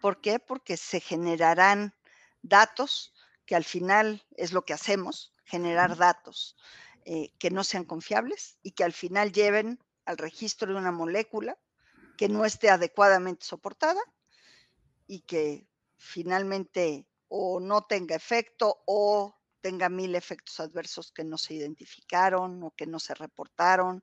¿Por 0.00 0.20
qué? 0.20 0.40
Porque 0.40 0.76
se 0.76 0.98
generarán 0.98 1.94
datos, 2.42 3.14
que 3.46 3.54
al 3.54 3.62
final 3.62 4.26
es 4.36 4.52
lo 4.52 4.64
que 4.64 4.72
hacemos, 4.72 5.32
generar 5.44 5.96
datos 5.96 6.56
eh, 7.04 7.30
que 7.38 7.52
no 7.52 7.62
sean 7.62 7.84
confiables 7.84 8.58
y 8.64 8.72
que 8.72 8.82
al 8.82 8.92
final 8.92 9.30
lleven 9.30 9.78
al 10.06 10.18
registro 10.18 10.72
de 10.72 10.80
una 10.80 10.90
molécula 10.90 11.56
que 12.18 12.28
no 12.28 12.44
esté 12.44 12.68
adecuadamente 12.68 13.46
soportada 13.46 14.00
y 15.06 15.20
que 15.20 15.68
finalmente 15.98 17.06
o 17.28 17.60
no 17.60 17.82
tenga 17.82 18.16
efecto 18.16 18.82
o 18.86 19.36
tenga 19.60 19.88
mil 19.88 20.16
efectos 20.16 20.58
adversos 20.58 21.12
que 21.12 21.22
no 21.22 21.38
se 21.38 21.54
identificaron 21.54 22.60
o 22.64 22.72
que 22.72 22.88
no 22.88 22.98
se 22.98 23.14
reportaron, 23.14 24.02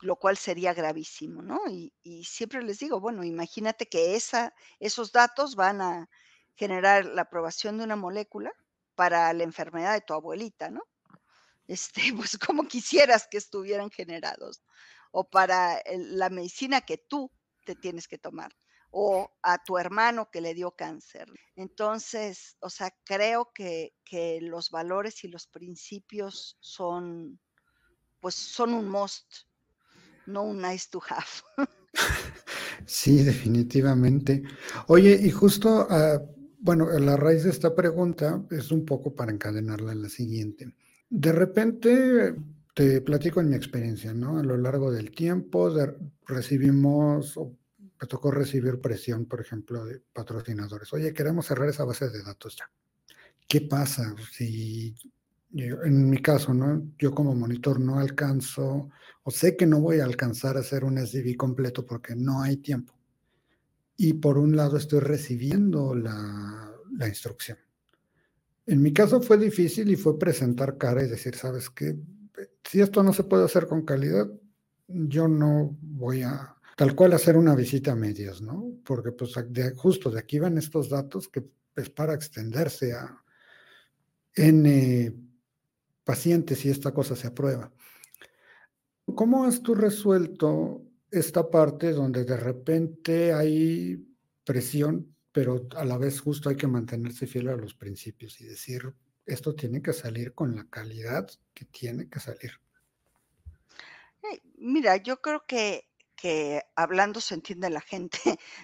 lo 0.00 0.16
cual 0.16 0.36
sería 0.36 0.72
gravísimo, 0.72 1.42
¿no? 1.42 1.60
Y, 1.68 1.92
siempre 2.24 2.62
les 2.62 2.78
digo, 2.78 3.00
bueno, 3.00 3.24
imagínate 3.24 3.86
que 3.86 4.16
esa, 4.16 4.54
esos 4.78 5.12
datos 5.12 5.56
van 5.56 5.80
a 5.80 6.08
generar 6.54 7.04
la 7.04 7.22
aprobación 7.22 7.78
de 7.78 7.84
una 7.84 7.96
molécula 7.96 8.52
para 8.94 9.32
la 9.32 9.44
enfermedad 9.44 9.94
de 9.94 10.00
tu 10.00 10.14
abuelita, 10.14 10.70
¿no? 10.70 10.82
Este, 11.66 12.12
pues 12.16 12.36
como 12.36 12.66
quisieras 12.66 13.28
que 13.30 13.38
estuvieran 13.38 13.90
generados, 13.90 14.62
o 15.12 15.28
para 15.28 15.80
la 15.86 16.28
medicina 16.28 16.80
que 16.80 16.98
tú 16.98 17.30
te 17.64 17.76
tienes 17.76 18.08
que 18.08 18.18
tomar, 18.18 18.52
o 18.90 19.30
a 19.42 19.62
tu 19.62 19.78
hermano 19.78 20.30
que 20.32 20.40
le 20.40 20.54
dio 20.54 20.72
cáncer. 20.72 21.28
Entonces, 21.54 22.56
o 22.60 22.70
sea, 22.70 22.90
creo 23.04 23.52
que, 23.54 23.94
que 24.04 24.40
los 24.40 24.70
valores 24.70 25.22
y 25.22 25.28
los 25.28 25.46
principios 25.46 26.56
son, 26.58 27.40
pues 28.18 28.34
son 28.34 28.74
un 28.74 28.88
must, 28.88 29.49
no 30.32 30.52
nice 30.52 30.88
to 30.90 31.00
have. 31.08 31.68
Sí, 32.86 33.22
definitivamente. 33.22 34.42
Oye, 34.88 35.18
y 35.22 35.30
justo, 35.30 35.86
ah, 35.90 36.20
bueno, 36.58 36.90
la 36.98 37.16
raíz 37.16 37.44
de 37.44 37.50
esta 37.50 37.74
pregunta 37.74 38.42
es 38.50 38.70
un 38.72 38.84
poco 38.84 39.14
para 39.14 39.32
encadenarla 39.32 39.92
en 39.92 40.02
la 40.02 40.08
siguiente. 40.08 40.74
De 41.08 41.32
repente, 41.32 42.34
te 42.74 43.00
platico 43.00 43.40
en 43.40 43.50
mi 43.50 43.56
experiencia, 43.56 44.12
¿no? 44.14 44.38
A 44.38 44.42
lo 44.42 44.56
largo 44.56 44.90
del 44.90 45.10
tiempo 45.10 45.72
recibimos, 46.26 47.36
o 47.36 47.56
me 48.00 48.06
tocó 48.06 48.30
recibir 48.30 48.80
presión, 48.80 49.26
por 49.26 49.40
ejemplo, 49.40 49.84
de 49.84 50.00
patrocinadores. 50.12 50.92
Oye, 50.92 51.12
queremos 51.12 51.46
cerrar 51.46 51.68
esa 51.68 51.84
base 51.84 52.08
de 52.08 52.22
datos 52.22 52.56
ya. 52.56 52.70
¿Qué 53.46 53.62
pasa 53.62 54.14
si, 54.32 54.94
en 55.52 56.08
mi 56.08 56.18
caso, 56.18 56.54
¿no? 56.54 56.92
Yo 56.98 57.12
como 57.12 57.34
monitor 57.34 57.80
no 57.80 57.98
alcanzo, 57.98 58.90
o 59.22 59.30
sé 59.30 59.56
que 59.56 59.66
no 59.66 59.80
voy 59.80 60.00
a 60.00 60.04
alcanzar 60.04 60.56
a 60.56 60.60
hacer 60.60 60.84
un 60.84 60.98
SDV 60.98 61.36
completo 61.36 61.84
porque 61.84 62.14
no 62.14 62.42
hay 62.42 62.58
tiempo? 62.58 62.94
Y 63.96 64.14
por 64.14 64.38
un 64.38 64.56
lado 64.56 64.76
estoy 64.76 65.00
recibiendo 65.00 65.94
la, 65.94 66.72
la 66.96 67.08
instrucción. 67.08 67.58
En 68.66 68.80
mi 68.80 68.92
caso 68.92 69.20
fue 69.20 69.36
difícil 69.36 69.90
y 69.90 69.96
fue 69.96 70.18
presentar 70.18 70.78
cara 70.78 71.02
y 71.02 71.08
decir, 71.08 71.34
¿sabes 71.34 71.68
qué? 71.70 71.96
Si 72.64 72.80
esto 72.80 73.02
no 73.02 73.12
se 73.12 73.24
puede 73.24 73.44
hacer 73.44 73.66
con 73.66 73.84
calidad, 73.84 74.30
yo 74.86 75.28
no 75.28 75.76
voy 75.80 76.22
a 76.22 76.54
tal 76.76 76.94
cual 76.94 77.12
hacer 77.12 77.36
una 77.36 77.54
visita 77.54 77.92
a 77.92 77.96
medias, 77.96 78.40
¿no? 78.40 78.72
Porque 78.84 79.12
pues 79.12 79.34
justo 79.76 80.10
de 80.10 80.20
aquí 80.20 80.38
van 80.38 80.56
estos 80.56 80.88
datos 80.88 81.28
que 81.28 81.44
es 81.76 81.90
para 81.90 82.14
extenderse 82.14 82.92
a 82.94 83.22
N 84.34 85.29
pacientes 86.10 86.58
si 86.58 86.68
esta 86.68 86.92
cosa 86.92 87.14
se 87.14 87.28
aprueba. 87.28 87.70
¿Cómo 89.14 89.44
has 89.44 89.62
tú 89.62 89.76
resuelto 89.76 90.82
esta 91.08 91.48
parte 91.48 91.92
donde 91.92 92.24
de 92.24 92.36
repente 92.36 93.32
hay 93.32 94.04
presión, 94.42 95.14
pero 95.30 95.68
a 95.76 95.84
la 95.84 95.98
vez 95.98 96.20
justo 96.20 96.48
hay 96.48 96.56
que 96.56 96.66
mantenerse 96.66 97.28
fiel 97.28 97.46
a 97.46 97.54
los 97.54 97.74
principios 97.74 98.40
y 98.40 98.44
decir, 98.44 98.92
esto 99.24 99.54
tiene 99.54 99.80
que 99.80 99.92
salir 99.92 100.34
con 100.34 100.56
la 100.56 100.68
calidad 100.68 101.30
que 101.54 101.66
tiene 101.66 102.08
que 102.08 102.18
salir? 102.18 102.54
Eh, 104.24 104.40
Mira, 104.58 104.96
yo 104.96 105.20
creo 105.22 105.44
que, 105.46 105.90
que 106.16 106.60
hablando 106.74 107.20
se 107.20 107.34
entiende 107.34 107.70
la 107.70 107.82
gente, 107.82 108.18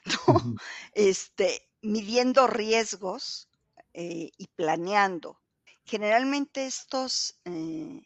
¿no? 0.27 0.57
Este, 0.95 1.63
midiendo 1.81 2.49
riesgos 2.49 3.49
eh, 3.95 4.33
y 4.37 4.49
planeando. 4.49 5.41
Generalmente 5.87 6.67
estos 6.67 7.41
eh, 7.45 8.03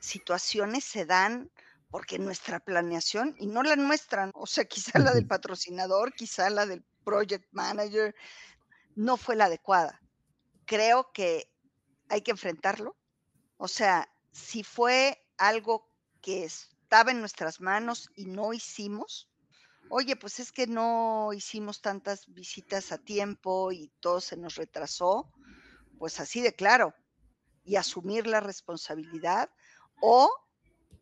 situaciones 0.00 0.84
se 0.84 1.06
dan 1.06 1.50
porque 1.88 2.18
nuestra 2.18 2.58
planeación, 2.58 3.36
y 3.38 3.46
no 3.46 3.62
la 3.62 3.76
nuestra, 3.76 4.30
o 4.34 4.46
sea, 4.46 4.64
quizá 4.64 4.98
la 4.98 5.12
del 5.12 5.26
patrocinador, 5.26 6.14
quizá 6.14 6.50
la 6.50 6.66
del 6.66 6.82
project 7.04 7.46
manager, 7.52 8.14
no 8.96 9.16
fue 9.16 9.36
la 9.36 9.44
adecuada. 9.44 10.00
Creo 10.64 11.12
que 11.12 11.52
hay 12.08 12.22
que 12.22 12.32
enfrentarlo. 12.32 12.96
O 13.56 13.68
sea, 13.68 14.08
si 14.32 14.64
fue 14.64 15.24
algo 15.36 15.88
que 16.22 16.44
estaba 16.44 17.12
en 17.12 17.20
nuestras 17.20 17.60
manos 17.60 18.10
y 18.16 18.24
no 18.24 18.52
hicimos, 18.52 19.30
oye, 19.90 20.16
pues 20.16 20.40
es 20.40 20.50
que 20.50 20.66
no 20.66 21.32
hicimos 21.34 21.82
tantas 21.82 22.26
visitas 22.26 22.90
a 22.90 22.98
tiempo 22.98 23.70
y 23.70 23.92
todo 24.00 24.20
se 24.20 24.36
nos 24.36 24.56
retrasó, 24.56 25.30
pues 25.98 26.18
así 26.18 26.40
de 26.40 26.54
claro, 26.54 26.94
y 27.64 27.76
asumir 27.76 28.26
la 28.26 28.40
responsabilidad 28.40 29.50
o 30.00 30.30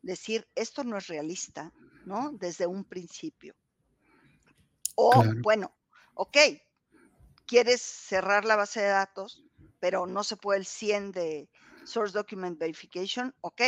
decir, 0.02 0.48
esto 0.54 0.84
no 0.84 0.98
es 0.98 1.06
realista, 1.06 1.72
¿no? 2.04 2.32
Desde 2.32 2.66
un 2.66 2.84
principio. 2.84 3.54
O, 4.94 5.24
bueno, 5.42 5.72
ok, 6.14 6.36
quieres 7.46 7.80
cerrar 7.80 8.44
la 8.44 8.56
base 8.56 8.80
de 8.80 8.88
datos, 8.88 9.44
pero 9.78 10.06
no 10.06 10.24
se 10.24 10.36
puede 10.36 10.60
el 10.60 10.66
100 10.66 11.12
de 11.12 11.50
Source 11.84 12.12
Document 12.12 12.58
Verification, 12.58 13.34
ok, 13.40 13.62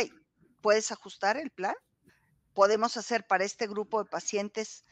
puedes 0.61 0.91
ajustar 0.91 1.37
el 1.37 1.49
plan. 1.51 1.75
Podemos 2.53 2.97
hacer 2.97 3.25
para 3.25 3.43
este 3.43 3.67
grupo 3.67 4.03
de 4.03 4.09
pacientes, 4.09 4.85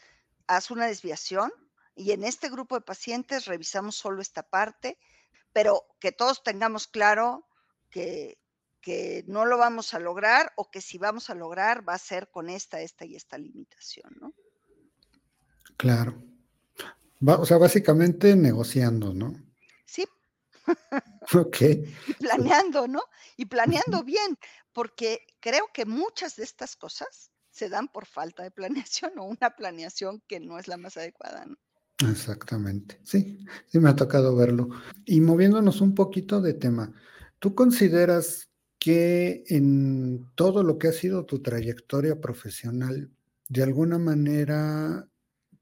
haz 0.47 0.71
una 0.71 0.87
desviación 0.87 1.51
y 1.95 2.11
en 2.11 2.23
este 2.23 2.49
grupo 2.49 2.75
de 2.75 2.81
pacientes 2.81 3.45
revisamos 3.45 3.95
solo 3.95 4.21
esta 4.21 4.43
parte, 4.43 4.97
pero 5.53 5.85
que 5.99 6.11
todos 6.11 6.43
tengamos 6.43 6.87
claro 6.87 7.47
que, 7.91 8.39
que 8.81 9.23
no 9.27 9.45
lo 9.45 9.57
vamos 9.57 9.93
a 9.93 9.99
lograr 9.99 10.51
o 10.55 10.71
que 10.71 10.81
si 10.81 10.97
vamos 10.97 11.29
a 11.29 11.35
lograr 11.35 11.87
va 11.87 11.93
a 11.93 11.99
ser 11.99 12.29
con 12.31 12.49
esta, 12.49 12.81
esta 12.81 13.05
y 13.05 13.15
esta 13.15 13.37
limitación, 13.37 14.17
¿no? 14.19 14.33
Claro. 15.77 16.23
o 17.25 17.45
sea, 17.45 17.57
básicamente 17.57 18.35
negociando, 18.35 19.13
¿no? 19.13 19.33
Sí. 19.85 20.05
ok. 21.33 21.57
Y 22.07 22.13
planeando, 22.13 22.87
¿no? 22.87 23.01
Y 23.37 23.45
planeando 23.45 24.03
bien, 24.03 24.37
porque 24.73 25.25
creo 25.39 25.69
que 25.73 25.85
muchas 25.85 26.35
de 26.35 26.43
estas 26.43 26.75
cosas 26.75 27.31
se 27.49 27.69
dan 27.69 27.87
por 27.87 28.05
falta 28.05 28.43
de 28.43 28.51
planeación 28.51 29.17
o 29.19 29.25
una 29.25 29.55
planeación 29.55 30.23
que 30.27 30.39
no 30.39 30.57
es 30.57 30.67
la 30.67 30.77
más 30.77 30.97
adecuada, 30.97 31.45
¿no? 31.45 31.57
Exactamente, 32.09 32.99
sí, 33.03 33.45
sí 33.67 33.79
me 33.79 33.89
ha 33.89 33.95
tocado 33.95 34.35
verlo. 34.35 34.69
Y 35.05 35.21
moviéndonos 35.21 35.81
un 35.81 35.93
poquito 35.93 36.41
de 36.41 36.53
tema, 36.53 36.91
¿tú 37.41 37.55
consideras 37.55 38.49
que 38.77 39.43
en 39.47 40.31
todo 40.35 40.63
lo 40.63 40.77
que 40.77 40.87
ha 40.87 40.93
sido 40.93 41.25
tu 41.25 41.41
trayectoria 41.41 42.21
profesional, 42.21 43.09
de 43.49 43.63
alguna 43.63 43.97
manera 43.97 45.09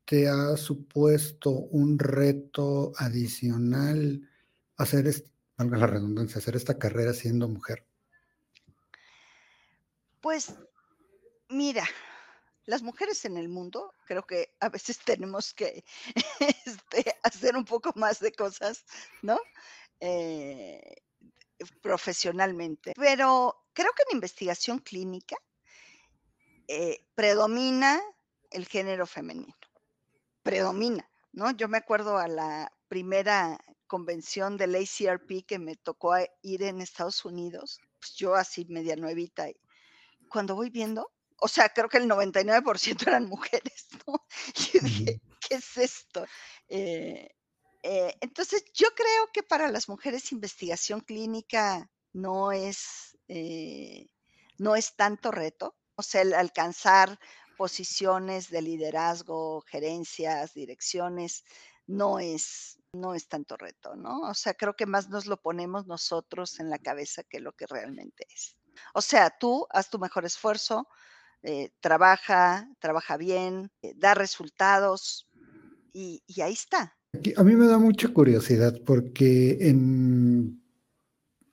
te 0.03 0.27
ha 0.27 0.57
supuesto 0.57 1.51
un 1.51 1.97
reto 1.97 2.91
adicional 2.97 4.29
hacer, 4.75 5.05
la 5.57 5.87
redundancia, 5.87 6.39
hacer 6.39 6.57
esta 6.57 6.77
carrera 6.77 7.13
siendo 7.13 7.47
mujer? 7.47 7.85
Pues 10.19 10.53
mira, 11.47 11.85
las 12.65 12.81
mujeres 12.83 13.23
en 13.23 13.37
el 13.37 13.47
mundo 13.47 13.93
creo 14.05 14.23
que 14.23 14.53
a 14.59 14.67
veces 14.67 14.99
tenemos 15.05 15.53
que 15.53 15.85
este, 16.65 17.15
hacer 17.23 17.55
un 17.55 17.63
poco 17.63 17.93
más 17.95 18.19
de 18.19 18.33
cosas, 18.33 18.83
¿no? 19.21 19.39
Eh, 20.01 20.95
profesionalmente. 21.81 22.93
Pero 22.95 23.65
creo 23.73 23.91
que 23.95 24.03
en 24.09 24.17
investigación 24.17 24.79
clínica 24.79 25.37
eh, 26.67 27.05
predomina 27.15 28.01
el 28.51 28.67
género 28.67 29.05
femenino. 29.05 29.55
Predomina, 30.43 31.09
¿no? 31.31 31.51
Yo 31.51 31.67
me 31.67 31.77
acuerdo 31.77 32.17
a 32.17 32.27
la 32.27 32.71
primera 32.87 33.59
convención 33.87 34.57
del 34.57 34.75
ACRP 34.75 35.45
que 35.45 35.59
me 35.59 35.75
tocó 35.75 36.13
ir 36.41 36.63
en 36.63 36.81
Estados 36.81 37.25
Unidos, 37.25 37.79
pues 37.99 38.15
yo 38.15 38.35
así 38.35 38.65
media 38.65 38.95
nuevita. 38.95 39.49
Y 39.49 39.55
cuando 40.29 40.55
voy 40.55 40.69
viendo, 40.69 41.11
o 41.37 41.47
sea, 41.47 41.69
creo 41.69 41.89
que 41.89 41.97
el 41.97 42.07
99% 42.07 43.07
eran 43.07 43.25
mujeres, 43.25 43.87
¿no? 44.05 44.25
Y 44.73 44.79
dije, 44.79 45.21
¿qué 45.47 45.55
es 45.55 45.77
esto? 45.77 46.25
Eh, 46.67 47.29
eh, 47.83 48.13
entonces, 48.21 48.65
yo 48.73 48.89
creo 48.95 49.29
que 49.33 49.43
para 49.43 49.71
las 49.71 49.87
mujeres 49.87 50.31
investigación 50.31 50.99
clínica 51.01 51.89
no 52.13 52.51
es, 52.51 53.17
eh, 53.27 54.07
no 54.57 54.75
es 54.75 54.95
tanto 54.95 55.31
reto, 55.31 55.75
o 55.95 56.03
sea, 56.03 56.21
el 56.21 56.33
alcanzar 56.33 57.19
posiciones 57.57 58.49
de 58.49 58.61
liderazgo, 58.61 59.61
gerencias, 59.61 60.53
direcciones, 60.53 61.43
no 61.87 62.19
es, 62.19 62.79
no 62.93 63.13
es 63.15 63.27
tanto 63.27 63.57
reto, 63.57 63.95
¿no? 63.95 64.21
O 64.21 64.33
sea, 64.33 64.53
creo 64.53 64.75
que 64.75 64.85
más 64.85 65.09
nos 65.09 65.25
lo 65.25 65.41
ponemos 65.41 65.87
nosotros 65.87 66.59
en 66.59 66.69
la 66.69 66.79
cabeza 66.79 67.23
que 67.23 67.39
lo 67.39 67.53
que 67.53 67.65
realmente 67.67 68.25
es. 68.29 68.57
O 68.93 69.01
sea, 69.01 69.29
tú 69.29 69.67
haz 69.71 69.89
tu 69.89 69.99
mejor 69.99 70.25
esfuerzo, 70.25 70.87
eh, 71.43 71.71
trabaja, 71.79 72.69
trabaja 72.79 73.17
bien, 73.17 73.71
da 73.95 74.13
resultados 74.13 75.29
y 75.91 76.41
ahí 76.41 76.53
está, 76.53 76.98
a 77.35 77.43
mí 77.43 77.55
me 77.55 77.67
da 77.67 77.77
mucha 77.77 78.09
curiosidad 78.09 78.79
porque 78.85 79.57
en 79.61 80.61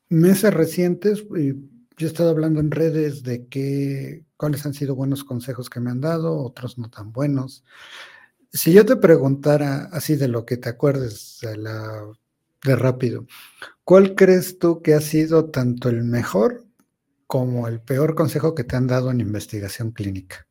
meses 0.08 0.52
recientes 0.52 1.24
yo 1.28 2.06
he 2.06 2.10
estado 2.10 2.30
hablando 2.30 2.60
en 2.60 2.70
redes 2.70 3.22
de 3.22 3.46
que, 3.48 4.24
cuáles 4.36 4.66
han 4.66 4.74
sido 4.74 4.94
buenos 4.94 5.24
consejos 5.24 5.70
que 5.70 5.80
me 5.80 5.90
han 5.90 6.00
dado, 6.00 6.38
otros 6.38 6.76
no 6.76 6.90
tan 6.90 7.12
buenos. 7.12 7.64
Si 8.52 8.72
yo 8.72 8.84
te 8.84 8.96
preguntara 8.96 9.88
así 9.92 10.16
de 10.16 10.28
lo 10.28 10.44
que 10.44 10.58
te 10.58 10.68
acuerdes 10.68 11.40
de 11.40 12.76
rápido, 12.76 13.26
¿cuál 13.84 14.14
crees 14.14 14.58
tú 14.58 14.82
que 14.82 14.94
ha 14.94 15.00
sido 15.00 15.46
tanto 15.50 15.88
el 15.88 16.04
mejor 16.04 16.66
como 17.26 17.66
el 17.66 17.80
peor 17.80 18.14
consejo 18.14 18.54
que 18.54 18.64
te 18.64 18.76
han 18.76 18.86
dado 18.86 19.10
en 19.10 19.20
investigación 19.20 19.90
clínica? 19.90 20.46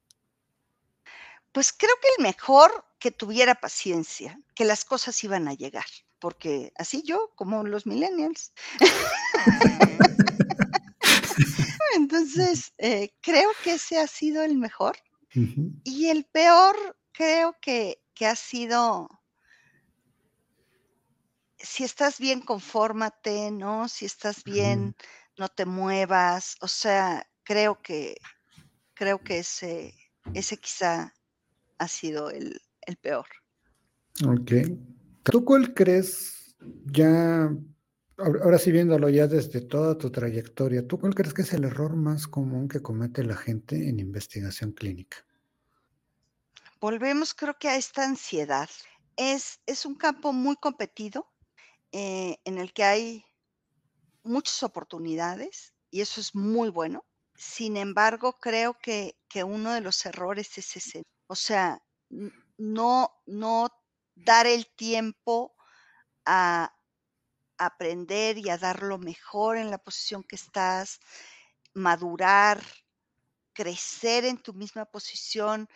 Pues 1.52 1.72
creo 1.72 1.94
que 2.02 2.10
el 2.18 2.24
mejor 2.24 2.85
que 3.00 3.12
tuviera 3.12 3.56
paciencia, 3.56 4.40
que 4.56 4.66
las 4.66 4.86
cosas 4.86 5.24
iban 5.24 5.48
a 5.48 5.54
llegar, 5.54 5.86
porque 6.20 6.72
así 6.78 7.04
yo, 7.04 7.32
como 7.36 7.64
los 7.64 7.86
millennials. 7.86 8.54
Entonces, 11.96 12.74
eh, 12.78 13.14
creo 13.22 13.50
que 13.64 13.74
ese 13.74 14.00
ha 14.00 14.08
sido 14.08 14.44
el 14.44 14.58
mejor. 14.58 14.98
Y 15.84 16.08
el 16.08 16.24
peor, 16.26 16.98
creo 17.12 17.58
que, 17.62 18.02
que 18.14 18.26
ha 18.26 18.38
sido, 18.38 19.10
si 21.58 21.84
estás 21.84 22.20
bien, 22.20 22.40
confórmate, 22.40 23.52
¿no? 23.52 23.90
Si 23.90 24.06
estás 24.06 24.46
bien, 24.46 24.96
no 25.38 25.50
te 25.50 25.66
muevas. 25.66 26.56
O 26.62 26.70
sea, 26.70 27.30
creo 27.44 27.82
que, 27.82 28.16
creo 28.94 29.22
que 29.22 29.40
ese, 29.40 29.94
ese 30.34 30.58
quizá 30.58 31.14
ha 31.78 31.88
sido 31.90 32.30
el, 32.30 32.62
el 32.86 32.98
peor. 32.98 33.28
Ok. 34.26 34.52
¿Tú 35.24 35.44
cuál 35.44 35.74
crees, 35.74 36.56
ya, 36.86 37.50
ahora 38.18 38.58
sí 38.58 38.72
viéndolo 38.72 39.10
ya 39.10 39.28
desde 39.28 39.62
toda 39.62 39.98
tu 39.98 40.12
trayectoria, 40.12 40.88
¿tú 40.88 41.00
cuál 41.00 41.16
crees 41.16 41.34
que 41.34 41.42
es 41.42 41.54
el 41.54 41.64
error 41.64 41.96
más 41.96 42.28
común 42.28 42.68
que 42.68 42.82
comete 42.82 43.24
la 43.24 43.36
gente 43.36 43.90
en 43.90 44.00
investigación 44.00 44.72
clínica? 44.72 45.26
Volvemos 46.80 47.34
creo 47.34 47.58
que 47.58 47.70
a 47.70 47.78
esta 47.78 48.04
ansiedad. 48.04 48.70
Es, 49.18 49.62
es 49.66 49.86
un 49.86 49.96
campo 49.96 50.34
muy 50.34 50.58
competido 50.58 51.32
eh, 51.92 52.38
en 52.44 52.58
el 52.58 52.74
que 52.74 52.84
hay 52.84 53.26
muchas 54.24 54.62
oportunidades 54.64 55.74
y 55.90 56.02
eso 56.02 56.20
es 56.20 56.36
muy 56.36 56.70
bueno. 56.70 57.06
Sin 57.36 57.78
embargo, 57.78 58.34
creo 58.34 58.78
que, 58.78 59.16
que 59.30 59.44
uno 59.44 59.72
de 59.74 59.82
los 59.82 60.06
errores 60.06 60.58
es 60.58 60.76
ese. 60.76 61.04
O 61.28 61.36
sea, 61.36 61.82
no, 62.58 63.22
no 63.26 63.70
dar 64.16 64.48
el 64.48 64.68
tiempo 64.76 65.56
a 66.26 66.74
aprender 67.58 68.38
y 68.38 68.50
a 68.50 68.58
dar 68.58 68.84
lo 68.84 68.98
mejor 68.98 69.58
en 69.58 69.70
la 69.72 69.78
posición 69.78 70.24
que 70.24 70.36
estás, 70.36 71.00
madurar, 71.74 72.62
crecer 73.54 74.26
en 74.26 74.38
tu 74.38 74.54
misma 74.54 74.86
posición. 74.86 75.68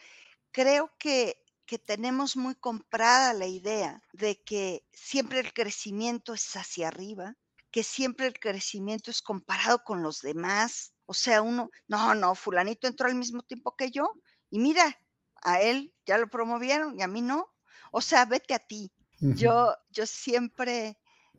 Creo 0.51 0.91
que, 0.97 1.43
que 1.65 1.79
tenemos 1.79 2.35
muy 2.35 2.55
comprada 2.55 3.33
la 3.33 3.47
idea 3.47 4.01
de 4.13 4.41
que 4.43 4.85
siempre 4.91 5.39
el 5.39 5.53
crecimiento 5.53 6.33
es 6.33 6.55
hacia 6.55 6.87
arriba, 6.87 7.35
que 7.71 7.83
siempre 7.83 8.27
el 8.27 8.39
crecimiento 8.39 9.11
es 9.11 9.21
comparado 9.21 9.83
con 9.83 10.01
los 10.01 10.21
demás. 10.21 10.93
O 11.05 11.13
sea, 11.13 11.41
uno, 11.41 11.69
no, 11.87 12.15
no, 12.15 12.35
fulanito 12.35 12.87
entró 12.87 13.07
al 13.07 13.15
mismo 13.15 13.43
tiempo 13.43 13.75
que 13.75 13.91
yo 13.91 14.11
y 14.49 14.59
mira, 14.59 14.97
a 15.43 15.61
él 15.61 15.93
ya 16.05 16.17
lo 16.17 16.27
promovieron 16.29 16.97
y 16.97 17.03
a 17.03 17.07
mí 17.07 17.21
no. 17.21 17.53
O 17.91 18.01
sea, 18.01 18.25
vete 18.25 18.53
a 18.53 18.59
ti. 18.59 18.91
Yo, 19.21 19.75
yo 19.89 20.05
siempre, 20.05 20.97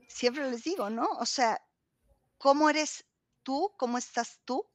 siempre 0.08 0.50
les 0.50 0.64
digo, 0.64 0.90
¿no? 0.90 1.08
O 1.18 1.24
sea, 1.24 1.58
¿cómo 2.36 2.68
eres 2.68 3.06
tú? 3.42 3.72
¿Cómo 3.78 3.96
estás 3.96 4.40
tú 4.44 4.68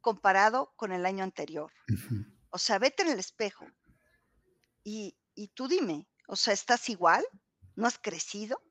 comparado 0.00 0.72
con 0.76 0.92
el 0.92 1.04
año 1.04 1.24
anterior? 1.24 1.72
O 2.50 2.58
sea, 2.58 2.78
vete 2.78 3.02
en 3.02 3.08
el 3.08 3.18
espejo 3.18 3.66
y, 4.84 5.16
y 5.34 5.48
tú 5.48 5.66
dime, 5.66 6.06
o 6.28 6.36
sea, 6.36 6.54
¿estás 6.54 6.88
igual? 6.88 7.24
¿No 7.74 7.88
has 7.88 7.98
crecido? 7.98 8.62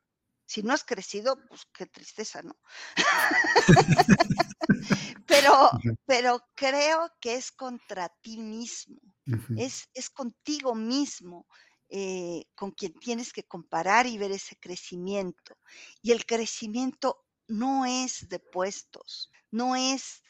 Si 0.45 0.63
no 0.63 0.73
has 0.73 0.85
crecido, 0.85 1.37
pues 1.49 1.67
qué 1.73 1.85
tristeza, 1.85 2.41
¿no? 2.41 2.55
Pero 5.27 5.71
pero 6.05 6.39
creo 6.55 7.11
que 7.19 7.35
es 7.35 7.51
contra 7.51 8.09
ti 8.21 8.37
mismo, 8.37 8.99
Es 9.55 9.89
es 9.93 10.09
contigo 10.09 10.75
mismo, 10.75 11.47
eh, 11.89 12.45
con 12.55 12.71
quien 12.71 12.93
tienes 12.95 13.33
que 13.33 13.43
comparar 13.43 14.07
y 14.07 14.17
ver 14.17 14.31
ese 14.31 14.55
crecimiento. 14.57 15.57
Y 16.01 16.11
el 16.11 16.25
crecimiento 16.25 17.25
no 17.47 17.85
es 17.85 18.27
de 18.29 18.39
puestos, 18.39 19.31
no 19.51 19.75
es 19.75 20.21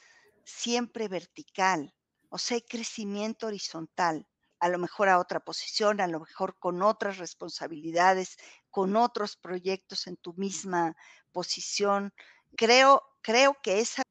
siempre 0.46 1.08
vertical, 1.08 1.94
o 2.30 2.38
sea, 2.38 2.56
hay 2.56 2.62
crecimiento 2.64 3.48
horizontal, 3.48 4.28
a 4.60 4.70
lo 4.70 4.80
mejor 4.80 5.10
a 5.10 5.20
otra 5.20 5.40
posición, 5.42 6.02
a 6.02 6.08
lo 6.08 6.20
mejor 6.22 6.58
con 6.60 6.82
otras 6.82 7.18
responsabilidades, 7.18 8.38
con 8.72 8.96
otros 8.96 9.38
proyectos 9.38 10.08
en 10.08 10.18
tu 10.18 10.34
misma 10.34 10.96
posición. 11.32 12.14
Creo 12.58 13.02
creo 13.22 13.58
que 13.64 13.80
esa 13.80 14.04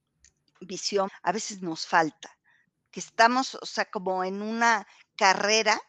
visión 0.60 1.10
a 1.22 1.32
veces 1.32 1.62
nos 1.62 1.86
falta, 1.86 2.38
que 2.92 3.00
estamos, 3.00 3.56
o 3.56 3.66
sea, 3.66 3.86
como 3.86 4.22
en 4.22 4.42
una 4.42 4.86
carrera. 5.16 5.80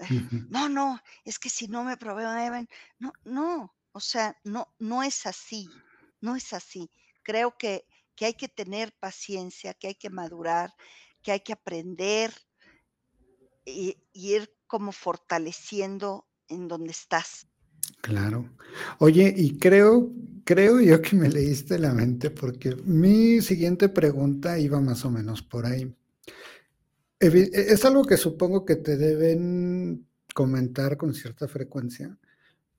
Ujú. 0.00 0.46
No, 0.48 0.68
no, 0.68 1.00
es 1.24 1.38
que 1.38 1.50
si 1.50 1.68
no 1.68 1.84
me 1.84 1.96
promueven, 1.96 2.68
no, 2.98 3.12
no, 3.24 3.74
o 3.92 4.00
sea, 4.00 4.36
no, 4.44 4.74
no 4.78 5.02
es 5.02 5.26
así, 5.26 5.68
no 6.20 6.34
es 6.36 6.52
así. 6.52 6.90
Creo 7.22 7.56
que, 7.58 7.86
que 8.16 8.26
hay 8.26 8.34
que 8.34 8.48
tener 8.48 8.92
paciencia, 8.98 9.74
que 9.74 9.88
hay 9.88 9.94
que 9.94 10.10
madurar, 10.10 10.72
que 11.22 11.32
hay 11.32 11.40
que 11.40 11.52
aprender 11.52 12.32
y, 13.64 13.96
y 14.12 14.34
ir 14.34 14.56
como 14.66 14.92
fortaleciendo 14.92 16.26
en 16.48 16.68
donde 16.68 16.90
estás. 16.90 17.46
Claro. 18.00 18.50
Oye, 18.98 19.32
y 19.36 19.58
creo 19.58 20.12
creo 20.44 20.80
yo 20.80 21.00
que 21.00 21.16
me 21.16 21.28
leíste 21.28 21.78
la 21.78 21.92
mente, 21.92 22.30
porque 22.30 22.76
mi 22.84 23.40
siguiente 23.40 23.88
pregunta 23.88 24.58
iba 24.58 24.80
más 24.80 25.04
o 25.04 25.10
menos 25.10 25.42
por 25.42 25.66
ahí. 25.66 25.94
E 27.20 27.26
es 27.52 27.84
algo 27.84 28.04
que 28.04 28.16
supongo 28.16 28.64
que 28.64 28.76
te 28.76 28.96
deben 28.96 30.08
comentar 30.34 30.96
con 30.96 31.14
cierta 31.14 31.48
frecuencia, 31.48 32.18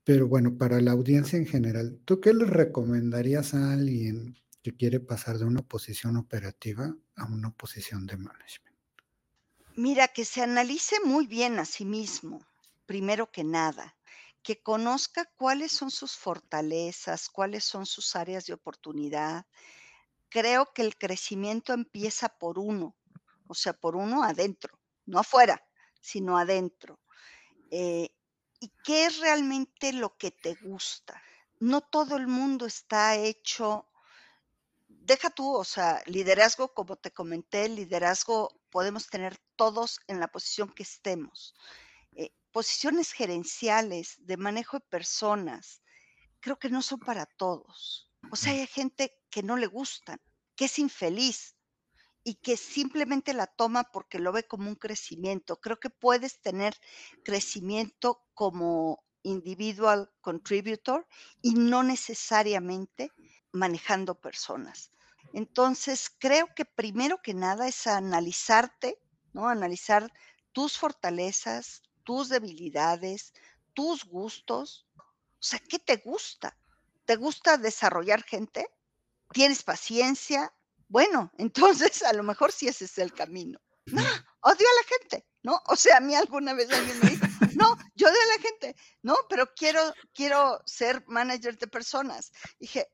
pero 0.04 0.28
bueno, 0.28 0.56
para 0.56 0.80
la 0.80 0.92
audiencia 0.92 1.38
en 1.38 1.46
general, 1.46 1.98
¿tú 2.04 2.20
qué 2.20 2.32
le 2.32 2.44
recomendarías 2.44 3.54
a 3.54 3.72
alguien 3.72 4.36
que 4.62 4.76
quiere 4.76 5.00
pasar 5.00 5.38
de 5.38 5.46
una 5.46 5.62
posición 5.62 6.16
operativa 6.16 6.94
a 7.16 7.24
una 7.24 7.50
posición 7.50 8.06
de 8.06 8.16
management? 8.16 8.76
Mira, 9.74 10.08
que 10.08 10.24
se 10.24 10.42
analice 10.42 10.96
muy 11.04 11.26
bien 11.26 11.58
a 11.58 11.64
sí 11.64 11.84
mismo, 11.84 12.46
primero 12.86 13.30
que 13.30 13.44
nada, 13.44 13.96
que 14.42 14.62
conozca 14.62 15.24
cuáles 15.36 15.72
son 15.72 15.90
sus 15.90 16.16
fortalezas, 16.16 17.28
cuáles 17.28 17.64
son 17.64 17.84
sus 17.84 18.16
áreas 18.16 18.46
de 18.46 18.54
oportunidad. 18.54 19.44
Creo 20.28 20.72
que 20.72 20.82
el 20.82 20.96
crecimiento 20.96 21.72
empieza 21.72 22.28
por 22.28 22.58
uno, 22.58 22.96
o 23.48 23.54
sea, 23.54 23.72
por 23.72 23.96
uno 23.96 24.22
adentro, 24.22 24.78
no 25.06 25.18
afuera, 25.18 25.64
sino 26.00 26.38
adentro. 26.38 27.00
Eh, 27.70 28.08
¿y 28.60 28.72
qué 28.84 29.06
es 29.06 29.18
realmente 29.18 29.92
lo 29.92 30.16
que 30.16 30.30
te 30.30 30.54
gusta? 30.54 31.20
No 31.58 31.80
todo 31.80 32.16
el 32.16 32.26
mundo 32.26 32.66
está 32.66 33.16
hecho 33.16 33.88
deja 35.06 35.30
tú, 35.30 35.54
o 35.54 35.64
sea, 35.64 36.02
liderazgo, 36.06 36.74
como 36.74 36.96
te 36.96 37.12
comenté, 37.12 37.68
liderazgo 37.68 38.60
podemos 38.70 39.06
tener 39.06 39.38
todos 39.54 40.00
en 40.08 40.20
la 40.20 40.28
posición 40.28 40.68
que 40.68 40.82
estemos. 40.82 41.54
Eh, 42.12 42.32
posiciones 42.50 43.12
gerenciales, 43.12 44.16
de 44.18 44.36
manejo 44.36 44.78
de 44.78 44.86
personas, 44.86 45.80
creo 46.40 46.58
que 46.58 46.70
no 46.70 46.82
son 46.82 46.98
para 46.98 47.26
todos. 47.26 48.10
O 48.30 48.36
sea, 48.36 48.52
hay 48.52 48.66
gente 48.66 49.16
que 49.30 49.42
no 49.42 49.56
le 49.56 49.68
gustan, 49.68 50.20
que 50.56 50.64
es 50.64 50.78
infeliz 50.78 51.55
y 52.28 52.34
que 52.34 52.56
simplemente 52.56 53.34
la 53.34 53.46
toma 53.46 53.84
porque 53.84 54.18
lo 54.18 54.32
ve 54.32 54.48
como 54.48 54.68
un 54.68 54.74
crecimiento. 54.74 55.60
Creo 55.60 55.78
que 55.78 55.90
puedes 55.90 56.40
tener 56.40 56.76
crecimiento 57.22 58.26
como 58.34 59.04
individual 59.22 60.10
contributor 60.22 61.06
y 61.40 61.54
no 61.54 61.84
necesariamente 61.84 63.12
manejando 63.52 64.20
personas. 64.20 64.90
Entonces, 65.34 66.10
creo 66.18 66.48
que 66.56 66.64
primero 66.64 67.22
que 67.22 67.32
nada 67.32 67.68
es 67.68 67.86
analizarte, 67.86 68.98
¿no? 69.32 69.46
Analizar 69.46 70.12
tus 70.50 70.76
fortalezas, 70.76 71.84
tus 72.02 72.28
debilidades, 72.28 73.34
tus 73.72 74.04
gustos. 74.04 74.88
O 74.96 75.04
sea, 75.38 75.60
¿qué 75.60 75.78
te 75.78 75.98
gusta? 75.98 76.58
¿Te 77.04 77.14
gusta 77.14 77.56
desarrollar 77.56 78.24
gente? 78.24 78.66
¿Tienes 79.32 79.62
paciencia? 79.62 80.52
Bueno, 80.88 81.30
entonces 81.38 82.02
a 82.02 82.12
lo 82.12 82.22
mejor 82.22 82.52
sí 82.52 82.68
ese 82.68 82.84
es 82.84 82.98
el 82.98 83.12
camino. 83.12 83.60
No, 83.86 84.02
odio 84.02 84.66
a 84.66 84.82
la 84.82 84.98
gente, 84.98 85.26
¿no? 85.44 85.62
O 85.66 85.76
sea, 85.76 85.98
a 85.98 86.00
mí 86.00 86.14
alguna 86.14 86.54
vez 86.54 86.68
alguien 86.72 86.98
me 87.00 87.10
dijo, 87.10 87.26
no, 87.54 87.76
yo 87.94 88.08
odio 88.08 88.18
a 88.20 88.36
la 88.36 88.42
gente, 88.42 88.76
no, 89.02 89.14
pero 89.28 89.54
quiero, 89.54 89.80
quiero 90.12 90.60
ser 90.66 91.04
manager 91.06 91.56
de 91.56 91.68
personas. 91.68 92.32
Dije, 92.58 92.88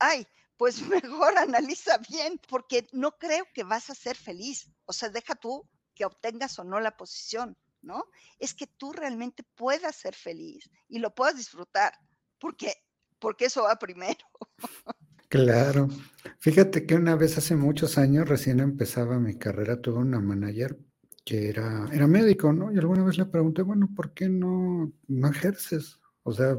ay, 0.00 0.26
pues 0.56 0.80
mejor 0.88 1.38
analiza 1.38 1.98
bien, 1.98 2.40
porque 2.48 2.88
no 2.92 3.12
creo 3.18 3.44
que 3.54 3.62
vas 3.62 3.88
a 3.90 3.94
ser 3.94 4.16
feliz. 4.16 4.68
O 4.84 4.92
sea, 4.92 5.10
deja 5.10 5.34
tú 5.36 5.68
que 5.94 6.04
obtengas 6.04 6.58
o 6.58 6.64
no 6.64 6.80
la 6.80 6.96
posición, 6.96 7.56
¿no? 7.80 8.04
Es 8.38 8.54
que 8.54 8.66
tú 8.66 8.92
realmente 8.92 9.44
puedas 9.54 9.94
ser 9.94 10.14
feliz 10.14 10.68
y 10.88 10.98
lo 10.98 11.14
puedas 11.14 11.36
disfrutar, 11.36 11.96
porque, 12.38 12.74
porque 13.18 13.46
eso 13.46 13.62
va 13.62 13.76
primero. 13.76 14.26
Claro. 15.32 15.88
Fíjate 16.40 16.84
que 16.84 16.94
una 16.94 17.16
vez 17.16 17.38
hace 17.38 17.56
muchos 17.56 17.96
años, 17.96 18.28
recién 18.28 18.60
empezaba 18.60 19.18
mi 19.18 19.34
carrera, 19.38 19.80
tuve 19.80 20.00
una 20.00 20.20
manager 20.20 20.78
que 21.24 21.48
era 21.48 21.88
era 21.90 22.06
médico, 22.06 22.52
¿no? 22.52 22.70
Y 22.70 22.76
alguna 22.78 23.02
vez 23.02 23.16
le 23.16 23.24
pregunté: 23.24 23.62
"Bueno, 23.62 23.88
¿por 23.96 24.12
qué 24.12 24.28
no 24.28 24.92
no 25.08 25.28
ejerces?". 25.30 25.98
O 26.22 26.32
sea, 26.34 26.50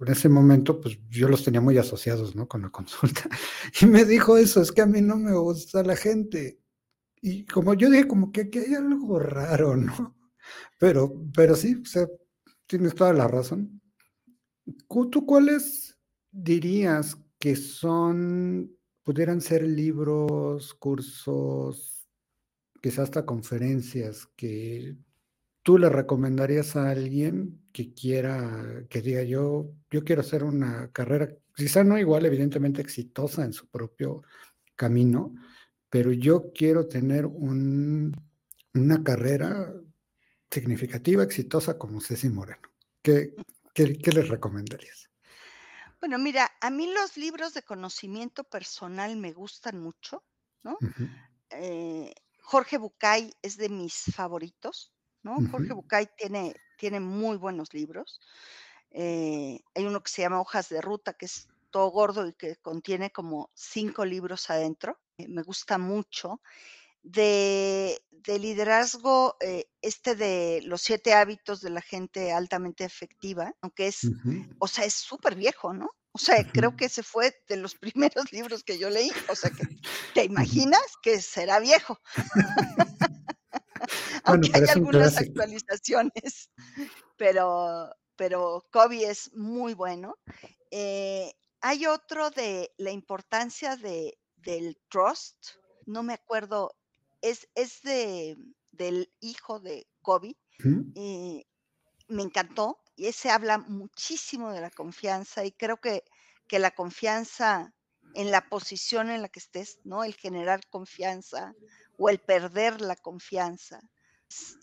en 0.00 0.08
ese 0.12 0.28
momento, 0.28 0.78
pues, 0.78 0.98
yo 1.08 1.26
los 1.30 1.42
tenía 1.42 1.62
muy 1.62 1.78
asociados, 1.78 2.36
¿no? 2.36 2.46
Con 2.46 2.60
la 2.62 2.68
consulta. 2.70 3.22
Y 3.80 3.86
me 3.86 4.04
dijo 4.04 4.36
eso: 4.36 4.60
"Es 4.60 4.72
que 4.72 4.82
a 4.82 4.86
mí 4.86 5.00
no 5.00 5.16
me 5.16 5.32
gusta 5.34 5.82
la 5.82 5.96
gente". 5.96 6.60
Y 7.22 7.46
como 7.46 7.74
yo 7.74 7.90
dije, 7.90 8.08
como 8.08 8.32
que 8.32 8.42
aquí 8.42 8.60
hay 8.60 8.74
algo 8.74 9.18
raro, 9.20 9.76
¿no? 9.78 10.16
Pero 10.78 11.14
pero 11.34 11.56
sí, 11.56 11.76
o 11.82 11.86
sea, 11.86 12.08
tienes 12.66 12.94
toda 12.96 13.12
la 13.14 13.28
razón. 13.28 13.80
¿tú 15.10 15.26
cuáles 15.26 15.96
dirías 16.32 17.16
que 17.38 17.56
son 17.56 18.76
pudieran 19.04 19.40
ser 19.40 19.62
libros, 19.62 20.74
cursos, 20.74 22.08
quizás 22.82 23.04
hasta 23.04 23.26
conferencias 23.26 24.26
que 24.36 24.96
tú 25.62 25.78
le 25.78 25.88
recomendarías 25.88 26.76
a 26.76 26.90
alguien 26.90 27.60
que 27.72 27.94
quiera, 27.94 28.84
que 28.90 29.02
diga 29.02 29.22
yo 29.22 29.70
yo 29.90 30.04
quiero 30.04 30.22
hacer 30.22 30.44
una 30.44 30.90
carrera, 30.92 31.30
quizá 31.54 31.84
no 31.84 31.98
igual, 31.98 32.26
evidentemente 32.26 32.82
exitosa 32.82 33.44
en 33.44 33.52
su 33.52 33.68
propio 33.68 34.22
camino, 34.76 35.34
pero 35.90 36.12
yo 36.12 36.52
quiero 36.54 36.86
tener 36.86 37.26
un 37.26 38.12
una 38.74 39.02
carrera 39.02 39.74
significativa, 40.50 41.22
exitosa 41.22 41.78
como 41.78 42.00
Ceci 42.00 42.28
Moreno? 42.28 42.68
¿Qué 43.02 43.34
qué 43.74 43.98
qué 43.98 44.12
les 44.12 44.28
recomendarías? 44.28 45.07
Bueno, 46.00 46.18
mira, 46.18 46.50
a 46.60 46.70
mí 46.70 46.92
los 46.92 47.16
libros 47.16 47.54
de 47.54 47.62
conocimiento 47.62 48.44
personal 48.44 49.16
me 49.16 49.32
gustan 49.32 49.80
mucho, 49.80 50.24
¿no? 50.62 50.78
Eh, 51.50 52.14
Jorge 52.40 52.78
Bucay 52.78 53.32
es 53.42 53.56
de 53.56 53.68
mis 53.68 54.04
favoritos, 54.14 54.92
¿no? 55.22 55.36
Jorge 55.50 55.72
Bucay 55.72 56.08
tiene, 56.16 56.54
tiene 56.76 57.00
muy 57.00 57.36
buenos 57.36 57.74
libros. 57.74 58.20
Eh, 58.90 59.60
hay 59.74 59.86
uno 59.86 60.02
que 60.02 60.10
se 60.10 60.22
llama 60.22 60.40
Hojas 60.40 60.68
de 60.68 60.80
Ruta, 60.80 61.14
que 61.14 61.26
es 61.26 61.48
todo 61.70 61.88
gordo 61.90 62.26
y 62.26 62.32
que 62.32 62.56
contiene 62.56 63.10
como 63.10 63.50
cinco 63.54 64.04
libros 64.04 64.50
adentro. 64.50 64.98
Eh, 65.18 65.28
me 65.28 65.42
gusta 65.42 65.78
mucho. 65.78 66.40
De, 67.02 67.98
de 68.10 68.38
liderazgo, 68.38 69.36
eh, 69.40 69.66
este 69.80 70.14
de 70.14 70.60
los 70.64 70.82
siete 70.82 71.14
hábitos 71.14 71.60
de 71.60 71.70
la 71.70 71.80
gente 71.80 72.32
altamente 72.32 72.84
efectiva, 72.84 73.54
aunque 73.62 73.86
es, 73.86 74.00
o 74.58 74.68
sea, 74.68 74.84
es 74.84 74.94
súper 74.94 75.34
viejo, 75.34 75.72
¿no? 75.72 75.90
O 76.12 76.18
sea, 76.18 76.44
creo 76.52 76.76
que 76.76 76.86
ese 76.86 77.02
fue 77.02 77.34
de 77.48 77.56
los 77.56 77.74
primeros 77.80 78.32
libros 78.32 78.64
que 78.64 78.78
yo 78.78 78.90
leí. 78.90 79.10
O 79.28 79.34
sea, 79.34 79.50
que 79.50 79.64
te 80.14 80.24
imaginas 80.24 80.82
que 81.02 81.20
será 81.20 81.60
viejo, 81.60 81.98
aunque 84.24 84.50
hay 84.54 84.64
algunas 84.68 85.16
actualizaciones, 85.16 86.50
pero, 87.16 87.88
pero 88.16 88.66
Kobe 88.72 89.08
es 89.08 89.32
muy 89.34 89.74
bueno. 89.74 90.16
Eh, 90.70 91.32
hay 91.60 91.86
otro 91.86 92.30
de 92.30 92.72
la 92.78 92.90
importancia 92.90 93.76
de, 93.76 94.18
del 94.36 94.76
trust, 94.88 95.36
no 95.86 96.02
me 96.02 96.14
acuerdo, 96.14 96.74
es, 97.22 97.48
es 97.54 97.82
de, 97.82 98.36
del 98.72 99.12
hijo 99.20 99.60
de 99.60 99.86
Kobe, 100.02 100.36
y 100.94 101.46
me 102.08 102.22
encantó, 102.22 102.80
y 102.96 103.06
ese 103.06 103.30
habla 103.30 103.58
muchísimo 103.58 104.52
de 104.52 104.60
la 104.60 104.70
confianza 104.70 105.44
y 105.44 105.52
creo 105.52 105.76
que 105.76 106.02
que 106.48 106.58
la 106.58 106.72
confianza 106.72 107.72
en 108.14 108.30
la 108.30 108.48
posición 108.48 109.10
en 109.10 109.22
la 109.22 109.28
que 109.28 109.38
estés, 109.38 109.78
¿no? 109.84 110.02
El 110.02 110.14
generar 110.14 110.66
confianza 110.70 111.54
o 111.98 112.08
el 112.08 112.18
perder 112.18 112.80
la 112.80 112.96
confianza 112.96 113.80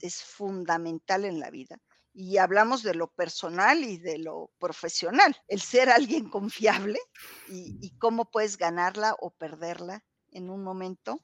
es, 0.01 0.23
fundamental 0.23 1.25
en 1.25 1.39
la 1.39 1.51
vida. 1.51 1.77
Y 2.13 2.37
hablamos 2.37 2.81
de 2.81 2.95
lo 2.95 3.07
personal 3.07 3.83
y 3.83 3.97
de 3.97 4.17
lo 4.17 4.49
profesional, 4.57 5.35
el 5.47 5.61
ser 5.61 5.89
alguien 5.89 6.29
confiable 6.29 6.99
y, 7.47 7.77
y 7.81 7.97
cómo 7.97 8.31
puedes 8.31 8.57
ganarla 8.57 9.15
o 9.19 9.31
perderla 9.31 10.03
en 10.31 10.49
un 10.49 10.63
momento. 10.63 11.19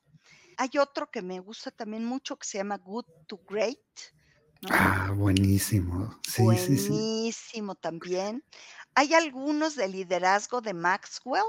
Hay 0.62 0.78
otro 0.78 1.10
que 1.10 1.24
me 1.24 1.40
gusta 1.40 1.72
también 1.72 2.06
mucho 2.06 2.38
que 2.38 2.46
se 2.46 2.60
llama 2.60 2.78
Good 2.78 3.06
to 3.26 3.42
Great, 3.50 3.80
Ah, 4.70 5.12
buenísimo. 5.18 6.20
Sí, 6.22 6.44
sí, 6.56 6.78
sí. 6.78 6.90
Buenísimo 6.90 7.74
también. 7.74 8.44
Hay 8.94 9.16
algunos 9.16 9.76
de 9.76 9.88
liderazgo 9.88 10.62
de 10.62 10.76
Maxwell 10.76 11.42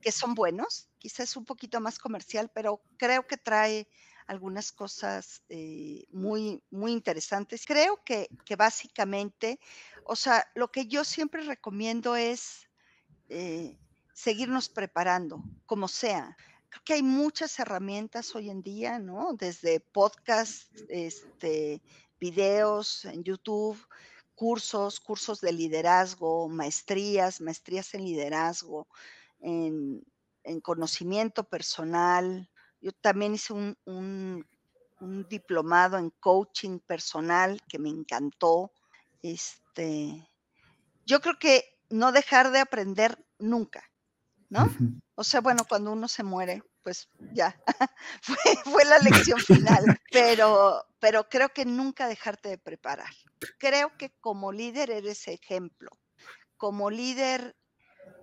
que 0.00 0.10
son 0.10 0.34
buenos, 0.34 0.88
quizás 0.98 1.36
un 1.36 1.44
poquito 1.44 1.80
más 1.80 2.00
comercial, 2.00 2.50
pero 2.52 2.82
creo 2.96 3.28
que 3.28 3.36
trae 3.36 3.88
algunas 4.26 4.72
cosas 4.72 5.44
eh, 5.48 6.04
muy, 6.10 6.60
muy 6.72 6.90
interesantes. 6.90 7.64
Creo 7.64 8.02
que, 8.04 8.28
que, 8.44 8.56
básicamente, 8.56 9.60
o 10.02 10.16
sea, 10.16 10.44
lo 10.56 10.72
que 10.72 10.88
yo 10.88 11.04
siempre 11.04 11.42
recomiendo 11.42 12.16
es 12.16 12.66
eh, 13.28 13.78
seguirnos 14.12 14.68
preparando, 14.68 15.44
como 15.64 15.86
sea. 15.86 16.36
Creo 16.70 16.82
que 16.84 16.94
hay 16.94 17.02
muchas 17.02 17.58
herramientas 17.58 18.34
hoy 18.34 18.50
en 18.50 18.62
día, 18.62 18.98
¿no? 18.98 19.32
Desde 19.34 19.80
podcast, 19.80 20.70
este, 20.88 21.82
videos 22.20 23.04
en 23.06 23.24
YouTube, 23.24 23.78
cursos, 24.34 25.00
cursos 25.00 25.40
de 25.40 25.52
liderazgo, 25.52 26.48
maestrías, 26.48 27.40
maestrías 27.40 27.92
en 27.94 28.04
liderazgo, 28.04 28.86
en, 29.40 30.04
conocimiento 30.62 31.44
personal. 31.44 32.48
Yo 32.80 32.92
también 32.92 33.34
hice 33.34 33.52
un, 33.52 33.76
un, 33.84 34.46
diplomado 35.28 35.98
en 35.98 36.10
coaching 36.10 36.78
personal 36.78 37.60
que 37.68 37.78
me 37.78 37.90
encantó. 37.90 38.72
Este, 39.22 40.26
yo 41.04 41.20
creo 41.20 41.38
que 41.38 41.64
no 41.90 42.12
dejar 42.12 42.50
de 42.50 42.60
aprender 42.60 43.18
nunca, 43.38 43.87
¿no? 44.48 44.74
O 45.14 45.24
sea, 45.24 45.40
bueno, 45.40 45.64
cuando 45.68 45.92
uno 45.92 46.08
se 46.08 46.22
muere, 46.22 46.62
pues 46.82 47.08
ya, 47.32 47.60
fue, 48.22 48.84
la 48.84 48.98
lección 48.98 49.38
final, 49.40 49.84
pero, 50.12 50.84
pero 50.98 51.28
creo 51.28 51.50
que 51.50 51.64
nunca 51.64 52.08
dejarte 52.08 52.48
de 52.48 52.58
preparar. 52.58 53.12
Creo 53.58 53.96
que 53.96 54.10
como 54.20 54.52
líder 54.52 54.90
eres 54.90 55.28
ejemplo. 55.28 55.90
Como 56.56 56.90
líder 56.90 57.56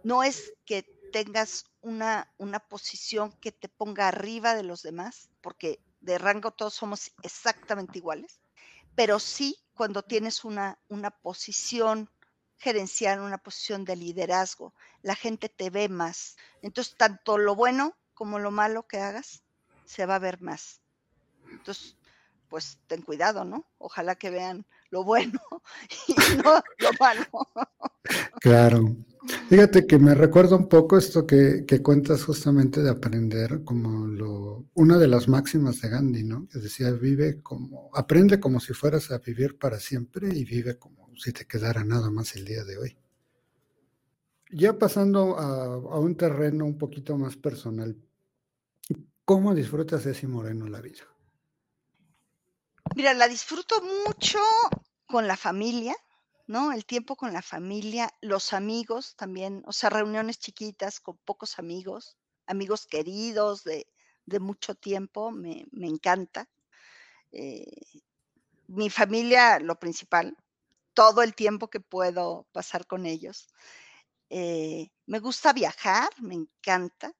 no 0.03 0.23
es 0.23 0.53
que 0.65 0.83
tengas 1.11 1.65
una, 1.81 2.33
una 2.37 2.59
posición 2.59 3.31
que 3.33 3.51
te 3.51 3.69
ponga 3.69 4.07
arriba 4.07 4.55
de 4.55 4.63
los 4.63 4.81
demás, 4.81 5.29
porque 5.41 5.79
de 6.01 6.17
rango 6.17 6.51
todos 6.51 6.73
somos 6.73 7.11
exactamente 7.23 7.97
iguales, 7.97 8.41
pero 8.95 9.19
sí 9.19 9.57
cuando 9.73 10.03
tienes 10.03 10.43
una, 10.43 10.79
una 10.87 11.11
posición 11.11 12.09
gerencial, 12.57 13.19
una 13.19 13.37
posición 13.37 13.85
de 13.85 13.95
liderazgo, 13.95 14.73
la 15.01 15.15
gente 15.15 15.49
te 15.49 15.69
ve 15.69 15.89
más. 15.89 16.35
Entonces, 16.61 16.95
tanto 16.97 17.37
lo 17.37 17.55
bueno 17.55 17.95
como 18.13 18.39
lo 18.39 18.51
malo 18.51 18.87
que 18.87 18.99
hagas, 18.99 19.43
se 19.85 20.05
va 20.05 20.15
a 20.15 20.19
ver 20.19 20.41
más. 20.41 20.81
Entonces, 21.51 21.97
pues 22.49 22.79
ten 22.87 23.01
cuidado, 23.01 23.43
¿no? 23.43 23.65
Ojalá 23.77 24.15
que 24.15 24.29
vean 24.29 24.65
lo 24.89 25.03
bueno 25.03 25.39
y 26.07 26.15
no 26.37 26.61
lo 26.79 26.89
malo. 26.99 27.25
Claro. 28.39 28.95
Fíjate 29.49 29.87
que 29.87 29.97
me 29.97 30.13
recuerda 30.13 30.55
un 30.55 30.69
poco 30.69 30.95
esto 30.95 31.25
que, 31.25 31.65
que, 31.65 31.81
cuentas 31.81 32.23
justamente 32.23 32.83
de 32.83 32.91
aprender 32.91 33.63
como 33.63 34.05
lo, 34.05 34.67
una 34.75 34.99
de 34.99 35.07
las 35.07 35.27
máximas 35.27 35.81
de 35.81 35.89
Gandhi, 35.89 36.23
¿no? 36.23 36.47
Que 36.47 36.59
decía, 36.59 36.91
vive 36.91 37.41
como, 37.41 37.89
aprende 37.95 38.39
como 38.39 38.59
si 38.59 38.73
fueras 38.73 39.09
a 39.09 39.17
vivir 39.17 39.57
para 39.57 39.79
siempre 39.79 40.29
y 40.31 40.45
vive 40.45 40.77
como 40.77 41.04
si 41.17 41.33
te 41.33 41.45
quedara 41.45 41.83
nada 41.83 42.09
más 42.09 42.35
el 42.35 42.45
día 42.45 42.63
de 42.63 42.77
hoy. 42.77 42.97
Ya 44.51 44.77
pasando 44.77 45.37
a, 45.37 45.99
un 45.99 46.15
terreno 46.15 46.65
un 46.65 46.77
poquito 46.77 47.17
más 47.17 47.35
personal, 47.35 47.95
¿cómo 49.25 49.55
disfrutas 49.55 50.03
Ceci 50.03 50.27
Moreno 50.27 50.67
la 50.67 50.81
vida? 50.81 51.03
Mira, 52.95 53.13
la 53.13 53.27
disfruto 53.27 53.81
mucho 53.81 54.39
con 55.07 55.27
la 55.27 55.35
familia, 55.35 55.95
¿no? 56.47 56.71
El 56.71 56.85
tiempo 56.85 57.15
con 57.15 57.33
la 57.33 57.41
familia, 57.41 58.13
los 58.21 58.53
amigos 58.53 59.15
también, 59.15 59.63
o 59.65 59.73
sea, 59.73 59.89
reuniones 59.89 60.39
chiquitas 60.39 60.99
con 60.99 61.17
pocos 61.17 61.57
amigos, 61.57 62.15
amigos 62.45 62.85
queridos 62.85 63.63
de, 63.63 63.87
mucho 64.39 64.75
tiempo, 64.75 65.31
me, 65.31 65.65
encanta. 65.73 66.47
Eh, 67.31 67.81
mi 68.67 68.89
familia, 68.89 69.59
lo 69.59 69.77
principal, 69.79 70.35
todo 70.95 71.21
el 71.21 71.35
tiempo 71.35 71.69
que 71.69 71.79
puedo 71.81 72.47
pasar 72.51 72.87
con 72.87 73.05
ellos. 73.05 73.49
Eh, 74.29 74.89
me 75.05 75.19
gusta 75.19 75.53
viajar, 75.53 76.09
me 76.19 76.33
encanta. 76.33 77.13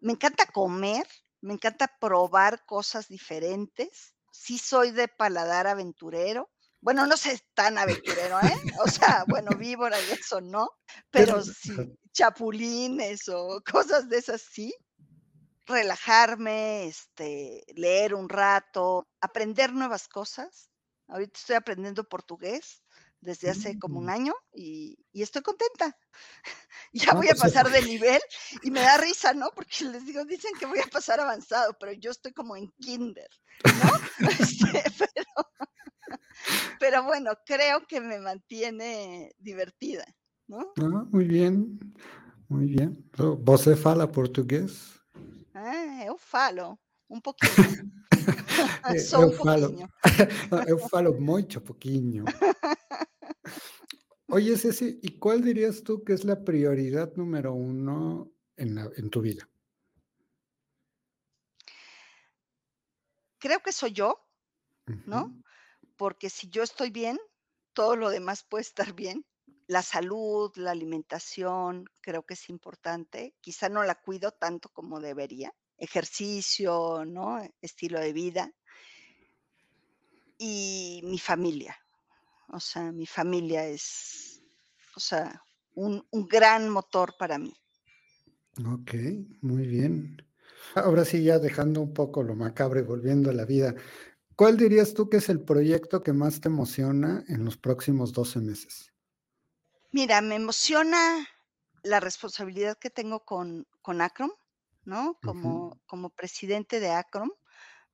Me 0.00 0.12
encanta 0.12 0.44
comer, 0.46 1.06
me 1.40 1.54
encanta 1.54 1.88
probar 2.00 2.66
cosas 2.66 3.08
diferentes. 3.08 4.14
Sí 4.32 4.58
soy 4.58 4.90
de 4.90 5.08
paladar 5.08 5.66
aventurero. 5.66 6.50
Bueno, 6.80 7.06
no 7.06 7.16
sé 7.16 7.40
tan 7.54 7.78
aventurero, 7.78 8.40
¿eh? 8.40 8.54
O 8.84 8.88
sea, 8.88 9.24
bueno, 9.28 9.56
víbora 9.56 9.96
y 10.00 10.12
eso 10.12 10.40
no, 10.40 10.68
pero 11.10 11.42
sí, 11.42 11.72
chapulines 12.12 13.28
o 13.28 13.62
cosas 13.70 14.08
de 14.08 14.18
esas 14.18 14.42
sí. 14.42 14.74
Relajarme, 15.64 16.86
este, 16.88 17.64
leer 17.76 18.14
un 18.14 18.28
rato, 18.28 19.06
aprender 19.20 19.72
nuevas 19.72 20.08
cosas. 20.08 20.70
Ahorita 21.06 21.38
estoy 21.38 21.54
aprendiendo 21.54 22.02
portugués 22.02 22.81
desde 23.22 23.48
hace 23.48 23.78
como 23.78 24.00
un 24.00 24.06
mm. 24.06 24.10
año 24.10 24.34
y, 24.52 24.98
estoy 25.14 25.42
contenta. 25.42 25.96
ya 26.92 27.14
voy 27.14 27.26
a 27.26 27.30
pues, 27.30 27.40
pasar 27.40 27.70
de 27.70 27.82
nivel 27.86 28.20
y 28.62 28.70
me 28.70 28.80
da 28.80 28.98
risa, 28.98 29.32
¿no? 29.32 29.50
Porque 29.54 29.84
les 29.84 30.04
digo, 30.04 30.24
dicen 30.24 30.52
que 30.58 30.66
voy 30.66 30.80
a 30.80 30.90
pasar 30.90 31.20
avanzado, 31.20 31.74
pero 31.80 31.92
yo 31.92 32.10
estoy 32.10 32.32
como 32.32 32.56
en 32.56 32.70
kinder, 32.80 33.30
¿no? 33.64 34.28
Este, 34.28 34.84
pero, 36.78 37.04
bueno, 37.04 37.32
creo 37.46 37.86
que 37.86 38.00
me 38.00 38.18
mantiene 38.18 39.32
divertida, 39.38 40.04
¿no? 40.48 40.72
Ah, 40.80 41.04
muy 41.10 41.24
bien, 41.24 41.78
muy 42.48 42.66
bien. 42.66 43.08
¿Vos 43.16 43.68
fala 43.80 44.10
portugués? 44.10 45.00
Ah, 45.54 46.04
eu 46.04 46.18
falo, 46.18 46.78
un 47.08 47.20
poquito. 47.20 47.62
Só 49.08 49.22
eu, 49.22 49.32
falo, 49.32 49.88
eu 50.66 50.78
falo 50.88 51.20
muito 51.20 51.60
pouquinho. 51.60 52.24
Oye, 54.28 54.56
Ceci, 54.56 54.98
¿y 55.02 55.18
cuál 55.18 55.42
dirías 55.42 55.82
tú 55.82 56.04
que 56.04 56.14
es 56.14 56.24
la 56.24 56.42
prioridad 56.42 57.12
número 57.16 57.52
uno 57.52 58.32
en, 58.56 59.10
tu 59.10 59.20
vida? 59.20 59.46
Creo 63.38 63.60
que 63.60 63.72
soy 63.72 63.92
yo, 63.92 64.26
¿no? 65.04 65.38
Porque 65.96 66.30
si 66.30 66.48
yo 66.48 66.62
estoy 66.62 66.88
bien, 66.88 67.18
todo 67.74 67.94
lo 67.94 68.08
demás 68.08 68.42
puede 68.42 68.62
estar 68.62 68.94
bien. 68.94 69.26
La 69.66 69.82
salud, 69.82 70.50
la 70.56 70.70
alimentación, 70.70 71.84
creo 72.00 72.22
que 72.24 72.32
es 72.32 72.48
importante. 72.48 73.34
Quizá 73.42 73.68
no 73.68 73.82
la 73.82 74.00
cuido 74.00 74.30
tanto 74.32 74.70
como 74.70 74.98
debería. 74.98 75.54
Ejercicio, 75.76 77.04
¿no? 77.04 77.38
Estilo 77.60 78.00
de 78.00 78.12
vida. 78.14 78.50
Y 80.38 81.02
mi 81.04 81.18
familia, 81.18 81.81
o 82.52 82.60
sea, 82.60 82.92
mi 82.92 83.06
familia 83.06 83.66
es, 83.66 84.42
o 84.94 85.00
sea, 85.00 85.42
un, 85.74 86.04
gran 86.28 86.68
motor 86.68 87.14
para 87.18 87.38
mí. 87.38 87.54
Ok, 88.58 88.92
muy 89.40 89.66
bien. 89.66 90.22
Ahora 90.74 91.04
sí, 91.04 91.24
ya 91.24 91.38
dejando 91.38 91.80
un 91.80 91.94
poco 91.94 92.22
lo 92.22 92.34
macabro 92.34 92.78
y 92.78 92.82
volviendo 92.82 93.30
a 93.30 93.32
la 93.32 93.46
vida, 93.46 93.74
¿cuál 94.36 94.58
dirías 94.58 94.92
tú 94.92 95.08
que 95.08 95.16
es 95.16 95.30
el 95.30 95.40
proyecto 95.40 96.02
que 96.02 96.12
más 96.12 96.40
te 96.40 96.48
emociona 96.48 97.24
en 97.28 97.44
los 97.44 97.56
próximos 97.56 98.12
12 98.12 98.40
meses? 98.40 98.92
Mira, 99.90 100.20
me 100.20 100.36
emociona 100.36 101.26
la 101.82 102.00
responsabilidad 102.00 102.78
que 102.78 102.90
tengo 102.90 103.24
con, 103.24 103.66
con 103.80 104.02
Acrom, 104.02 104.30
¿no? 104.84 105.18
Como, 105.22 105.80
como 105.86 106.10
presidente 106.10 106.80
de 106.80 106.90
Acrom, 106.90 107.30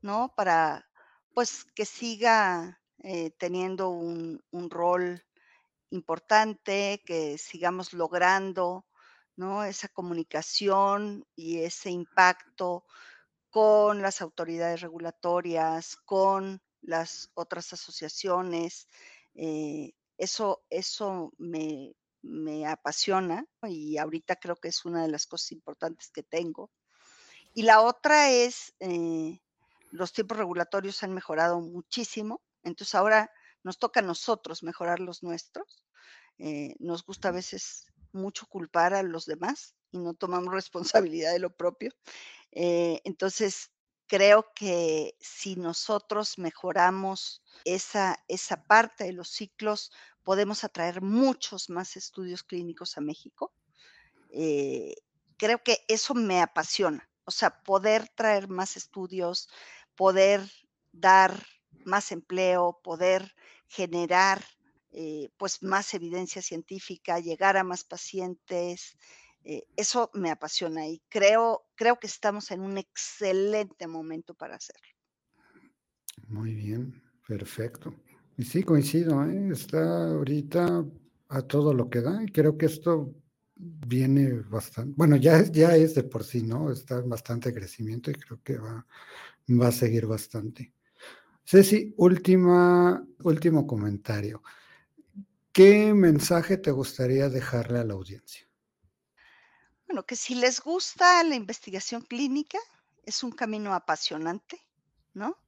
¿no? 0.00 0.34
Para, 0.36 0.88
pues, 1.32 1.64
que 1.74 1.84
siga 1.84 2.80
eh, 3.02 3.30
teniendo 3.38 3.90
un, 3.90 4.42
rol 4.70 5.24
importante, 5.90 7.02
que 7.06 7.38
sigamos 7.38 7.92
logrando 7.92 8.86
¿no? 9.36 9.64
esa 9.64 9.88
comunicación 9.88 11.24
y 11.34 11.60
ese 11.60 11.90
impacto 11.90 12.84
con 13.50 14.02
las 14.02 14.20
autoridades 14.20 14.80
regulatorias, 14.80 15.96
con 15.96 16.60
las 16.82 17.30
otras 17.34 17.72
asociaciones. 17.72 18.88
Eh, 19.34 19.92
eso, 20.18 20.64
eso 20.70 21.32
me, 21.38 21.94
me 22.22 22.66
apasiona 22.66 23.44
y 23.62 23.96
ahorita 23.98 24.36
creo 24.36 24.56
que 24.56 24.68
es 24.68 24.84
una 24.84 25.02
de 25.02 25.08
las 25.08 25.26
cosas 25.26 25.52
importantes 25.52 26.10
que 26.10 26.22
tengo. 26.22 26.70
Y 27.54 27.62
la 27.62 27.80
otra 27.80 28.30
es, 28.30 28.74
eh, 28.80 29.40
los 29.90 30.12
tiempos 30.12 30.38
regulatorios 30.38 31.02
han 31.02 31.14
mejorado 31.14 31.60
muchísimo, 31.60 32.40
entonces 32.68 32.94
ahora 32.94 33.30
nos 33.62 33.78
toca 33.78 34.00
a 34.00 34.04
nosotros 34.04 34.62
mejorar 34.62 35.00
los 35.00 35.22
nuestros. 35.22 35.84
Eh, 36.38 36.74
nos 36.78 37.04
gusta 37.04 37.28
a 37.28 37.32
veces 37.32 37.86
mucho 38.12 38.46
culpar 38.46 38.94
a 38.94 39.02
los 39.02 39.26
demás 39.26 39.74
y 39.90 39.98
no 39.98 40.14
tomamos 40.14 40.54
responsabilidad 40.54 41.32
de 41.32 41.40
lo 41.40 41.54
propio. 41.54 41.90
Eh, 42.52 43.00
entonces, 43.04 43.70
creo 44.06 44.52
que 44.54 45.16
si 45.20 45.56
nosotros 45.56 46.38
mejoramos 46.38 47.42
esa, 47.64 48.24
esa 48.28 48.64
parte 48.64 49.04
de 49.04 49.12
los 49.12 49.28
ciclos, 49.28 49.92
podemos 50.22 50.64
atraer 50.64 51.02
muchos 51.02 51.70
más 51.70 51.96
estudios 51.96 52.42
clínicos 52.42 52.96
a 52.96 53.00
México. 53.00 53.52
Eh, 54.30 54.94
creo 55.36 55.62
que 55.62 55.84
eso 55.88 56.14
me 56.14 56.40
apasiona, 56.42 57.08
o 57.24 57.30
sea, 57.30 57.62
poder 57.62 58.08
traer 58.08 58.48
más 58.48 58.76
estudios, 58.76 59.48
poder 59.94 60.42
dar 60.92 61.46
más 61.84 62.12
empleo, 62.12 62.80
poder 62.82 63.34
generar 63.66 64.44
eh, 64.90 65.30
pues 65.36 65.62
más 65.62 65.92
evidencia 65.94 66.40
científica, 66.40 67.20
llegar 67.20 67.56
a 67.56 67.64
más 67.64 67.84
pacientes. 67.84 68.96
Eh, 69.44 69.64
eso 69.76 70.10
me 70.14 70.30
apasiona 70.30 70.86
y 70.86 71.02
creo, 71.08 71.66
creo 71.74 71.98
que 71.98 72.06
estamos 72.06 72.50
en 72.50 72.60
un 72.60 72.78
excelente 72.78 73.86
momento 73.86 74.34
para 74.34 74.56
hacerlo. 74.56 74.88
Muy 76.28 76.54
bien, 76.54 77.02
perfecto. 77.26 77.94
Y 78.36 78.44
sí, 78.44 78.62
coincido, 78.62 79.24
¿eh? 79.24 79.50
está 79.52 80.10
ahorita 80.10 80.84
a 81.28 81.42
todo 81.42 81.74
lo 81.74 81.88
que 81.90 82.00
da 82.00 82.22
y 82.22 82.28
creo 82.28 82.56
que 82.56 82.66
esto 82.66 83.14
viene 83.56 84.32
bastante, 84.42 84.94
bueno, 84.96 85.16
ya, 85.16 85.42
ya 85.44 85.76
es 85.76 85.94
de 85.94 86.04
por 86.04 86.24
sí, 86.24 86.42
¿no? 86.42 86.70
Está 86.70 87.00
bastante 87.00 87.52
crecimiento 87.52 88.10
y 88.10 88.14
creo 88.14 88.40
que 88.42 88.58
va, 88.58 88.86
va 89.48 89.68
a 89.68 89.72
seguir 89.72 90.06
bastante. 90.06 90.72
Ceci, 91.50 91.94
última, 91.96 93.02
último 93.24 93.66
comentario. 93.66 94.42
¿Qué 95.50 95.94
mensaje 95.94 96.58
te 96.58 96.70
gustaría 96.70 97.30
dejarle 97.30 97.78
a 97.78 97.84
la 97.84 97.94
audiencia? 97.94 98.46
Bueno, 99.86 100.04
que 100.04 100.14
si 100.14 100.34
les 100.34 100.60
gusta 100.60 101.24
la 101.24 101.36
investigación 101.36 102.02
clínica, 102.02 102.58
es 103.02 103.22
un 103.22 103.32
camino 103.32 103.72
apasionante, 103.72 104.60
¿no? 105.14 105.38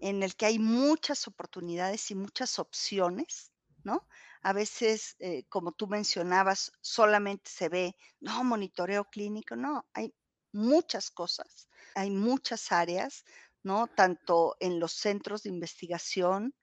En 0.00 0.22
el 0.22 0.36
que 0.36 0.46
hay 0.46 0.58
muchas 0.58 1.28
oportunidades 1.28 2.10
y 2.10 2.14
muchas 2.14 2.58
opciones, 2.58 3.52
¿no? 3.84 4.08
A 4.40 4.54
veces, 4.54 5.16
eh, 5.18 5.44
como 5.50 5.72
tú 5.72 5.86
mencionabas, 5.86 6.72
solamente 6.80 7.50
se 7.50 7.68
ve, 7.68 7.94
no, 8.20 8.42
monitoreo 8.42 9.04
clínico, 9.04 9.54
no, 9.54 9.84
hay 9.92 10.14
muchas 10.52 11.10
cosas, 11.10 11.68
hay 11.94 12.10
muchas 12.10 12.72
áreas, 12.72 13.26
¿no? 13.62 13.86
Tanto 13.86 14.56
en 14.60 14.80
los 14.80 14.92
centros 14.92 15.42
de 15.42 15.50
investigación 15.50 16.54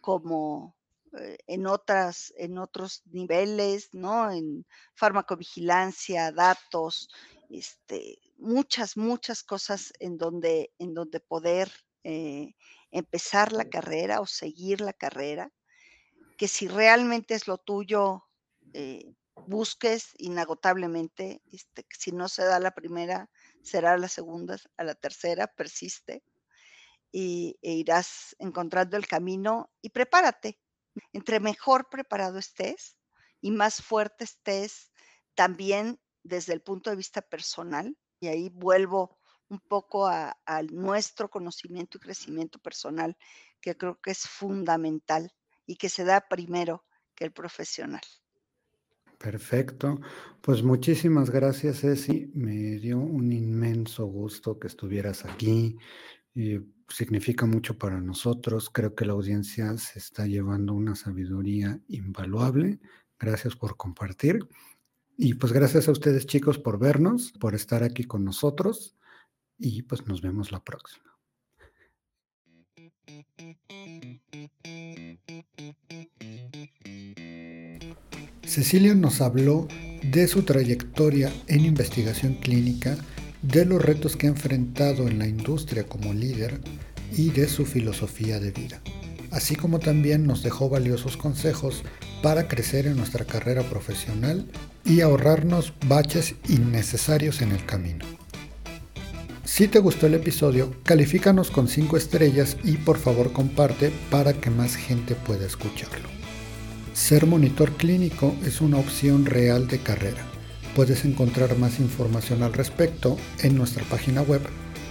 como 0.00 0.76
eh, 1.18 1.38
en, 1.48 1.66
otras, 1.66 2.32
en 2.36 2.58
otros 2.58 3.02
niveles, 3.06 3.88
¿no? 3.92 4.30
En 4.30 4.64
farmacovigilancia, 4.94 6.30
datos, 6.30 7.08
este, 7.48 8.18
muchas, 8.38 8.96
muchas 8.96 9.42
cosas 9.42 9.92
en 9.98 10.18
donde, 10.18 10.72
en 10.78 10.94
donde 10.94 11.18
poder 11.20 11.72
eh, 12.04 12.54
empezar 12.92 13.52
la 13.52 13.68
carrera 13.68 14.20
o 14.20 14.26
seguir 14.26 14.80
la 14.80 14.92
carrera, 14.92 15.52
que 16.38 16.46
si 16.48 16.68
realmente 16.68 17.34
es 17.34 17.48
lo 17.48 17.58
tuyo, 17.58 18.24
eh, 18.72 19.12
busques 19.46 20.14
inagotablemente, 20.18 21.42
este, 21.50 21.86
si 21.98 22.12
no 22.12 22.28
se 22.28 22.44
da 22.44 22.60
la 22.60 22.70
primera, 22.70 23.28
será 23.62 23.98
la 23.98 24.08
segunda, 24.08 24.58
a 24.76 24.84
la 24.84 24.94
tercera, 24.94 25.48
persiste 25.48 26.22
y, 27.12 27.58
e 27.62 27.72
irás 27.72 28.36
encontrando 28.38 28.96
el 28.96 29.06
camino 29.06 29.70
y 29.82 29.90
prepárate. 29.90 30.60
Entre 31.12 31.40
mejor 31.40 31.88
preparado 31.90 32.38
estés 32.38 32.96
y 33.40 33.50
más 33.50 33.82
fuerte 33.82 34.24
estés 34.24 34.90
también 35.34 36.00
desde 36.22 36.52
el 36.52 36.60
punto 36.60 36.90
de 36.90 36.96
vista 36.96 37.22
personal, 37.22 37.96
y 38.20 38.28
ahí 38.28 38.50
vuelvo 38.50 39.18
un 39.48 39.60
poco 39.60 40.06
a, 40.06 40.36
nuestro 40.70 41.28
conocimiento 41.28 41.98
y 41.98 42.00
crecimiento 42.00 42.58
personal, 42.58 43.16
que 43.60 43.76
creo 43.76 44.00
que 44.00 44.12
es 44.12 44.20
fundamental 44.20 45.32
y 45.66 45.76
que 45.76 45.88
se 45.88 46.04
da 46.04 46.20
primero 46.28 46.84
que 47.14 47.24
el 47.24 47.32
profesional. 47.32 48.00
Perfecto. 49.18 50.00
Pues 50.40 50.62
muchísimas 50.62 51.30
gracias, 51.30 51.80
Ceci. 51.80 52.30
Me 52.32 52.78
dio 52.78 52.98
un 52.98 53.32
inmenso 53.32 54.06
gusto 54.06 54.58
que 54.58 54.68
estuvieras 54.68 55.24
aquí. 55.24 55.76
Eh, 56.34 56.62
significa 56.90 57.46
mucho 57.46 57.78
para 57.78 58.00
nosotros. 58.00 58.70
Creo 58.70 58.94
que 58.94 59.04
la 59.04 59.12
audiencia 59.12 59.76
se 59.78 59.98
está 59.98 60.26
llevando 60.26 60.74
una 60.74 60.94
sabiduría 60.94 61.80
invaluable. 61.88 62.80
Gracias 63.18 63.56
por 63.56 63.76
compartir. 63.76 64.40
Y 65.16 65.34
pues 65.34 65.52
gracias 65.52 65.88
a 65.88 65.92
ustedes 65.92 66.26
chicos 66.26 66.58
por 66.58 66.78
vernos, 66.78 67.32
por 67.32 67.54
estar 67.54 67.82
aquí 67.82 68.04
con 68.04 68.24
nosotros. 68.24 68.96
Y 69.58 69.82
pues 69.82 70.06
nos 70.06 70.22
vemos 70.22 70.52
la 70.52 70.64
próxima. 70.64 71.10
Cecilia 78.44 78.94
nos 78.94 79.20
habló 79.20 79.68
de 80.02 80.26
su 80.26 80.42
trayectoria 80.42 81.32
en 81.46 81.64
investigación 81.64 82.34
clínica, 82.34 82.96
de 83.42 83.64
los 83.64 83.82
retos 83.82 84.16
que 84.16 84.26
ha 84.26 84.30
enfrentado 84.30 85.08
en 85.08 85.18
la 85.18 85.26
industria 85.26 85.84
como 85.84 86.12
líder 86.12 86.60
y 87.16 87.30
de 87.30 87.48
su 87.48 87.64
filosofía 87.64 88.38
de 88.38 88.50
vida, 88.50 88.80
así 89.30 89.56
como 89.56 89.78
también 89.78 90.26
nos 90.26 90.42
dejó 90.42 90.68
valiosos 90.68 91.16
consejos 91.16 91.82
para 92.22 92.48
crecer 92.48 92.86
en 92.86 92.96
nuestra 92.96 93.24
carrera 93.24 93.62
profesional 93.62 94.46
y 94.84 95.00
ahorrarnos 95.00 95.72
baches 95.86 96.34
innecesarios 96.48 97.40
en 97.40 97.52
el 97.52 97.64
camino. 97.64 98.04
Si 99.44 99.66
te 99.66 99.78
gustó 99.80 100.06
el 100.06 100.14
episodio, 100.14 100.72
califícanos 100.84 101.50
con 101.50 101.66
5 101.66 101.96
estrellas 101.96 102.56
y 102.62 102.76
por 102.76 102.98
favor 102.98 103.32
comparte 103.32 103.90
para 104.10 104.32
que 104.32 104.48
más 104.48 104.76
gente 104.76 105.14
pueda 105.14 105.46
escucharlo. 105.46 106.08
Ser 106.92 107.26
monitor 107.26 107.72
clínico 107.72 108.36
es 108.44 108.60
una 108.60 108.78
opción 108.78 109.26
real 109.26 109.66
de 109.66 109.78
carrera. 109.78 110.29
Puedes 110.74 111.04
encontrar 111.04 111.56
más 111.58 111.80
información 111.80 112.42
al 112.42 112.52
respecto 112.52 113.16
en 113.42 113.56
nuestra 113.56 113.84
página 113.84 114.22
web 114.22 114.42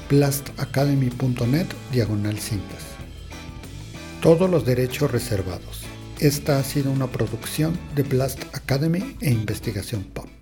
plastacademy.net 0.10 1.68
diagonal 1.92 2.40
cintas. 2.40 2.84
Todos 4.22 4.50
los 4.50 4.66
derechos 4.66 5.12
reservados. 5.12 5.84
Esta 6.20 6.60
ha 6.60 6.64
sido 6.64 6.92
una 6.92 7.08
producción 7.08 7.80
de 7.96 8.04
Blast 8.04 8.44
Academy 8.54 9.16
e 9.22 9.32
Investigación 9.32 10.04
Pop. 10.04 10.39